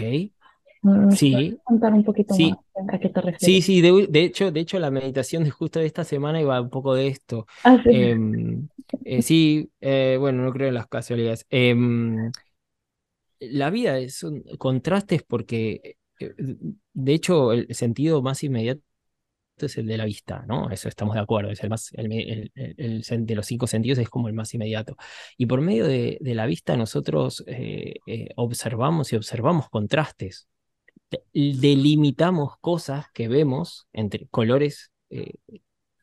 nos 0.83 1.19
sí, 1.19 1.61
contar 1.65 1.93
un 1.95 2.05
poquito 2.05 2.37
más 2.39 2.59
sí. 2.59 2.61
a 2.93 2.99
qué 2.99 3.09
te 3.11 3.21
Sí, 3.37 3.63
refieres? 3.63 3.63
sí, 3.63 3.81
de, 3.83 4.07
de 4.09 4.25
hecho, 4.25 4.53
de 4.53 4.61
hecho 4.61 4.79
la 4.81 4.91
meditación 4.93 5.45
de 5.45 5.51
justo 5.51 5.81
de 5.81 5.87
esta 5.87 6.05
semana 6.05 6.41
iba 6.41 6.61
un 6.61 6.71
poco 6.71 6.95
de 6.95 7.09
esto. 7.09 7.47
Ah, 7.63 7.79
sí. 7.85 7.91
Em, 7.91 8.69
eh, 9.05 9.23
sí, 9.23 9.73
eh, 9.81 10.17
bueno, 10.21 10.45
no 10.45 10.53
creo 10.53 10.69
en 10.69 10.75
las 10.75 10.89
casualidades. 10.89 11.47
Em, 11.51 12.33
la 13.41 13.71
vida 13.71 13.99
es 13.99 14.17
son 14.19 14.43
contrastes 14.59 15.23
porque, 15.23 15.97
eh, 16.21 16.35
de 16.93 17.13
hecho, 17.15 17.53
el 17.53 17.75
sentido 17.75 18.23
más 18.23 18.43
inmediato 18.45 18.83
es 19.59 19.79
el 19.79 19.87
de 19.87 19.99
la 19.99 20.07
vista, 20.07 20.45
¿no? 20.49 20.71
Eso 20.71 20.89
estamos 20.89 21.15
de 21.17 21.21
acuerdo, 21.23 21.51
es 21.51 21.63
el 21.63 21.71
más, 21.71 21.93
el, 21.95 22.09
me- 22.09 22.23
el- 22.23 22.53
el- 22.57 22.75
el 22.79 23.05
sen- 23.05 23.27
de 23.27 23.35
los 23.37 23.47
cinco 23.47 23.67
sentidos 23.69 23.99
es 24.01 24.11
como 24.11 24.29
el 24.29 24.35
más 24.35 24.55
inmediato. 24.55 24.97
Y 25.39 25.47
por 25.47 25.61
medio 25.63 25.87
de, 25.87 26.19
de 26.21 26.35
la 26.37 26.47
vista 26.47 26.77
nosotros 26.77 27.45
eh, 27.49 27.97
eh, 28.07 28.29
observamos 28.37 29.13
y 29.13 29.17
observamos 29.17 29.69
contrastes 29.71 30.49
delimitamos 31.33 32.57
cosas 32.61 33.07
que 33.13 33.29
vemos 33.29 33.89
entre 33.93 34.29
colores, 34.29 34.93
eh, 35.11 35.35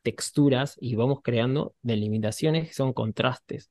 texturas 0.04 0.78
y 0.80 0.96
vamos 0.96 1.20
creando 1.24 1.76
delimitaciones 1.82 2.70
que 2.70 2.74
son 2.74 2.94
contrastes. 2.94 3.70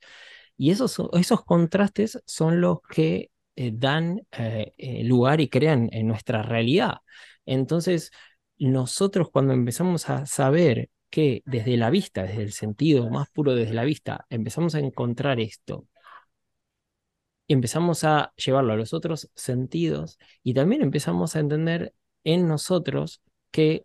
Y 0.56 0.70
esos, 0.70 0.96
esos 1.12 1.44
contrastes 1.44 2.22
son 2.26 2.60
los 2.60 2.78
que 2.90 3.30
eh, 3.56 3.72
dan 3.74 4.26
eh, 4.32 5.02
lugar 5.04 5.40
y 5.40 5.48
crean 5.48 5.88
en 5.92 6.06
nuestra 6.08 6.42
realidad. 6.42 6.98
Entonces, 7.46 8.10
nosotros 8.58 9.30
cuando 9.30 9.52
empezamos 9.52 10.08
a 10.10 10.26
saber 10.26 10.90
que 11.10 11.42
desde 11.46 11.76
la 11.76 11.90
vista, 11.90 12.24
desde 12.24 12.42
el 12.42 12.52
sentido 12.52 13.08
más 13.10 13.30
puro 13.30 13.54
desde 13.54 13.74
la 13.74 13.84
vista, 13.84 14.26
empezamos 14.30 14.74
a 14.74 14.80
encontrar 14.80 15.40
esto 15.40 15.86
empezamos 17.48 18.04
a 18.04 18.32
llevarlo 18.36 18.72
a 18.72 18.76
los 18.76 18.92
otros 18.92 19.30
sentidos 19.34 20.18
y 20.42 20.54
también 20.54 20.82
empezamos 20.82 21.36
a 21.36 21.40
entender 21.40 21.94
en 22.24 22.48
nosotros 22.48 23.22
que 23.50 23.82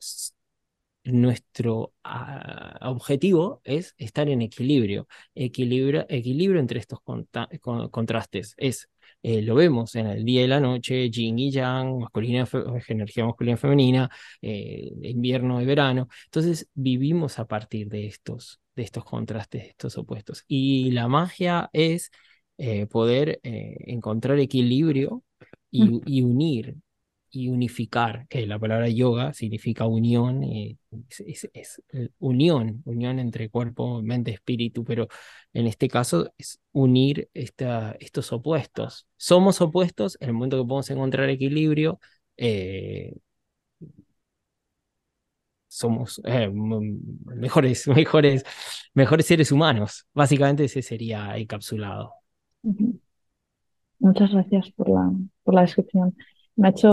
nuestro 1.03 1.93
ah, 2.03 2.77
objetivo 2.89 3.61
es 3.63 3.95
estar 3.97 4.29
en 4.29 4.41
equilibrio, 4.41 5.07
equilibrio, 5.33 6.05
equilibrio 6.09 6.59
entre 6.59 6.79
estos 6.79 6.99
contrastes. 7.91 8.53
Es, 8.57 8.89
eh, 9.23 9.41
lo 9.41 9.55
vemos 9.55 9.95
en 9.95 10.07
el 10.07 10.23
día 10.25 10.43
y 10.43 10.47
la 10.47 10.59
noche, 10.59 11.09
yin 11.09 11.39
y 11.39 11.51
yang, 11.51 11.99
masculina, 11.99 12.47
energía 12.87 13.25
masculina 13.25 13.55
y 13.55 13.57
femenina, 13.57 14.09
eh, 14.41 14.91
invierno 15.03 15.61
y 15.61 15.65
verano. 15.65 16.07
Entonces 16.25 16.69
vivimos 16.73 17.39
a 17.39 17.45
partir 17.47 17.87
de 17.89 18.05
estos, 18.07 18.61
de 18.75 18.83
estos 18.83 19.03
contrastes, 19.03 19.63
de 19.63 19.69
estos 19.69 19.97
opuestos. 19.97 20.43
Y 20.47 20.91
la 20.91 21.07
magia 21.07 21.69
es 21.73 22.11
eh, 22.63 22.85
poder 22.85 23.39
eh, 23.43 23.75
encontrar 23.87 24.39
equilibrio 24.39 25.23
y, 25.71 26.01
y 26.05 26.21
unir 26.21 26.77
y 27.31 27.49
unificar, 27.49 28.27
que 28.27 28.45
la 28.45 28.59
palabra 28.59 28.87
yoga 28.89 29.33
significa 29.33 29.87
unión, 29.87 30.43
es, 30.43 31.49
es, 31.53 31.81
unión, 32.19 32.83
unión 32.85 33.19
entre 33.19 33.49
cuerpo, 33.49 34.01
mente, 34.03 34.31
espíritu, 34.31 34.83
pero 34.83 35.07
en 35.53 35.65
este 35.67 35.87
caso 35.87 36.31
es 36.37 36.59
unir 36.71 37.29
esta, 37.33 37.95
estos 37.99 38.31
opuestos. 38.33 39.07
Somos 39.17 39.59
opuestos, 39.61 40.17
en 40.19 40.29
el 40.29 40.33
momento 40.35 40.57
que 40.57 40.67
podemos 40.67 40.89
encontrar 40.91 41.29
equilibrio, 41.29 41.99
eh, 42.37 43.15
somos 45.67 46.21
eh, 46.25 46.49
mejores, 47.25 47.87
mejores, 47.87 48.43
mejores 48.93 49.25
seres 49.25 49.51
humanos. 49.51 50.05
Básicamente 50.13 50.65
ese 50.65 50.81
sería 50.81 51.35
encapsulado. 51.37 52.20
Muchas 53.99 54.31
gracias 54.31 54.71
por 54.71 54.89
la, 54.89 55.11
por 55.43 55.53
la 55.53 55.61
descripción. 55.61 56.15
Me 56.55 56.67
ha 56.67 56.71
hecho, 56.71 56.91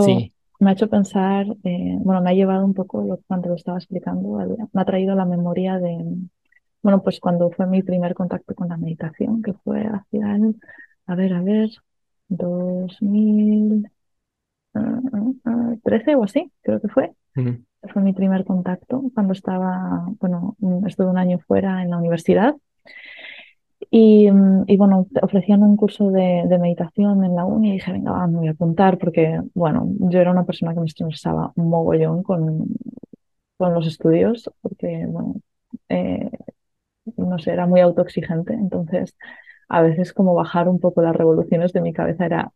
me 0.59 0.69
ha 0.69 0.73
hecho 0.73 0.89
pensar, 0.89 1.45
eh, 1.63 1.97
bueno, 1.99 2.21
me 2.21 2.29
ha 2.29 2.33
llevado 2.33 2.65
un 2.65 2.73
poco 2.73 3.03
lo, 3.03 3.17
cuando 3.27 3.49
lo 3.49 3.55
estaba 3.55 3.77
explicando, 3.77 4.37
me 4.71 4.81
ha 4.81 4.85
traído 4.85 5.15
la 5.15 5.25
memoria 5.25 5.79
de, 5.79 6.05
bueno, 6.81 7.01
pues 7.03 7.19
cuando 7.19 7.49
fue 7.51 7.67
mi 7.67 7.83
primer 7.83 8.13
contacto 8.13 8.55
con 8.55 8.69
la 8.69 8.77
meditación, 8.77 9.41
que 9.41 9.53
fue 9.53 9.81
hacia 9.81 10.35
el, 10.35 10.55
a 11.07 11.15
ver, 11.15 11.33
a 11.33 11.41
ver, 11.41 11.69
2013 12.29 13.91
ah, 14.75 15.01
ah, 15.45 16.17
o 16.17 16.23
así, 16.23 16.51
creo 16.61 16.79
que 16.79 16.87
fue. 16.87 17.13
Fue 17.93 18.01
mi 18.01 18.13
primer 18.13 18.43
contacto 18.43 19.03
cuando 19.13 19.33
estaba, 19.33 20.05
bueno, 20.19 20.57
estuve 20.85 21.07
un 21.07 21.17
año 21.17 21.39
fuera 21.39 21.81
en 21.81 21.89
la 21.89 21.97
universidad. 21.97 22.55
Y, 23.91 24.27
y 24.67 24.77
bueno, 24.77 25.07
ofrecían 25.21 25.63
un 25.63 25.75
curso 25.75 26.11
de, 26.11 26.43
de, 26.47 26.59
meditación 26.59 27.23
en 27.23 27.35
la 27.35 27.45
uni 27.45 27.69
y 27.69 27.73
dije, 27.73 27.91
venga, 27.91 28.27
me 28.27 28.37
voy 28.37 28.47
a 28.47 28.51
apuntar 28.51 28.99
porque, 28.99 29.41
bueno, 29.55 29.87
yo 29.99 30.19
era 30.19 30.31
una 30.31 30.45
persona 30.45 30.73
que 30.75 30.79
me 30.81 30.85
estresaba 30.85 31.51
un 31.55 31.69
mogollón 31.69 32.21
con, 32.21 32.67
con 33.57 33.73
los 33.73 33.87
estudios 33.87 34.49
porque, 34.61 35.05
bueno, 35.07 35.35
eh, 35.89 36.29
no 37.17 37.39
sé, 37.39 37.51
era 37.51 37.67
muy 37.67 37.81
autoexigente. 37.81 38.53
Entonces, 38.53 39.15
a 39.69 39.81
veces 39.81 40.13
como 40.13 40.35
bajar 40.35 40.69
un 40.69 40.79
poco 40.79 41.01
las 41.01 41.15
revoluciones 41.15 41.73
de 41.73 41.81
mi 41.81 41.93
cabeza 41.93 42.25
era 42.25 42.53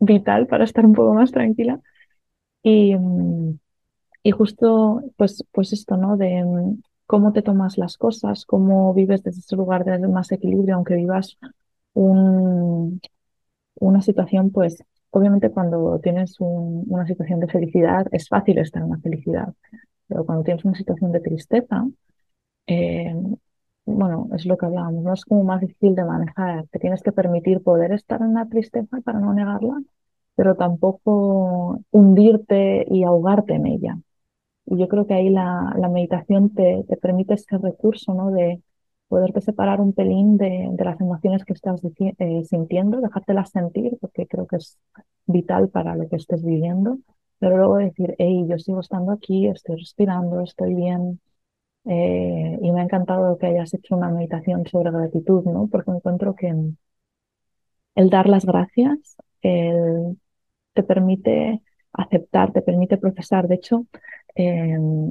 vital 0.00 0.46
para 0.48 0.64
estar 0.64 0.86
un 0.86 0.94
poco 0.94 1.14
más 1.14 1.32
tranquila. 1.32 1.80
Y, 2.62 2.96
y 4.22 4.30
justo, 4.32 5.02
pues, 5.16 5.44
pues 5.52 5.72
esto, 5.72 5.96
¿no? 5.96 6.16
De 6.16 6.44
cómo 7.06 7.32
te 7.32 7.42
tomas 7.42 7.78
las 7.78 7.96
cosas, 7.98 8.44
cómo 8.46 8.92
vives 8.94 9.22
desde 9.22 9.40
ese 9.40 9.56
lugar 9.56 9.84
de 9.84 9.98
más 10.08 10.32
equilibrio, 10.32 10.74
aunque 10.76 10.94
vivas 10.96 11.38
un, 11.94 13.00
una 13.80 14.02
situación, 14.02 14.50
pues, 14.52 14.82
obviamente 15.10 15.50
cuando 15.50 15.98
tienes 16.00 16.36
una 16.40 17.06
situación 17.06 17.40
de 17.40 17.48
felicidad, 17.48 18.06
es 18.12 18.28
fácil 18.28 18.58
estar 18.58 18.82
en 18.82 18.90
la 18.90 18.98
felicidad, 18.98 19.54
pero 20.08 20.26
cuando 20.26 20.44
tienes 20.44 20.64
una 20.64 20.76
situación 20.76 21.12
de 21.12 21.20
tristeza, 21.20 21.86
eh, 22.66 23.14
bueno, 23.84 24.28
es 24.34 24.46
lo 24.46 24.56
que 24.56 24.66
hablábamos, 24.66 25.04
no 25.04 25.12
es 25.14 25.24
como 25.24 25.44
más 25.44 25.60
difícil 25.60 25.94
de 25.94 26.04
manejar, 26.04 26.66
te 26.68 26.78
tienes 26.78 27.02
que 27.02 27.12
permitir 27.12 27.62
poder 27.62 27.92
estar 27.92 28.20
en 28.22 28.34
la 28.34 28.46
tristeza 28.48 29.00
para 29.04 29.20
no 29.20 29.32
negarla, 29.34 29.80
pero 30.34 30.56
tampoco 30.56 31.80
hundirte 31.92 32.86
y 32.90 33.04
ahogarte 33.04 33.54
en 33.54 33.66
ella. 33.66 33.98
Y 34.66 34.78
yo 34.78 34.88
creo 34.88 35.06
que 35.06 35.14
ahí 35.14 35.30
la, 35.30 35.74
la 35.78 35.88
meditación 35.88 36.52
te, 36.54 36.84
te, 36.88 36.96
permite 36.96 37.34
ese 37.34 37.58
recurso, 37.58 38.14
¿no? 38.14 38.30
De 38.30 38.60
poderte 39.08 39.40
separar 39.40 39.80
un 39.80 39.92
pelín 39.92 40.36
de, 40.36 40.68
de 40.72 40.84
las 40.84 41.00
emociones 41.00 41.44
que 41.44 41.52
estás 41.52 41.80
eh, 41.84 42.44
sintiendo, 42.44 43.00
dejártelas 43.00 43.50
sentir, 43.50 43.96
porque 44.00 44.26
creo 44.26 44.46
que 44.46 44.56
es 44.56 44.78
vital 45.26 45.68
para 45.68 45.94
lo 45.96 46.08
que 46.08 46.16
estés 46.16 46.44
viviendo, 46.44 46.98
pero 47.38 47.56
luego 47.56 47.76
decir, 47.76 48.14
hey, 48.18 48.46
yo 48.48 48.58
sigo 48.58 48.80
estando 48.80 49.12
aquí, 49.12 49.46
estoy 49.48 49.76
respirando, 49.76 50.42
estoy 50.42 50.74
bien. 50.74 51.20
Eh, 51.84 52.58
y 52.62 52.72
me 52.72 52.80
ha 52.80 52.84
encantado 52.84 53.38
que 53.38 53.46
hayas 53.46 53.72
hecho 53.74 53.96
una 53.96 54.10
meditación 54.10 54.66
sobre 54.66 54.90
gratitud, 54.90 55.44
¿no? 55.44 55.68
Porque 55.68 55.90
encuentro 55.92 56.34
que 56.34 56.52
el 57.94 58.10
dar 58.10 58.28
las 58.28 58.44
gracias 58.44 59.16
el, 59.42 60.18
te 60.74 60.82
permite 60.82 61.62
aceptar, 61.92 62.52
te 62.52 62.62
permite 62.62 62.98
procesar. 62.98 63.48
De 63.48 63.56
hecho, 63.56 63.86
Em, 64.36 65.10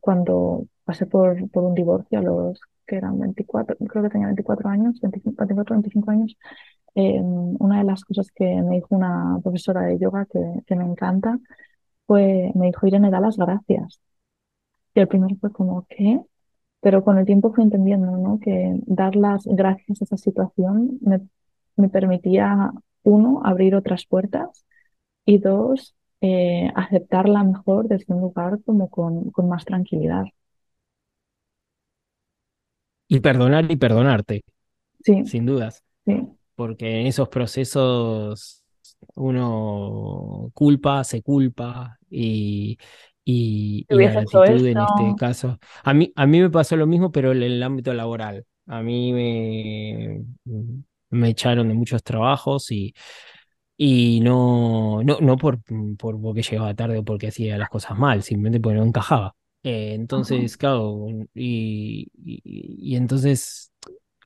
cuando 0.00 0.66
pasé 0.84 1.06
por, 1.06 1.48
por 1.50 1.64
un 1.64 1.74
divorcio 1.74 2.18
a 2.18 2.22
los 2.22 2.60
que 2.86 2.96
eran 2.96 3.18
24, 3.18 3.76
creo 3.76 4.02
que 4.04 4.10
tenía 4.10 4.26
24 4.28 4.68
años, 4.70 5.00
24, 5.00 5.74
25 5.76 6.10
años, 6.10 6.36
em, 6.94 7.56
una 7.60 7.78
de 7.78 7.84
las 7.84 8.04
cosas 8.04 8.30
que 8.32 8.44
me 8.62 8.76
dijo 8.76 8.88
una 8.96 9.38
profesora 9.42 9.82
de 9.82 9.98
yoga 9.98 10.26
que, 10.26 10.40
que 10.66 10.76
me 10.76 10.84
encanta 10.84 11.38
fue, 12.06 12.52
me 12.54 12.66
dijo, 12.66 12.86
Irene, 12.86 13.10
da 13.10 13.20
las 13.20 13.36
gracias. 13.36 14.00
Y 14.94 15.00
el 15.00 15.08
primero 15.08 15.36
fue 15.40 15.52
como, 15.52 15.86
¿qué? 15.88 16.20
Pero 16.80 17.04
con 17.04 17.18
el 17.18 17.26
tiempo 17.26 17.52
fui 17.52 17.64
entendiendo, 17.64 18.16
¿no? 18.18 18.38
Que 18.40 18.78
dar 18.86 19.16
las 19.16 19.44
gracias 19.46 20.02
a 20.02 20.04
esa 20.04 20.16
situación 20.16 20.98
me, 21.02 21.20
me 21.76 21.88
permitía, 21.88 22.72
uno, 23.04 23.42
abrir 23.44 23.74
otras 23.74 24.06
puertas 24.06 24.64
y 25.24 25.38
dos, 25.38 25.94
eh, 26.22 26.70
aceptarla 26.76 27.42
mejor 27.42 27.88
desde 27.88 28.14
un 28.14 28.20
lugar 28.20 28.60
como 28.64 28.88
con, 28.88 29.30
con 29.32 29.48
más 29.48 29.64
tranquilidad. 29.64 30.24
Y 33.08 33.20
perdonar 33.20 33.70
y 33.70 33.76
perdonarte, 33.76 34.42
Sí, 35.04 35.26
sin 35.26 35.46
dudas, 35.46 35.84
sí, 36.06 36.28
porque 36.54 37.00
en 37.00 37.08
esos 37.08 37.28
procesos 37.28 38.62
uno 39.16 40.50
culpa, 40.54 41.02
se 41.04 41.22
culpa 41.22 41.98
y, 42.08 42.78
y, 43.24 43.84
la 43.88 44.12
gratitud 44.12 44.66
en 44.66 44.78
este 44.78 45.14
caso. 45.18 45.58
A 45.82 45.92
mí, 45.92 46.12
a 46.14 46.26
mí 46.26 46.40
me 46.40 46.50
pasó 46.50 46.76
lo 46.76 46.86
mismo, 46.86 47.10
pero 47.10 47.32
en 47.32 47.42
el 47.42 47.62
ámbito 47.62 47.92
laboral. 47.92 48.46
A 48.66 48.80
mí 48.80 49.12
me, 49.12 50.22
me 51.10 51.28
echaron 51.28 51.68
de 51.68 51.74
muchos 51.74 52.02
trabajos 52.02 52.70
y, 52.70 52.94
y 53.76 54.20
no, 54.20 55.02
no, 55.04 55.18
no 55.20 55.36
por, 55.36 55.60
por 55.98 56.20
porque 56.20 56.42
llegaba 56.42 56.74
tarde 56.74 56.98
o 56.98 57.04
porque 57.04 57.28
hacía 57.28 57.58
las 57.58 57.68
cosas 57.70 57.98
mal, 57.98 58.22
simplemente 58.22 58.60
porque 58.60 58.78
no 58.78 58.84
encajaba. 58.84 59.34
Eh, 59.64 59.94
entonces, 59.94 60.56
claro, 60.56 61.06
y, 61.34 62.08
y, 62.24 62.42
y 62.92 62.96
entonces 62.96 63.72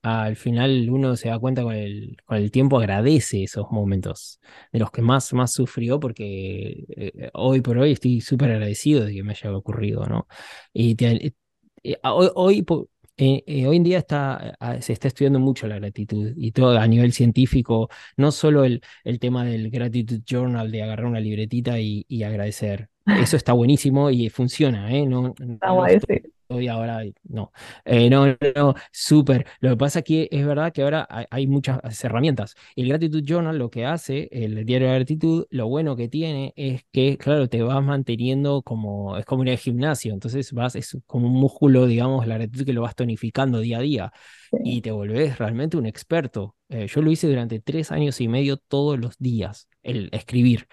al 0.03 0.37
final 0.37 0.89
uno 0.91 1.17
se 1.17 1.29
da 1.29 1.39
cuenta 1.39 1.63
con 1.65 1.75
el, 1.75 2.17
con 2.27 2.37
el 2.39 2.51
tiempo, 2.53 2.79
agradece 2.79 3.43
esos 3.45 3.71
momentos 3.73 4.41
de 4.73 4.79
los 4.81 4.91
que 4.93 5.03
más, 5.03 5.33
más 5.35 5.53
sufrió, 5.53 5.99
porque 6.01 6.85
eh, 6.97 7.31
hoy 7.35 7.61
por 7.61 7.79
hoy 7.79 7.93
estoy 7.93 8.21
súper 8.21 8.53
agradecido 8.53 9.05
de 9.05 9.15
que 9.15 9.23
me 9.25 9.33
haya 9.33 9.55
ocurrido, 9.57 10.07
¿no? 10.07 10.29
Y 10.73 10.95
te- 10.97 11.35
eh, 11.83 11.99
hoy, 12.05 12.31
hoy, 12.35 12.63
po- 12.63 12.89
eh, 13.17 13.43
eh, 13.47 13.67
hoy 13.67 13.77
en 13.79 13.83
día 13.85 13.99
está, 13.99 14.57
se 14.81 14.93
está 14.93 15.09
estudiando 15.09 15.39
mucho 15.39 15.67
la 15.67 15.77
gratitud 15.79 16.33
y 16.37 16.53
todo 16.53 16.79
a 16.79 16.87
nivel 16.87 17.13
científico, 17.13 17.89
no 18.17 18.31
solo 18.33 18.65
el, 18.65 18.83
el 19.05 19.19
tema 19.19 19.45
del 19.45 19.71
Gratitude 19.71 20.23
Journal, 20.27 20.71
de 20.71 20.83
agarrar 20.83 21.07
una 21.07 21.21
libretita 21.21 21.79
y, 21.81 22.05
y 22.09 22.23
agradecer. 22.25 22.89
Eso 23.15 23.37
está 23.37 23.53
buenísimo 23.53 24.11
y 24.11 24.29
funciona, 24.31 24.93
¿eh? 24.93 25.07
No, 25.07 25.35
está 25.49 25.69
no 25.69 25.75
lo 25.75 25.75
guay, 25.75 25.99
sí. 26.07 26.36
Estoy 26.49 26.69
ahora, 26.69 27.03
no. 27.25 27.53
Eh, 27.85 28.09
no, 28.09 28.27
no, 28.27 28.37
no, 28.55 28.75
súper. 28.93 29.47
Lo 29.61 29.71
que 29.71 29.77
pasa 29.77 29.99
es 30.01 30.05
que 30.05 30.29
es 30.31 30.47
verdad 30.47 30.73
que 30.73 30.83
ahora 30.83 31.07
hay, 31.11 31.27
hay 31.31 31.47
muchas 31.47 31.81
herramientas. 32.05 32.55
El 32.77 32.89
Gratitude 32.89 33.23
Journal 33.25 33.59
lo 33.59 33.71
que 33.71 33.85
hace, 33.85 34.29
el 34.31 34.65
diario 34.65 34.89
de 34.89 34.95
gratitud, 34.95 35.47
lo 35.51 35.69
bueno 35.69 35.97
que 35.97 36.09
tiene 36.09 36.53
es 36.57 36.85
que, 36.93 37.19
claro, 37.19 37.49
te 37.49 37.63
vas 37.63 37.83
manteniendo 37.83 38.63
como, 38.63 39.17
es 39.17 39.25
como 39.25 39.43
ir 39.45 39.51
al 39.51 39.59
gimnasio, 39.59 40.13
entonces 40.15 40.53
vas, 40.53 40.77
es 40.77 40.97
como 41.07 41.27
un 41.27 41.35
músculo, 41.35 41.87
digamos, 41.87 42.27
la 42.27 42.37
gratitud 42.37 42.65
que 42.65 42.73
lo 42.73 42.83
vas 42.83 42.95
tonificando 42.95 43.61
día 43.61 43.79
a 43.79 43.81
día 43.81 44.13
sí. 44.51 44.59
y 44.65 44.81
te 44.83 44.91
volvés 44.93 45.39
realmente 45.39 45.77
un 45.77 45.87
experto. 45.87 46.57
Eh, 46.69 46.87
yo 46.89 47.01
lo 47.03 47.11
hice 47.11 47.29
durante 47.29 47.61
tres 47.61 47.93
años 47.93 48.21
y 48.21 48.29
medio 48.29 48.57
todos 48.57 48.99
los 48.99 49.17
días, 49.19 49.69
el 49.83 50.09
escribir. 50.13 50.67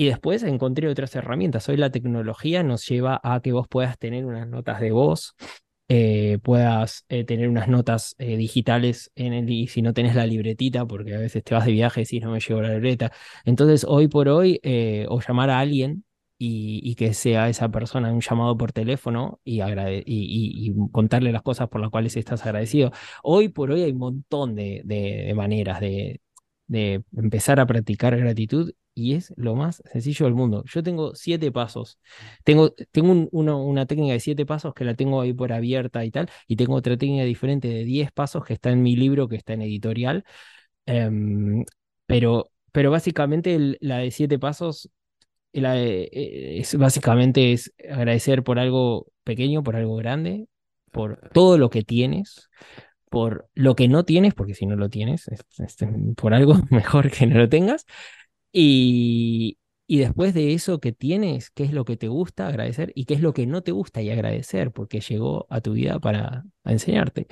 Y 0.00 0.06
después 0.06 0.42
encontré 0.44 0.88
otras 0.88 1.14
herramientas. 1.14 1.68
Hoy 1.68 1.76
la 1.76 1.90
tecnología 1.90 2.62
nos 2.62 2.88
lleva 2.88 3.20
a 3.22 3.42
que 3.42 3.52
vos 3.52 3.68
puedas 3.68 3.98
tener 3.98 4.24
unas 4.24 4.48
notas 4.48 4.80
de 4.80 4.92
voz, 4.92 5.34
eh, 5.88 6.38
puedas 6.42 7.04
eh, 7.10 7.24
tener 7.24 7.50
unas 7.50 7.68
notas 7.68 8.14
eh, 8.16 8.38
digitales 8.38 9.12
en 9.14 9.34
el, 9.34 9.50
y 9.50 9.66
si 9.66 9.82
no 9.82 9.92
tenés 9.92 10.14
la 10.14 10.24
libretita, 10.26 10.86
porque 10.86 11.14
a 11.14 11.18
veces 11.18 11.44
te 11.44 11.54
vas 11.54 11.66
de 11.66 11.72
viaje 11.72 12.04
y 12.10 12.20
no 12.20 12.30
me 12.30 12.40
llevo 12.40 12.62
la 12.62 12.72
libreta. 12.72 13.12
Entonces, 13.44 13.84
hoy 13.86 14.08
por 14.08 14.30
hoy, 14.30 14.58
o 15.10 15.20
llamar 15.20 15.50
a 15.50 15.58
alguien 15.58 16.04
y, 16.38 16.94
que 16.94 17.12
sea 17.12 17.50
esa 17.50 17.68
persona 17.68 18.10
un 18.10 18.22
llamado 18.22 18.56
por 18.56 18.72
teléfono 18.72 19.38
y, 19.44 19.58
agrade- 19.60 20.02
y, 20.06 20.72
contarle 20.92 21.30
las 21.30 21.42
cosas 21.42 21.68
por 21.68 21.82
las 21.82 21.90
cuales 21.90 22.16
estás 22.16 22.46
agradecido. 22.46 22.90
Hoy 23.22 23.50
por 23.50 23.70
hoy 23.70 23.82
hay 23.82 23.92
un 23.92 23.98
montón 23.98 24.54
de- 24.54 24.80
de 24.86 25.34
maneras 25.34 25.78
de, 25.80 26.22
de 26.70 27.02
empezar 27.16 27.60
a 27.60 27.66
practicar 27.66 28.16
gratitud 28.16 28.72
y 28.94 29.14
es 29.14 29.32
lo 29.36 29.54
más 29.56 29.82
sencillo 29.92 30.26
del 30.26 30.34
mundo. 30.34 30.64
Yo 30.66 30.82
tengo 30.82 31.14
siete 31.14 31.50
pasos. 31.52 31.98
Tengo, 32.44 32.74
tengo 32.92 33.10
un- 33.12 33.28
uno- 33.32 33.64
una 33.64 33.86
técnica 33.86 34.12
de 34.14 34.20
siete 34.20 34.46
pasos 34.46 34.74
que 34.74 34.84
la 34.84 34.94
tengo 34.94 35.20
ahí 35.20 35.32
por 35.32 35.52
abierta 35.52 36.04
y 36.04 36.10
tal, 36.10 36.30
y 36.46 36.56
tengo 36.56 36.74
otra 36.76 36.96
técnica 36.96 37.24
diferente 37.24 37.68
de 37.68 37.84
diez 37.84 38.12
pasos 38.12 38.44
que 38.44 38.54
está 38.54 38.70
en 38.70 38.82
mi 38.82 38.96
libro, 38.96 39.28
que 39.28 39.36
está 39.36 39.54
en 39.54 39.62
editorial. 39.62 40.24
Em, 40.86 41.64
pero, 42.06 42.50
pero 42.72 42.90
básicamente 42.90 43.54
el- 43.54 43.78
la 43.80 43.98
de 43.98 44.10
siete 44.10 44.38
pasos 44.38 44.90
es, 46.60 46.76
básicamente 46.76 47.52
es 47.52 47.72
agradecer 47.90 48.42
por 48.44 48.58
algo 48.58 49.06
pequeño, 49.24 49.62
por 49.62 49.76
algo 49.76 49.96
grande, 49.96 50.48
por 50.92 51.30
todo 51.32 51.58
lo 51.58 51.70
que 51.70 51.82
tienes, 51.82 52.48
por 53.10 53.50
lo 53.54 53.76
que 53.76 53.88
no 53.88 54.04
tienes, 54.04 54.34
porque 54.34 54.54
si 54.54 54.66
no 54.66 54.76
lo 54.76 54.88
tienes, 54.88 55.30
por 56.16 56.34
algo 56.34 56.54
mejor 56.70 57.10
que 57.10 57.26
no 57.26 57.38
lo 57.38 57.48
tengas. 57.48 57.86
Y, 58.52 59.58
y 59.86 59.98
después 59.98 60.34
de 60.34 60.54
eso 60.54 60.80
que 60.80 60.92
tienes, 60.92 61.50
qué 61.50 61.64
es 61.64 61.72
lo 61.72 61.84
que 61.84 61.96
te 61.96 62.08
gusta 62.08 62.46
agradecer 62.48 62.92
y 62.94 63.04
qué 63.06 63.14
es 63.14 63.20
lo 63.20 63.34
que 63.34 63.46
no 63.46 63.62
te 63.62 63.72
gusta 63.72 64.02
y 64.02 64.10
agradecer, 64.10 64.72
porque 64.72 65.00
llegó 65.00 65.46
a 65.50 65.60
tu 65.60 65.72
vida 65.74 65.98
para 66.00 66.44
enseñarte. 66.64 67.26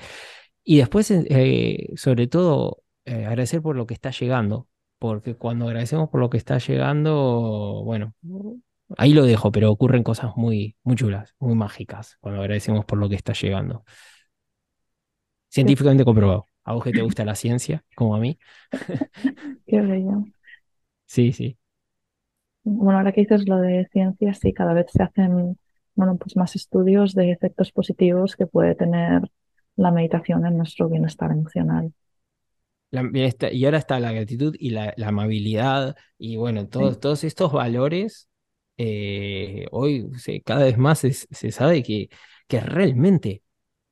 Y 0.63 0.77
después, 0.77 1.09
eh, 1.11 1.89
sobre 1.95 2.27
todo, 2.27 2.83
eh, 3.05 3.25
agradecer 3.25 3.61
por 3.61 3.75
lo 3.75 3.87
que 3.87 3.93
está 3.93 4.11
llegando, 4.11 4.67
porque 4.99 5.35
cuando 5.35 5.65
agradecemos 5.67 6.09
por 6.09 6.19
lo 6.19 6.29
que 6.29 6.37
está 6.37 6.59
llegando, 6.59 7.81
bueno, 7.85 8.13
ahí 8.97 9.13
lo 9.13 9.25
dejo, 9.25 9.51
pero 9.51 9.71
ocurren 9.71 10.03
cosas 10.03 10.35
muy, 10.35 10.75
muy 10.83 10.95
chulas, 10.95 11.35
muy 11.39 11.55
mágicas, 11.55 12.17
cuando 12.19 12.41
agradecemos 12.41 12.85
por 12.85 12.99
lo 12.99 13.09
que 13.09 13.15
está 13.15 13.33
llegando. 13.33 13.85
Científicamente 15.49 16.05
comprobado. 16.05 16.45
A 16.63 16.73
vos 16.73 16.83
que 16.83 16.91
te 16.91 17.01
gusta 17.03 17.25
la 17.25 17.35
ciencia, 17.35 17.83
como 17.95 18.15
a 18.15 18.19
mí. 18.19 18.37
Qué 19.67 19.81
bello. 19.81 20.25
Sí, 21.05 21.33
sí. 21.33 21.57
Bueno, 22.63 22.99
ahora 22.99 23.11
que 23.11 23.21
dices 23.21 23.47
lo 23.47 23.57
de 23.57 23.87
ciencia, 23.91 24.33
sí, 24.33 24.53
cada 24.53 24.73
vez 24.73 24.87
se 24.91 25.01
hacen 25.01 25.57
bueno, 25.99 26.15
pues 26.17 26.37
más 26.37 26.55
estudios 26.55 27.13
de 27.13 27.31
efectos 27.31 27.73
positivos 27.73 28.37
que 28.37 28.47
puede 28.47 28.73
tener 28.73 29.29
la 29.75 29.91
meditación 29.91 30.45
en 30.45 30.57
nuestro 30.57 30.87
bienestar 30.87 31.29
emocional. 31.31 31.93
y 32.91 33.65
ahora 33.65 33.77
está 33.77 33.99
la 33.99 34.13
gratitud 34.13 34.55
y 34.57 34.69
la, 34.69 34.93
amabilidad 35.05 35.97
y 36.17 36.37
bueno, 36.37 36.69
todos, 36.69 37.01
todos 37.01 37.25
estos 37.25 37.51
valores, 37.51 38.29
eh, 38.77 39.67
hoy 39.71 40.09
cada 40.45 40.63
vez 40.63 40.77
más 40.77 40.99
se, 40.99 41.11
se 41.11 41.51
sabe 41.51 41.83
que, 41.83 42.07
que 42.47 42.61
realmente, 42.61 43.43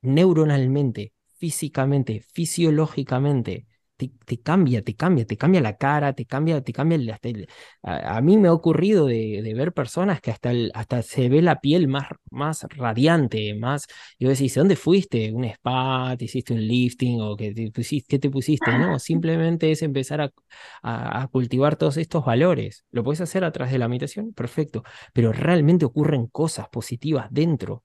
neuronalmente, 0.01 1.11
físicamente, 1.37 2.21
fisiológicamente, 2.33 3.67
te, 3.97 4.41
cambia, 4.41 4.83
te 4.83 4.95
cambia, 4.95 5.25
te 5.25 5.37
cambia 5.37 5.61
la 5.61 5.75
cara, 5.77 6.13
te 6.13 6.25
cambia, 6.25 6.61
te 6.61 6.71
cambia 6.71 6.95
el, 7.23 7.47
a, 7.81 8.21
mí 8.21 8.37
me 8.37 8.47
ha 8.47 8.53
ocurrido 8.53 9.07
de, 9.07 9.53
ver 9.55 9.73
personas 9.73 10.21
que 10.21 10.31
hasta, 10.31 10.51
hasta 10.73 11.01
se 11.01 11.29
ve 11.29 11.41
la 11.41 11.59
piel 11.59 11.87
más, 11.87 12.05
más 12.29 12.65
radiante, 12.69 13.55
más, 13.55 13.87
y 14.19 14.25
vos 14.25 14.37
decís, 14.37 14.53
¿dónde 14.55 14.75
fuiste? 14.75 15.31
¿Un 15.33 15.45
spa? 15.45 16.15
¿Te 16.17 16.25
hiciste 16.25 16.53
un 16.53 16.61
lifting? 16.67 17.21
¿O 17.21 17.35
qué 17.35 17.53
te 17.53 17.71
pusiste? 17.71 18.07
¿Qué 18.07 18.19
te 18.19 18.29
pusiste? 18.29 18.71
No, 18.77 18.99
simplemente 18.99 19.71
es 19.71 19.81
empezar 19.81 20.21
a, 20.21 20.31
a, 20.83 21.27
cultivar 21.27 21.75
todos 21.75 21.97
estos 21.97 22.23
valores. 22.25 22.85
¿Lo 22.91 23.03
puedes 23.03 23.21
hacer 23.21 23.43
a 23.43 23.51
través 23.51 23.71
de 23.73 23.79
la 23.79 23.87
meditación? 23.87 24.33
Perfecto, 24.33 24.83
pero 25.13 25.31
realmente 25.33 25.85
ocurren 25.85 26.27
cosas 26.27 26.69
positivas 26.69 27.27
dentro. 27.31 27.83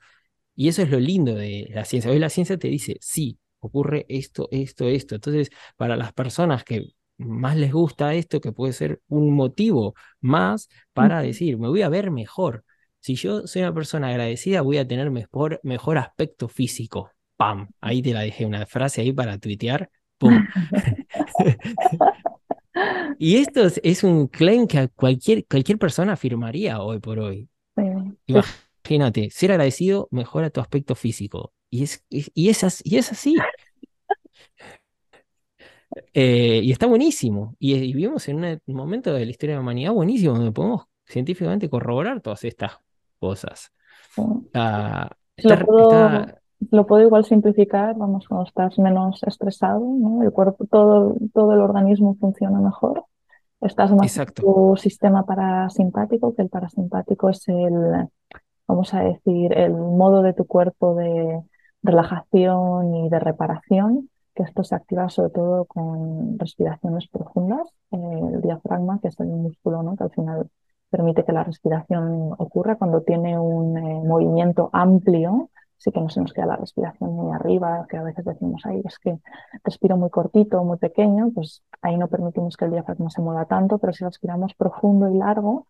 Y 0.55 0.68
eso 0.68 0.82
es 0.82 0.90
lo 0.90 1.00
lindo 1.00 1.34
de 1.34 1.70
la 1.72 1.84
ciencia. 1.84 2.11
Hoy 2.11 2.18
la 2.18 2.28
ciencia 2.28 2.59
te 2.59 2.68
dice, 2.68 2.98
sí, 3.00 3.38
ocurre 3.61 4.05
esto, 4.09 4.48
esto, 4.50 4.88
esto. 4.88 5.14
Entonces, 5.14 5.50
para 5.76 5.96
las 5.96 6.12
personas 6.12 6.64
que 6.64 6.88
más 7.18 7.57
les 7.57 7.72
gusta 7.72 8.14
esto, 8.14 8.40
que 8.40 8.53
puede 8.53 8.72
ser 8.72 9.00
un 9.09 9.32
motivo 9.32 9.94
más 10.20 10.68
para 10.92 11.22
decir, 11.22 11.59
me 11.59 11.68
voy 11.68 11.82
a 11.82 11.88
ver 11.88 12.11
mejor. 12.11 12.64
Si 13.00 13.14
yo 13.14 13.46
soy 13.46 13.62
una 13.62 13.74
persona 13.74 14.09
agradecida, 14.09 14.62
voy 14.62 14.78
a 14.78 14.86
tener 14.86 15.11
mejor, 15.11 15.61
mejor 15.62 15.98
aspecto 15.98 16.48
físico. 16.48 17.11
¡Pam! 17.36 17.68
Ahí 17.80 18.03
te 18.03 18.12
la 18.12 18.20
dejé 18.20 18.46
una 18.46 18.66
frase 18.66 19.00
ahí 19.00 19.12
para 19.12 19.38
tuitear. 19.38 19.90
¡Pum! 20.18 20.46
y 23.18 23.36
esto 23.36 23.66
es, 23.82 24.05
un 24.05 24.28
claim 24.28 24.66
que 24.66 24.88
cualquier, 24.88 25.44
cualquier 25.46 25.78
persona 25.78 26.12
afirmaría 26.12 26.80
hoy 26.80 27.00
por 27.00 27.18
hoy. 27.18 27.48
Imagínate, 28.84 29.30
ser 29.30 29.52
agradecido 29.52 30.08
mejora 30.10 30.50
tu 30.50 30.60
aspecto 30.60 30.94
físico. 30.94 31.52
Y 31.70 31.84
es, 31.84 32.04
y 32.10 32.48
es, 32.48 32.64
así, 32.64 32.82
y 32.84 32.98
es 32.98 33.12
así. 33.12 33.34
Eh, 36.14 36.60
y 36.62 36.72
está 36.72 36.86
buenísimo. 36.86 37.54
Y, 37.58 37.78
vivimos 37.92 38.26
en 38.28 38.42
un 38.42 38.74
momento 38.74 39.12
de 39.12 39.26
la 39.26 39.30
historia 39.30 39.54
de 39.54 39.58
la 39.58 39.62
humanidad 39.62 39.92
buenísimo, 39.92 40.32
donde 40.32 40.50
podemos 40.50 40.84
científicamente 41.04 41.68
corroborar 41.68 42.22
todas 42.22 42.44
estas 42.44 42.78
cosas. 43.18 43.72
lo, 46.70 46.86
puedo, 46.86 47.02
igual 47.02 47.26
simplificar, 47.26 47.94
vamos, 47.94 48.26
cuando 48.26 48.46
estás 48.46 48.78
menos 48.78 49.22
estresado, 49.22 49.80
¿no? 49.80 50.22
el 50.22 50.32
cuerpo, 50.32 50.64
todo, 50.64 51.14
todo 51.34 51.52
el 51.52 51.60
organismo 51.60 52.16
funciona 52.18 52.58
mejor. 52.58 53.04
Estás 53.60 53.92
más 53.92 54.16
en 54.16 54.26
tu 54.26 54.74
sistema 54.78 55.26
parasimpático, 55.26 56.34
que 56.34 56.40
el 56.40 56.48
parasimpático 56.48 57.28
es 57.28 57.46
el, 57.48 58.08
vamos 58.66 58.94
a 58.94 59.00
decir, 59.00 59.56
el 59.56 59.72
modo 59.72 60.22
de 60.22 60.32
tu 60.32 60.46
cuerpo 60.46 60.94
de 60.94 61.42
relajación 61.82 62.94
y 62.94 63.08
de 63.08 63.18
reparación, 63.18 64.10
que 64.34 64.44
esto 64.44 64.64
se 64.64 64.74
activa 64.74 65.08
sobre 65.10 65.30
todo 65.30 65.64
con 65.66 66.38
respiraciones 66.38 67.08
profundas, 67.08 67.68
el 67.90 68.40
diafragma, 68.40 68.98
que 69.00 69.08
es 69.08 69.20
el 69.20 69.28
músculo 69.28 69.82
¿no? 69.82 69.96
que 69.96 70.04
al 70.04 70.10
final 70.10 70.48
permite 70.90 71.24
que 71.24 71.32
la 71.32 71.44
respiración 71.44 72.32
ocurra 72.38 72.76
cuando 72.76 73.02
tiene 73.02 73.38
un 73.38 73.76
eh, 73.78 74.02
movimiento 74.04 74.70
amplio, 74.72 75.50
sí 75.78 75.90
que 75.90 76.00
no 76.00 76.08
se 76.10 76.20
nos 76.20 76.32
queda 76.32 76.46
la 76.46 76.56
respiración 76.56 77.12
muy 77.12 77.34
arriba, 77.34 77.86
que 77.88 77.96
a 77.96 78.02
veces 78.02 78.24
decimos, 78.24 78.64
ahí 78.66 78.80
es 78.84 78.98
que 78.98 79.18
respiro 79.64 79.96
muy 79.96 80.10
cortito, 80.10 80.62
muy 80.62 80.78
pequeño, 80.78 81.30
pues 81.34 81.62
ahí 81.80 81.96
no 81.96 82.08
permitimos 82.08 82.56
que 82.56 82.66
el 82.66 82.72
diafragma 82.72 83.10
se 83.10 83.22
mueva 83.22 83.46
tanto, 83.46 83.78
pero 83.78 83.92
si 83.92 84.04
respiramos 84.04 84.54
profundo 84.54 85.08
y 85.10 85.18
largo, 85.18 85.66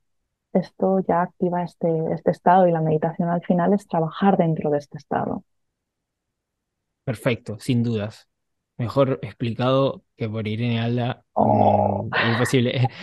esto 0.61 1.01
ya 1.07 1.23
activa 1.23 1.63
este, 1.63 1.89
este 2.13 2.31
estado 2.31 2.67
y 2.67 2.73
la 2.73 2.81
meditación 2.81 3.29
al 3.29 3.43
final 3.43 3.73
es 3.73 3.87
trabajar 3.87 4.37
dentro 4.37 4.71
de 4.71 4.79
este 4.79 4.99
estado. 4.99 5.45
Perfecto, 7.05 7.59
sin 7.59 7.83
dudas. 7.83 8.29
Mejor 8.77 9.19
explicado 9.23 10.05
que 10.17 10.29
por 10.29 10.47
Irene 10.47 10.81
Alda. 10.81 11.25
Oh. 11.33 12.05
Mm, 12.05 12.33
imposible. 12.33 12.89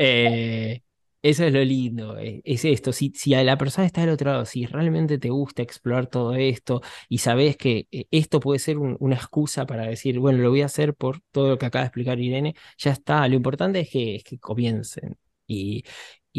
Eh, 0.00 0.80
eso 1.22 1.44
es 1.44 1.52
lo 1.52 1.64
lindo, 1.64 2.16
eh, 2.18 2.40
es 2.44 2.64
esto. 2.64 2.92
Si, 2.92 3.12
si 3.16 3.34
a 3.34 3.42
la 3.42 3.58
persona 3.58 3.86
está 3.86 4.02
del 4.02 4.10
otro 4.10 4.30
lado, 4.30 4.44
si 4.44 4.64
realmente 4.66 5.18
te 5.18 5.30
gusta 5.30 5.62
explorar 5.62 6.06
todo 6.06 6.34
esto 6.36 6.80
y 7.08 7.18
sabes 7.18 7.56
que 7.56 7.88
eh, 7.90 8.06
esto 8.12 8.38
puede 8.38 8.60
ser 8.60 8.78
una 8.78 9.16
excusa 9.16 9.66
para 9.66 9.86
decir, 9.86 10.20
bueno, 10.20 10.38
lo 10.38 10.50
voy 10.50 10.62
a 10.62 10.66
hacer 10.66 10.94
por 10.94 11.20
todo 11.32 11.48
lo 11.48 11.58
que 11.58 11.66
acaba 11.66 11.82
de 11.82 11.86
explicar 11.88 12.20
Irene, 12.20 12.54
ya 12.78 12.92
está. 12.92 13.26
Lo 13.26 13.34
importante 13.34 13.80
es 13.80 13.90
que, 13.90 14.16
es 14.16 14.24
que 14.24 14.38
comiencen. 14.38 15.18
Y, 15.48 15.84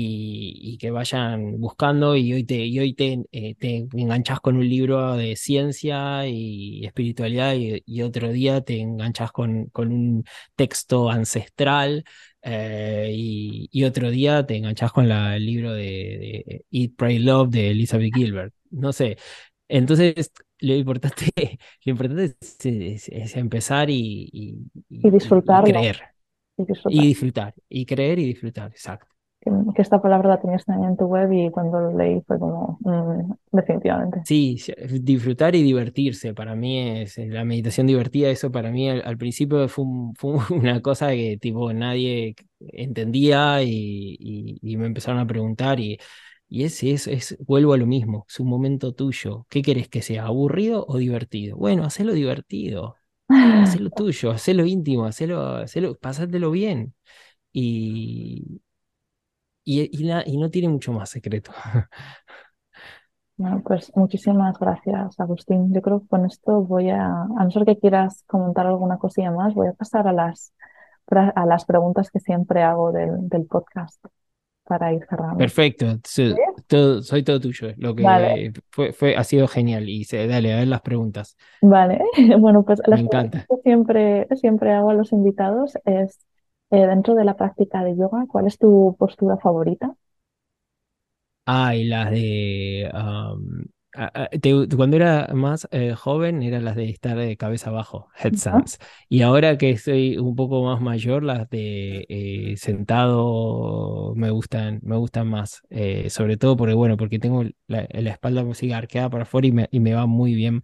y, 0.01 0.77
que 0.77 0.91
vayan 0.91 1.59
buscando 1.59 2.15
y 2.15 2.33
hoy 2.33 2.43
te, 2.43 2.65
y 2.65 2.79
hoy 2.79 2.93
te, 2.93 3.25
eh, 3.31 3.55
te 3.55 3.87
enganchas 3.93 4.39
con 4.39 4.55
un 4.57 4.67
libro 4.67 5.15
de 5.17 5.35
ciencia 5.35 6.27
y 6.27 6.85
espiritualidad 6.85 7.55
y, 7.55 8.01
otro 8.01 8.29
día 8.29 8.61
te 8.61 8.79
enganchas 8.79 9.31
con, 9.31 9.65
con 9.67 9.91
un 9.91 10.23
texto 10.55 11.09
ancestral 11.09 12.05
eh, 12.41 13.11
y, 13.13 13.83
otro 13.83 14.09
día 14.09 14.45
te 14.45 14.55
enganchas 14.57 14.91
con 14.91 15.09
la, 15.09 15.35
el 15.35 15.45
libro 15.45 15.73
de, 15.73 16.63
Eat, 16.71 16.91
Pray, 16.95 17.19
Love 17.19 17.49
de 17.49 17.71
Elizabeth 17.71 18.13
Gilbert. 18.15 18.53
No 18.71 18.93
sé. 18.93 19.17
Entonces, 19.67 20.31
lo 20.59 20.75
importante, 20.75 21.25
lo 21.85 21.91
importante 21.91 22.35
es, 22.41 23.35
empezar 23.35 23.89
y, 23.89 24.61
disfrutar. 24.87 25.63
creer. 25.65 26.01
Y 26.89 27.01
disfrutar. 27.07 27.53
Y 27.67 27.85
creer 27.85 28.19
y 28.19 28.25
disfrutar, 28.25 28.71
exacto 28.71 29.07
que, 29.75 29.81
esta 29.81 30.01
palabra 30.01 30.29
la 30.29 30.39
tenías 30.39 30.65
también 30.65 30.91
en 30.91 30.97
tu 30.97 31.05
web 31.05 31.31
y 31.31 31.49
cuando 31.51 31.79
lo 31.79 31.97
leí 31.97 32.21
fue 32.27 32.39
como, 32.39 32.77
mm, 32.81 33.31
definitivamente. 33.51 34.21
Sí, 34.25 34.57
disfrutar 35.01 35.55
y 35.55 35.63
divertirse, 35.63 36.33
para 36.33 36.55
mí 36.55 37.01
es 37.01 37.17
la 37.17 37.43
meditación 37.43 37.87
divertida, 37.87 38.29
eso 38.29 38.51
para 38.51 38.71
mí 38.71 38.89
al, 38.89 39.17
principio 39.17 39.67
fue, 39.69 39.85
una 40.51 40.81
cosa 40.81 41.09
que 41.11 41.37
tipo 41.39 41.71
nadie 41.73 42.35
entendía 42.59 43.61
y, 43.63 44.59
me 44.77 44.85
empezaron 44.85 45.19
a 45.19 45.27
preguntar 45.27 45.79
y, 45.79 45.99
y 46.47 46.63
es, 46.63 46.81
es, 46.83 47.07
es, 47.07 47.37
vuelvo 47.45 47.73
a 47.73 47.77
lo 47.77 47.85
mismo, 47.85 48.25
es 48.29 48.39
un 48.39 48.47
momento 48.47 48.93
tuyo, 48.93 49.45
¿qué 49.49 49.61
querés 49.61 49.89
que 49.89 50.01
sea, 50.01 50.25
aburrido 50.25 50.85
o 50.87 50.97
divertido? 50.97 51.57
Bueno, 51.57 51.83
hacelo 51.85 52.13
divertido, 52.13 52.95
hacelo 53.27 53.89
tuyo, 53.95 54.31
hacelo 54.31 54.65
íntimo, 54.65 55.05
hacelo, 55.05 55.57
hacelo, 55.57 55.95
pasátelo 55.97 56.51
bien. 56.51 56.93
Y, 57.51 58.61
y, 59.69 60.37
no 60.37 60.49
tiene 60.49 60.69
mucho 60.69 60.91
más 60.91 61.09
secreto. 61.09 61.51
Bueno, 63.37 63.61
pues 63.65 63.89
muchísimas 63.95 64.59
gracias, 64.59 65.17
Agustín. 65.17 65.73
Yo 65.73 65.81
creo 65.81 66.01
que 66.01 66.07
con 66.07 66.25
esto 66.25 66.61
voy 66.61 66.89
a, 66.89 67.05
a 67.05 67.43
no 67.43 67.49
ser 67.51 67.63
que 67.63 67.79
quieras 67.79 68.25
comentar 68.27 68.67
alguna 68.67 68.97
cosilla 68.97 69.31
más, 69.31 69.53
voy 69.53 69.69
a 69.69 69.73
pasar 69.73 70.09
a 70.09 70.11
las, 70.11 70.53
a 71.07 71.45
las 71.45 71.63
preguntas 71.63 72.11
que 72.11 72.19
siempre 72.19 72.63
hago 72.63 72.91
del, 72.91 73.29
del 73.29 73.45
podcast 73.45 74.03
para 74.69 74.93
ir 74.93 75.03
cerrando. 75.09 75.37
Perfecto, 75.37 75.85
soy, 76.03 76.35
todo, 76.67 77.01
soy 77.01 77.23
todo 77.23 77.39
tuyo. 77.39 77.69
Lo 77.77 77.95
que 77.95 78.53
fue, 78.69 78.93
fue, 78.93 79.15
ha 79.15 79.23
sido 79.23 79.47
genial. 79.47 79.89
Y 79.89 80.03
se, 80.03 80.27
dale, 80.27 80.53
a 80.53 80.57
ver 80.57 80.67
las 80.67 80.81
preguntas. 80.81 81.35
Vale, 81.61 82.01
bueno, 82.39 82.63
pues 82.63 82.79
las 82.85 83.01
preguntas 83.01 83.47
que 83.47 83.55
siempre, 83.63 84.27
siempre 84.35 84.71
hago 84.71 84.91
a 84.91 84.93
los 84.93 85.11
invitados 85.11 85.77
es 85.85 86.19
eh, 86.71 86.85
dentro 86.87 87.15
de 87.15 87.25
la 87.25 87.35
práctica 87.37 87.83
de 87.83 87.95
yoga, 87.97 88.25
¿cuál 88.27 88.47
es 88.47 88.57
tu 88.57 88.95
postura 88.99 89.37
favorita? 89.37 89.95
Ah, 91.45 91.75
y 91.75 91.85
las 91.85 92.11
de... 92.11 92.91
um, 92.93 93.63
te- 94.41 94.67
cuando 94.77 94.97
era 94.97 95.29
más 95.33 95.67
eh, 95.71 95.95
joven 95.95 96.43
eran 96.43 96.63
las 96.63 96.75
de 96.75 96.89
estar 96.89 97.17
de 97.17 97.37
cabeza 97.37 97.71
abajo, 97.71 98.09
headstands. 98.19 98.77
Y 99.09 99.23
ahora 99.23 99.57
que 99.57 99.75
soy 99.79 100.17
un 100.19 100.35
poco 100.35 100.63
más 100.63 100.79
mayor, 100.81 101.23
las 101.23 101.49
de 101.49 102.05
eh, 102.07 102.55
sentado 102.57 104.13
me 104.15 104.29
gustan, 104.29 104.79
me 104.83 104.95
gustan 104.97 105.27
más. 105.27 105.61
eh, 105.71 106.09
sobre 106.11 106.37
todo 106.37 106.55
porque, 106.55 106.75
bueno, 106.75 106.97
porque 106.97 107.17
tengo 107.19 107.43
la, 107.67 107.87
la 107.91 108.11
espalda 108.11 108.45
así 108.51 108.71
arqueada 108.71 109.09
para 109.09 109.23
afuera 109.23 109.47
y 109.47 109.51
me, 109.51 109.67
y 109.71 109.79
me 109.79 109.93
va 109.95 110.05
muy 110.05 110.35
bien 110.35 110.61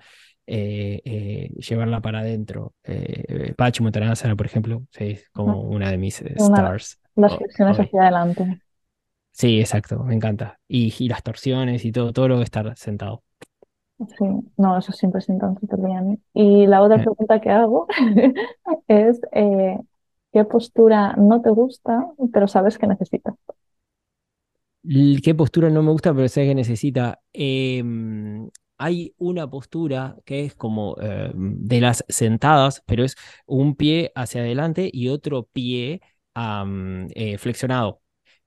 eh, 0.48 1.02
eh, 1.06 1.50
llevarla 1.60 2.02
para 2.02 2.20
adentro. 2.20 2.76
Eh, 2.84 3.54
Pachi 3.58 3.84
Motanasana, 3.84 4.36
por 4.36 4.46
ejemplo, 4.46 4.84
sí, 4.92 5.06
es 5.12 5.30
como 5.32 5.62
una 5.62 5.92
de 5.92 5.98
mis 5.98 6.22
eh, 6.22 6.34
Una- 6.36 6.38
stars. 6.38 7.00
Las 7.16 7.36
flexiones 7.38 7.78
hacia 7.78 8.02
adelante. 8.04 8.60
Sí, 9.32 9.60
exacto, 9.60 10.00
me 10.04 10.16
encanta. 10.16 10.60
Y, 10.68 10.94
y 11.04 11.10
las 11.10 11.22
torsiones 11.24 11.84
y 11.86 11.92
todo, 11.92 12.14
todo 12.14 12.28
lo 12.30 12.38
de 12.38 12.44
estar 12.46 12.76
sentado. 12.78 13.24
Sí, 14.18 14.26
no, 14.58 14.78
eso 14.78 14.92
siempre 14.92 15.22
sientan 15.22 15.58
súper 15.60 15.80
bien. 15.80 16.22
Y 16.34 16.68
la 16.68 16.82
otra 16.82 16.98
Eh. 16.98 17.02
pregunta 17.02 17.40
que 17.40 17.50
hago 17.50 17.88
es, 18.88 19.22
eh, 19.32 19.80
¿qué 20.34 20.44
postura 20.46 21.16
no 21.18 21.42
te 21.42 21.50
gusta, 21.50 22.06
pero 22.34 22.48
sabes 22.48 22.78
que 22.78 22.88
necesitas? 22.88 23.36
¿Qué 25.24 25.34
postura 25.36 25.70
no 25.70 25.82
me 25.82 25.92
gusta, 25.92 26.14
pero 26.14 26.28
sé 26.30 26.46
que 26.46 26.54
necesita? 26.56 27.20
Em, 27.34 28.48
hay 28.78 29.14
una 29.18 29.50
postura 29.50 30.18
que 30.26 30.46
es 30.46 30.56
como 30.56 30.96
eh, 31.02 31.32
de 31.36 31.82
las 31.82 32.04
sentadas, 32.10 32.84
pero 32.86 33.04
es 33.04 33.16
un 33.46 33.76
pie 33.76 34.12
hacia 34.16 34.42
adelante 34.42 34.90
y 34.92 35.10
otro 35.10 35.44
pie 35.52 36.02
am, 36.34 37.08
eh, 37.16 37.38
flexionado. 37.38 38.02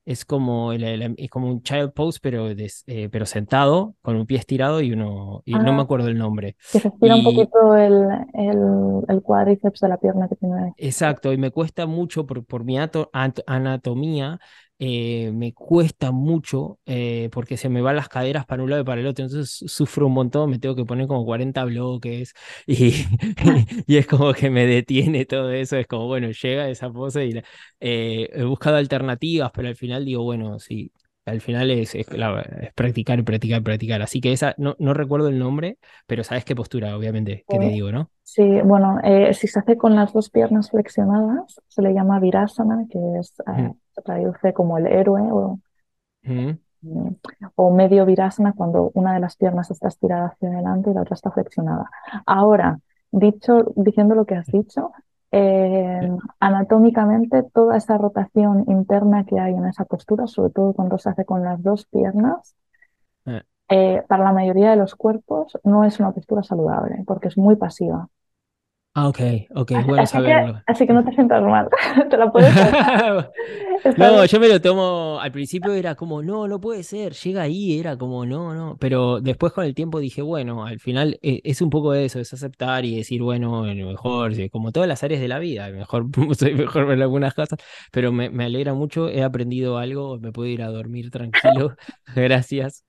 Es 0.05 0.25
como, 0.25 0.73
el- 0.73 0.83
el- 0.83 1.15
es 1.17 1.29
como 1.29 1.47
un 1.49 1.61
child 1.63 1.93
pose, 1.93 2.19
pero, 2.21 2.53
des- 2.55 2.83
eh, 2.87 3.09
pero 3.09 3.25
sentado, 3.25 3.95
con 4.01 4.15
un 4.15 4.25
pie 4.25 4.37
estirado 4.39 4.81
y 4.81 4.91
uno, 4.93 5.41
y 5.45 5.59
no 5.59 5.73
me 5.73 5.81
Ah, 5.81 5.83
acuerdo 5.83 6.07
el 6.07 6.17
nombre. 6.17 6.55
que 6.71 6.79
se 6.81 6.89
estira 6.89 7.15
un 7.15 7.23
Y 7.23 7.23
poquito 7.23 7.75
el, 7.77 7.95
el, 8.33 9.03
el 9.09 9.23
cuádriceps 9.23 9.81
de 9.81 9.89
la 9.89 9.97
pierna 9.99 10.27
que 10.29 10.35
tiene. 10.37 10.75
Exacto, 10.81 11.33
y 11.33 11.37
me 11.37 11.51
cuesta 11.51 11.85
mucho 11.87 12.25
por, 12.25 12.45
por 12.45 12.63
mi 12.63 12.77
ato- 12.79 13.09
anatomía, 13.47 14.39
eh, 14.79 15.31
me 15.33 15.53
cuesta 15.53 16.11
mucho 16.11 16.79
eh, 16.85 17.29
porque 17.31 17.57
se 17.57 17.69
me 17.69 17.81
van 17.81 17.95
las 17.97 18.09
caderas 18.09 18.45
para 18.45 18.63
un 18.63 18.69
lado 18.69 18.81
y 18.81 18.85
para 18.85 19.01
el 19.01 19.07
otro, 19.07 19.25
entonces 19.25 19.51
su- 19.51 19.67
sufro 19.67 20.07
un 20.07 20.13
montón, 20.13 20.49
me 20.49 20.59
tengo 20.59 20.75
que 20.75 20.85
poner 20.85 21.07
como 21.07 21.25
40 21.25 21.65
bloques 21.65 22.33
y, 22.67 22.93
y 23.87 23.97
es 23.97 24.07
como 24.07 24.33
que 24.33 24.49
me 24.49 24.65
detiene 24.65 25.25
todo 25.25 25.51
eso, 25.51 25.77
es 25.77 25.87
como, 25.87 26.07
bueno, 26.07 26.29
llega 26.31 26.69
esa 26.69 26.91
pose 26.91 27.25
y 27.25 27.31
la- 27.33 27.43
eh, 27.79 28.29
he 28.33 28.43
buscado 28.43 28.77
alternativas, 28.77 29.51
pero 29.53 29.67
al 29.67 29.75
final 29.75 30.05
digo, 30.05 30.23
bueno, 30.23 30.59
sí, 30.59 30.91
al 31.29 31.41
final 31.41 31.71
es, 31.71 31.95
es, 31.95 32.07
es 32.07 32.73
practicar 32.73 33.23
practicar 33.23 33.63
practicar, 33.63 34.01
así 34.01 34.21
que 34.21 34.31
esa, 34.31 34.55
no, 34.57 34.75
no 34.79 34.93
recuerdo 34.93 35.29
el 35.29 35.39
nombre, 35.39 35.77
pero 36.07 36.23
sabes 36.23 36.45
qué 36.45 36.55
postura, 36.55 36.95
obviamente, 36.95 37.45
que 37.47 37.59
te 37.59 37.69
digo, 37.69 37.91
¿no? 37.91 38.11
Sí, 38.23 38.43
bueno, 38.63 38.99
eh, 39.03 39.33
si 39.33 39.47
se 39.47 39.59
hace 39.59 39.77
con 39.77 39.95
las 39.95 40.13
dos 40.13 40.29
piernas 40.29 40.69
flexionadas, 40.69 41.59
se 41.67 41.81
le 41.81 41.93
llama 41.93 42.19
virasana, 42.19 42.85
que 42.89 42.99
es, 43.19 43.33
eh, 43.57 43.73
se 43.91 44.01
traduce 44.01 44.53
como 44.53 44.77
el 44.77 44.87
héroe 44.87 45.21
o, 45.31 45.59
mm, 46.23 46.51
o 47.55 47.71
medio 47.71 48.05
virasana 48.05 48.53
cuando 48.53 48.91
una 48.93 49.13
de 49.13 49.19
las 49.19 49.35
piernas 49.35 49.71
está 49.71 49.87
estirada 49.87 50.27
hacia 50.27 50.49
adelante 50.49 50.91
y 50.91 50.93
la 50.93 51.01
otra 51.01 51.15
está 51.15 51.31
flexionada. 51.31 51.89
Ahora, 52.25 52.79
dicho, 53.11 53.73
diciendo 53.75 54.15
lo 54.15 54.25
que 54.25 54.35
has 54.35 54.47
dicho, 54.47 54.91
eh, 55.31 56.09
anatómicamente 56.39 57.43
toda 57.43 57.77
esa 57.77 57.97
rotación 57.97 58.65
interna 58.67 59.25
que 59.25 59.39
hay 59.39 59.53
en 59.53 59.65
esa 59.67 59.85
postura, 59.85 60.27
sobre 60.27 60.51
todo 60.51 60.73
cuando 60.73 60.97
se 60.97 61.09
hace 61.09 61.25
con 61.25 61.43
las 61.43 61.61
dos 61.63 61.85
piernas, 61.85 62.55
Eh. 63.25 63.43
eh, 63.69 64.03
para 64.07 64.23
la 64.23 64.33
mayoría 64.33 64.71
de 64.71 64.75
los 64.77 64.95
cuerpos 64.95 65.57
no 65.63 65.83
es 65.83 65.99
una 65.99 66.11
postura 66.11 66.43
saludable 66.43 67.03
porque 67.05 67.27
es 67.29 67.37
muy 67.37 67.55
pasiva. 67.55 68.09
Ah, 68.95 69.07
ok, 69.07 69.19
ok, 69.55 69.71
bueno 69.85 70.01
así 70.01 70.17
que, 70.23 70.33
saberlo. 70.33 70.61
así 70.65 70.87
que 70.87 70.93
no 70.93 71.05
te 71.05 71.11
sientas 71.13 71.43
mal, 71.43 71.69
te 72.09 72.17
la 72.17 72.31
puedes 72.31 72.53
No, 73.97 74.25
yo 74.25 74.39
me 74.39 74.49
lo 74.49 74.59
tomo, 74.59 75.19
al 75.21 75.31
principio 75.31 75.73
era 75.73 75.95
como, 75.95 76.23
no, 76.23 76.47
no 76.47 76.59
puede 76.59 76.83
ser, 76.83 77.13
llega 77.13 77.43
ahí, 77.43 77.79
era 77.79 77.97
como, 77.97 78.25
no, 78.25 78.53
no, 78.53 78.77
pero 78.79 79.21
después 79.21 79.53
con 79.53 79.63
el 79.63 79.75
tiempo 79.75 79.99
dije, 79.99 80.21
bueno, 80.23 80.65
al 80.65 80.79
final 80.79 81.19
eh, 81.21 81.39
es 81.43 81.61
un 81.61 81.69
poco 81.69 81.93
eso, 81.93 82.19
es 82.19 82.33
aceptar 82.33 82.83
y 82.83 82.97
decir, 82.97 83.21
bueno, 83.21 83.61
mejor, 83.63 84.33
como 84.49 84.71
todas 84.71 84.89
las 84.89 85.03
áreas 85.03 85.21
de 85.21 85.27
la 85.27 85.39
vida, 85.39 85.69
mejor 85.69 86.07
soy 86.35 86.55
mejor 86.55 86.91
en 86.91 87.01
algunas 87.01 87.33
cosas, 87.35 87.59
pero 87.91 88.11
me, 88.11 88.29
me 88.31 88.45
alegra 88.45 88.73
mucho, 88.73 89.07
he 89.07 89.23
aprendido 89.23 89.77
algo, 89.77 90.19
me 90.19 90.31
puedo 90.31 90.49
ir 90.49 90.63
a 90.63 90.67
dormir 90.69 91.11
tranquilo, 91.11 91.75
gracias, 92.15 92.83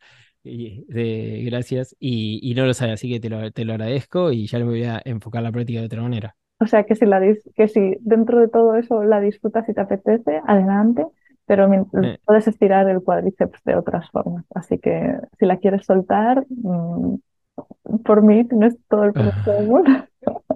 y, 0.45 0.85
de- 0.89 1.43
gracias, 1.45 1.95
y, 1.99 2.41
y 2.43 2.55
no 2.55 2.67
lo 2.67 2.75
sabía, 2.75 2.95
así 2.95 3.11
que 3.11 3.21
te 3.21 3.29
lo, 3.29 3.51
te 3.51 3.65
lo 3.65 3.73
agradezco 3.75 4.33
y 4.33 4.47
ya 4.47 4.59
me 4.59 4.65
voy 4.65 4.85
a 4.85 5.01
enfocar 5.05 5.43
la 5.43 5.53
práctica 5.53 5.81
de 5.81 5.87
otra 5.87 6.03
manera. 6.03 6.37
O 6.61 6.67
sea 6.67 6.85
que 6.85 6.95
si, 6.95 7.07
la 7.07 7.21
dis- 7.21 7.43
que 7.55 7.69
si 7.69 7.97
dentro 8.01 8.39
de 8.41 8.49
todo 8.49 8.77
eso 8.77 9.03
la 9.05 9.21
disfrutas 9.21 9.69
y 9.69 9.75
te 9.75 9.81
apetece, 9.81 10.41
adelante, 10.47 11.05
pero 11.47 11.73
Eh. 11.73 12.19
puedes 12.25 12.47
estirar 12.49 12.89
el 12.89 13.03
cuádriceps 13.03 13.63
de 13.65 13.75
otras 13.77 14.09
formas. 14.11 14.45
Así 14.55 14.79
que 14.79 15.15
si 15.39 15.47
la 15.47 15.57
quieres 15.59 15.85
soltar, 15.87 16.45
mm, 16.49 17.15
por 18.05 18.23
mí 18.23 18.45
tienes 18.45 18.77
todo 18.89 19.05
el 19.05 19.13
permiso 19.13 19.53
del 19.53 19.67
mundo. 19.67 19.91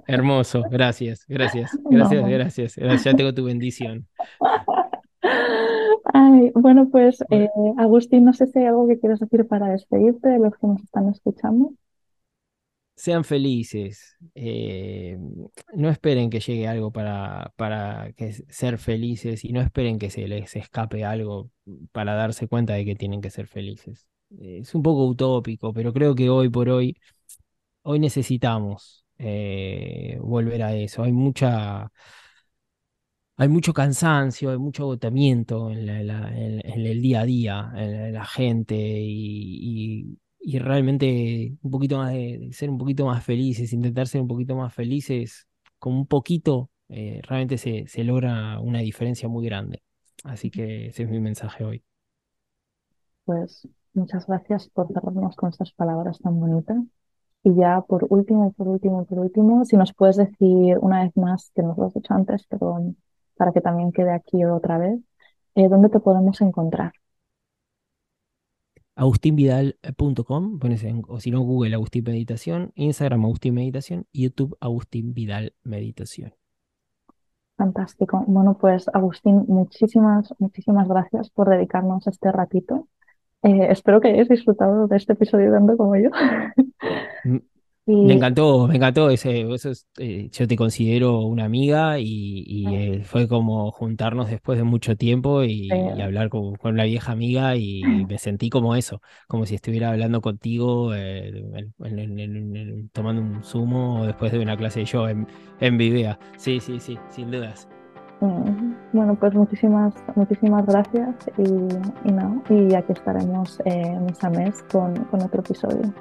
Hermoso, 0.07 0.63
gracias, 0.69 1.25
gracias, 1.27 1.71
No. 1.83 1.89
gracias, 1.91 2.27
gracias, 2.29 2.75
gracias. 2.77 3.03
Ya 3.03 3.13
tengo 3.17 3.33
tu 3.33 3.45
bendición. 3.45 4.07
Ay, 6.13 6.51
bueno, 6.55 6.89
pues 6.89 7.23
eh, 7.29 7.49
Agustín, 7.77 8.25
no 8.25 8.33
sé 8.33 8.47
si 8.47 8.59
hay 8.59 8.65
algo 8.65 8.87
que 8.87 8.99
quieras 8.99 9.19
decir 9.19 9.47
para 9.47 9.69
despedirte 9.69 10.29
de 10.29 10.39
los 10.39 10.55
que 10.57 10.67
nos 10.67 10.81
están 10.83 11.09
escuchando. 11.09 11.73
Sean 12.97 13.25
felices. 13.25 14.15
eh, 14.35 15.17
no 15.73 15.89
esperen 15.89 16.29
que 16.29 16.39
llegue 16.39 16.67
algo 16.67 16.91
para, 16.91 17.51
para 17.57 18.13
que 18.13 18.31
ser 18.33 18.77
felices 18.77 19.43
y 19.43 19.51
no 19.51 19.59
esperen 19.61 19.99
que 19.99 20.09
se 20.09 20.27
les 20.27 20.55
escape 20.55 21.03
algo 21.03 21.51
para 21.91 22.13
darse 22.15 22.47
cuenta 22.47 22.73
de 22.73 22.85
que 22.85 22.95
tienen 22.95 23.19
que 23.21 23.29
ser 23.29 23.47
felices. 23.47 24.07
Eh, 24.39 24.59
es 24.61 24.73
un 24.75 24.81
poco 24.81 25.05
utópico, 25.07 25.73
pero 25.73 25.91
creo 25.93 26.15
que 26.15 26.29
hoy 26.29 26.49
por 26.49 26.69
hoy, 26.69 26.97
hoy 27.83 27.99
necesitamos 27.99 29.05
volver 30.19 30.63
a 30.63 30.75
eso. 30.75 31.03
Hay 31.03 31.11
mucha, 31.13 31.91
hay 33.37 33.49
mucho 33.49 33.73
cansancio, 33.73 34.51
hay 34.51 34.57
mucho 34.57 34.83
agotamiento 34.83 35.69
en, 35.71 35.85
la- 35.85 36.03
la- 36.03 36.29
en- 36.37 36.61
en 36.65 36.85
el 36.85 37.01
día 37.01 37.21
a 37.21 37.25
día, 37.25 37.71
en 37.75 37.91
la, 37.91 38.07
en 38.09 38.13
la 38.13 38.25
gente 38.25 38.75
y, 38.75 39.99
y- 40.11 40.19
y 40.39 40.59
realmente 40.59 41.55
un 41.61 41.71
poquito 41.71 41.97
más 41.97 42.13
de 42.13 42.49
ser 42.53 42.69
un 42.69 42.77
poquito 42.77 43.05
más 43.07 43.23
felices, 43.25 43.73
intentar 43.73 44.07
ser 44.07 44.21
un 44.21 44.27
poquito 44.27 44.55
más 44.55 44.73
felices, 44.73 45.47
con 45.79 45.93
un 45.93 46.07
poquito 46.07 46.69
eh, 46.89 47.19
realmente 47.23 47.57
se, 47.57 47.87
se 47.87 48.03
logra 48.03 48.59
una 48.59 48.79
diferencia 48.79 49.27
muy 49.27 49.45
grande. 49.45 49.81
Así 50.23 50.49
que 50.51 50.87
ese 50.87 51.03
es 51.03 51.09
mi 51.09 51.19
mensaje 51.19 51.63
hoy. 51.65 51.83
Pues 53.25 53.67
muchas 53.93 54.25
gracias 54.27 54.69
por 54.69 54.87
cerrarnos 54.87 55.35
con 55.35 55.49
estas 55.49 55.71
palabras 55.73 56.19
tan 56.19 56.39
bonitas. 56.39 56.77
Y 57.43 57.55
ya 57.55 57.81
por 57.81 58.07
último, 58.09 58.53
por 58.53 58.67
último, 58.69 59.05
por 59.05 59.19
último, 59.19 59.65
si 59.65 59.77
nos 59.77 59.93
puedes 59.93 60.17
decir 60.17 60.77
una 60.81 61.03
vez 61.03 61.15
más, 61.17 61.51
que 61.55 61.63
nos 61.63 61.77
lo 61.77 61.85
has 61.87 61.93
dicho 61.95 62.13
antes, 62.13 62.45
pero 62.49 62.79
para 63.37 63.51
que 63.53 63.61
también 63.61 63.91
quede 63.91 64.11
aquí 64.13 64.43
otra 64.45 64.77
vez, 64.77 64.99
eh, 65.55 65.67
¿dónde 65.69 65.89
te 65.89 65.99
podemos 65.99 66.41
encontrar? 66.41 66.93
agustinvidal.com, 68.95 70.59
pones 70.59 70.83
en- 70.83 71.03
o 71.07 71.19
si 71.19 71.31
no, 71.31 71.41
Google 71.41 71.75
Agustín 71.75 72.03
Meditación, 72.05 72.71
Instagram 72.75 73.23
Agustín 73.25 73.53
Meditación, 73.53 74.05
YouTube 74.13 74.57
Agustín 74.61 75.13
Vidal 75.13 75.53
Meditación. 75.63 76.33
Fantástico. 77.57 78.23
Bueno, 78.27 78.57
pues 78.59 78.87
Agustín, 78.93 79.45
muchísimas, 79.47 80.33
muchísimas 80.39 80.87
gracias 80.89 81.29
por 81.29 81.49
dedicarnos 81.49 82.05
este 82.07 82.31
ratito. 82.31 82.87
Eh, 83.43 83.67
espero 83.71 84.01
que 84.01 84.09
hayáis 84.09 84.29
disfrutado 84.29 84.87
de 84.87 84.97
este 84.97 85.13
episodio 85.13 85.51
tanto 85.51 85.77
como 85.77 85.95
yo. 85.95 86.09
Me 88.01 88.13
encantó, 88.13 88.67
me 88.67 88.75
encantó 88.75 89.09
ese, 89.09 89.41
eso 89.53 89.69
es, 89.71 89.87
eh, 89.97 90.29
yo 90.31 90.47
te 90.47 90.55
considero 90.55 91.21
una 91.21 91.45
amiga 91.45 91.99
y, 91.99 92.43
y, 92.47 92.75
eh, 92.75 93.03
fue 93.03 93.27
como 93.27 93.71
juntarnos 93.71 94.29
después 94.29 94.57
de 94.59 94.63
mucho 94.63 94.95
tiempo 94.95 95.43
y, 95.43 95.49
Sí. 95.69 95.75
y 95.93 96.01
hablar 96.01 96.29
con, 96.29 96.55
con 96.55 96.73
una 96.73 96.83
vieja 96.83 97.11
amiga 97.11 97.55
y 97.57 98.05
me 98.07 98.17
sentí 98.19 98.49
como 98.49 98.75
eso, 98.75 99.01
como 99.27 99.45
si 99.45 99.55
estuviera 99.55 99.89
hablando 99.91 100.21
contigo, 100.21 100.93
eh, 100.93 101.29
en- 101.29 101.73
en- 101.79 101.99
en- 101.99 102.19
en- 102.19 102.55
en- 102.55 102.89
tomando 102.89 103.21
un 103.21 103.43
zumo 103.43 104.05
después 104.05 104.31
de 104.31 104.39
una 104.39 104.57
clase 104.57 104.81
de 104.81 104.85
yoga 104.85 105.11
en, 105.11 105.27
en 105.59 105.77
Vivea. 105.77 106.19
Sí, 106.37 106.59
sí, 106.59 106.79
sí, 106.79 107.01
sin 107.09 107.31
dudas. 107.31 107.69
mm, 108.21 108.73
bueno, 108.93 109.15
pues 109.15 109.33
muchísimas, 109.33 109.93
muchísimas 110.15 110.65
gracias 110.65 111.15
y, 111.37 111.43
y 112.09 112.11
nada, 112.11 112.41
y 112.49 112.73
aquí 112.73 112.93
estaremos 112.93 113.59
mes 113.65 114.23
a 114.23 114.29
mes 114.29 114.63
con, 114.71 114.95
con 115.05 115.21
otro 115.21 115.41
episodio. 115.41 115.93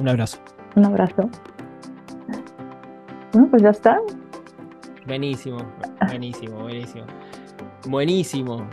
Un 0.00 0.08
abrazo. 0.08 0.38
Un 0.76 0.84
abrazo. 0.84 1.28
Bueno, 3.32 3.48
pues 3.50 3.62
ya 3.62 3.70
está. 3.70 4.00
Buenísimo, 5.06 5.58
buenísimo, 6.06 6.60
buenísimo. 6.60 7.04
Buenísimo. 7.86 8.68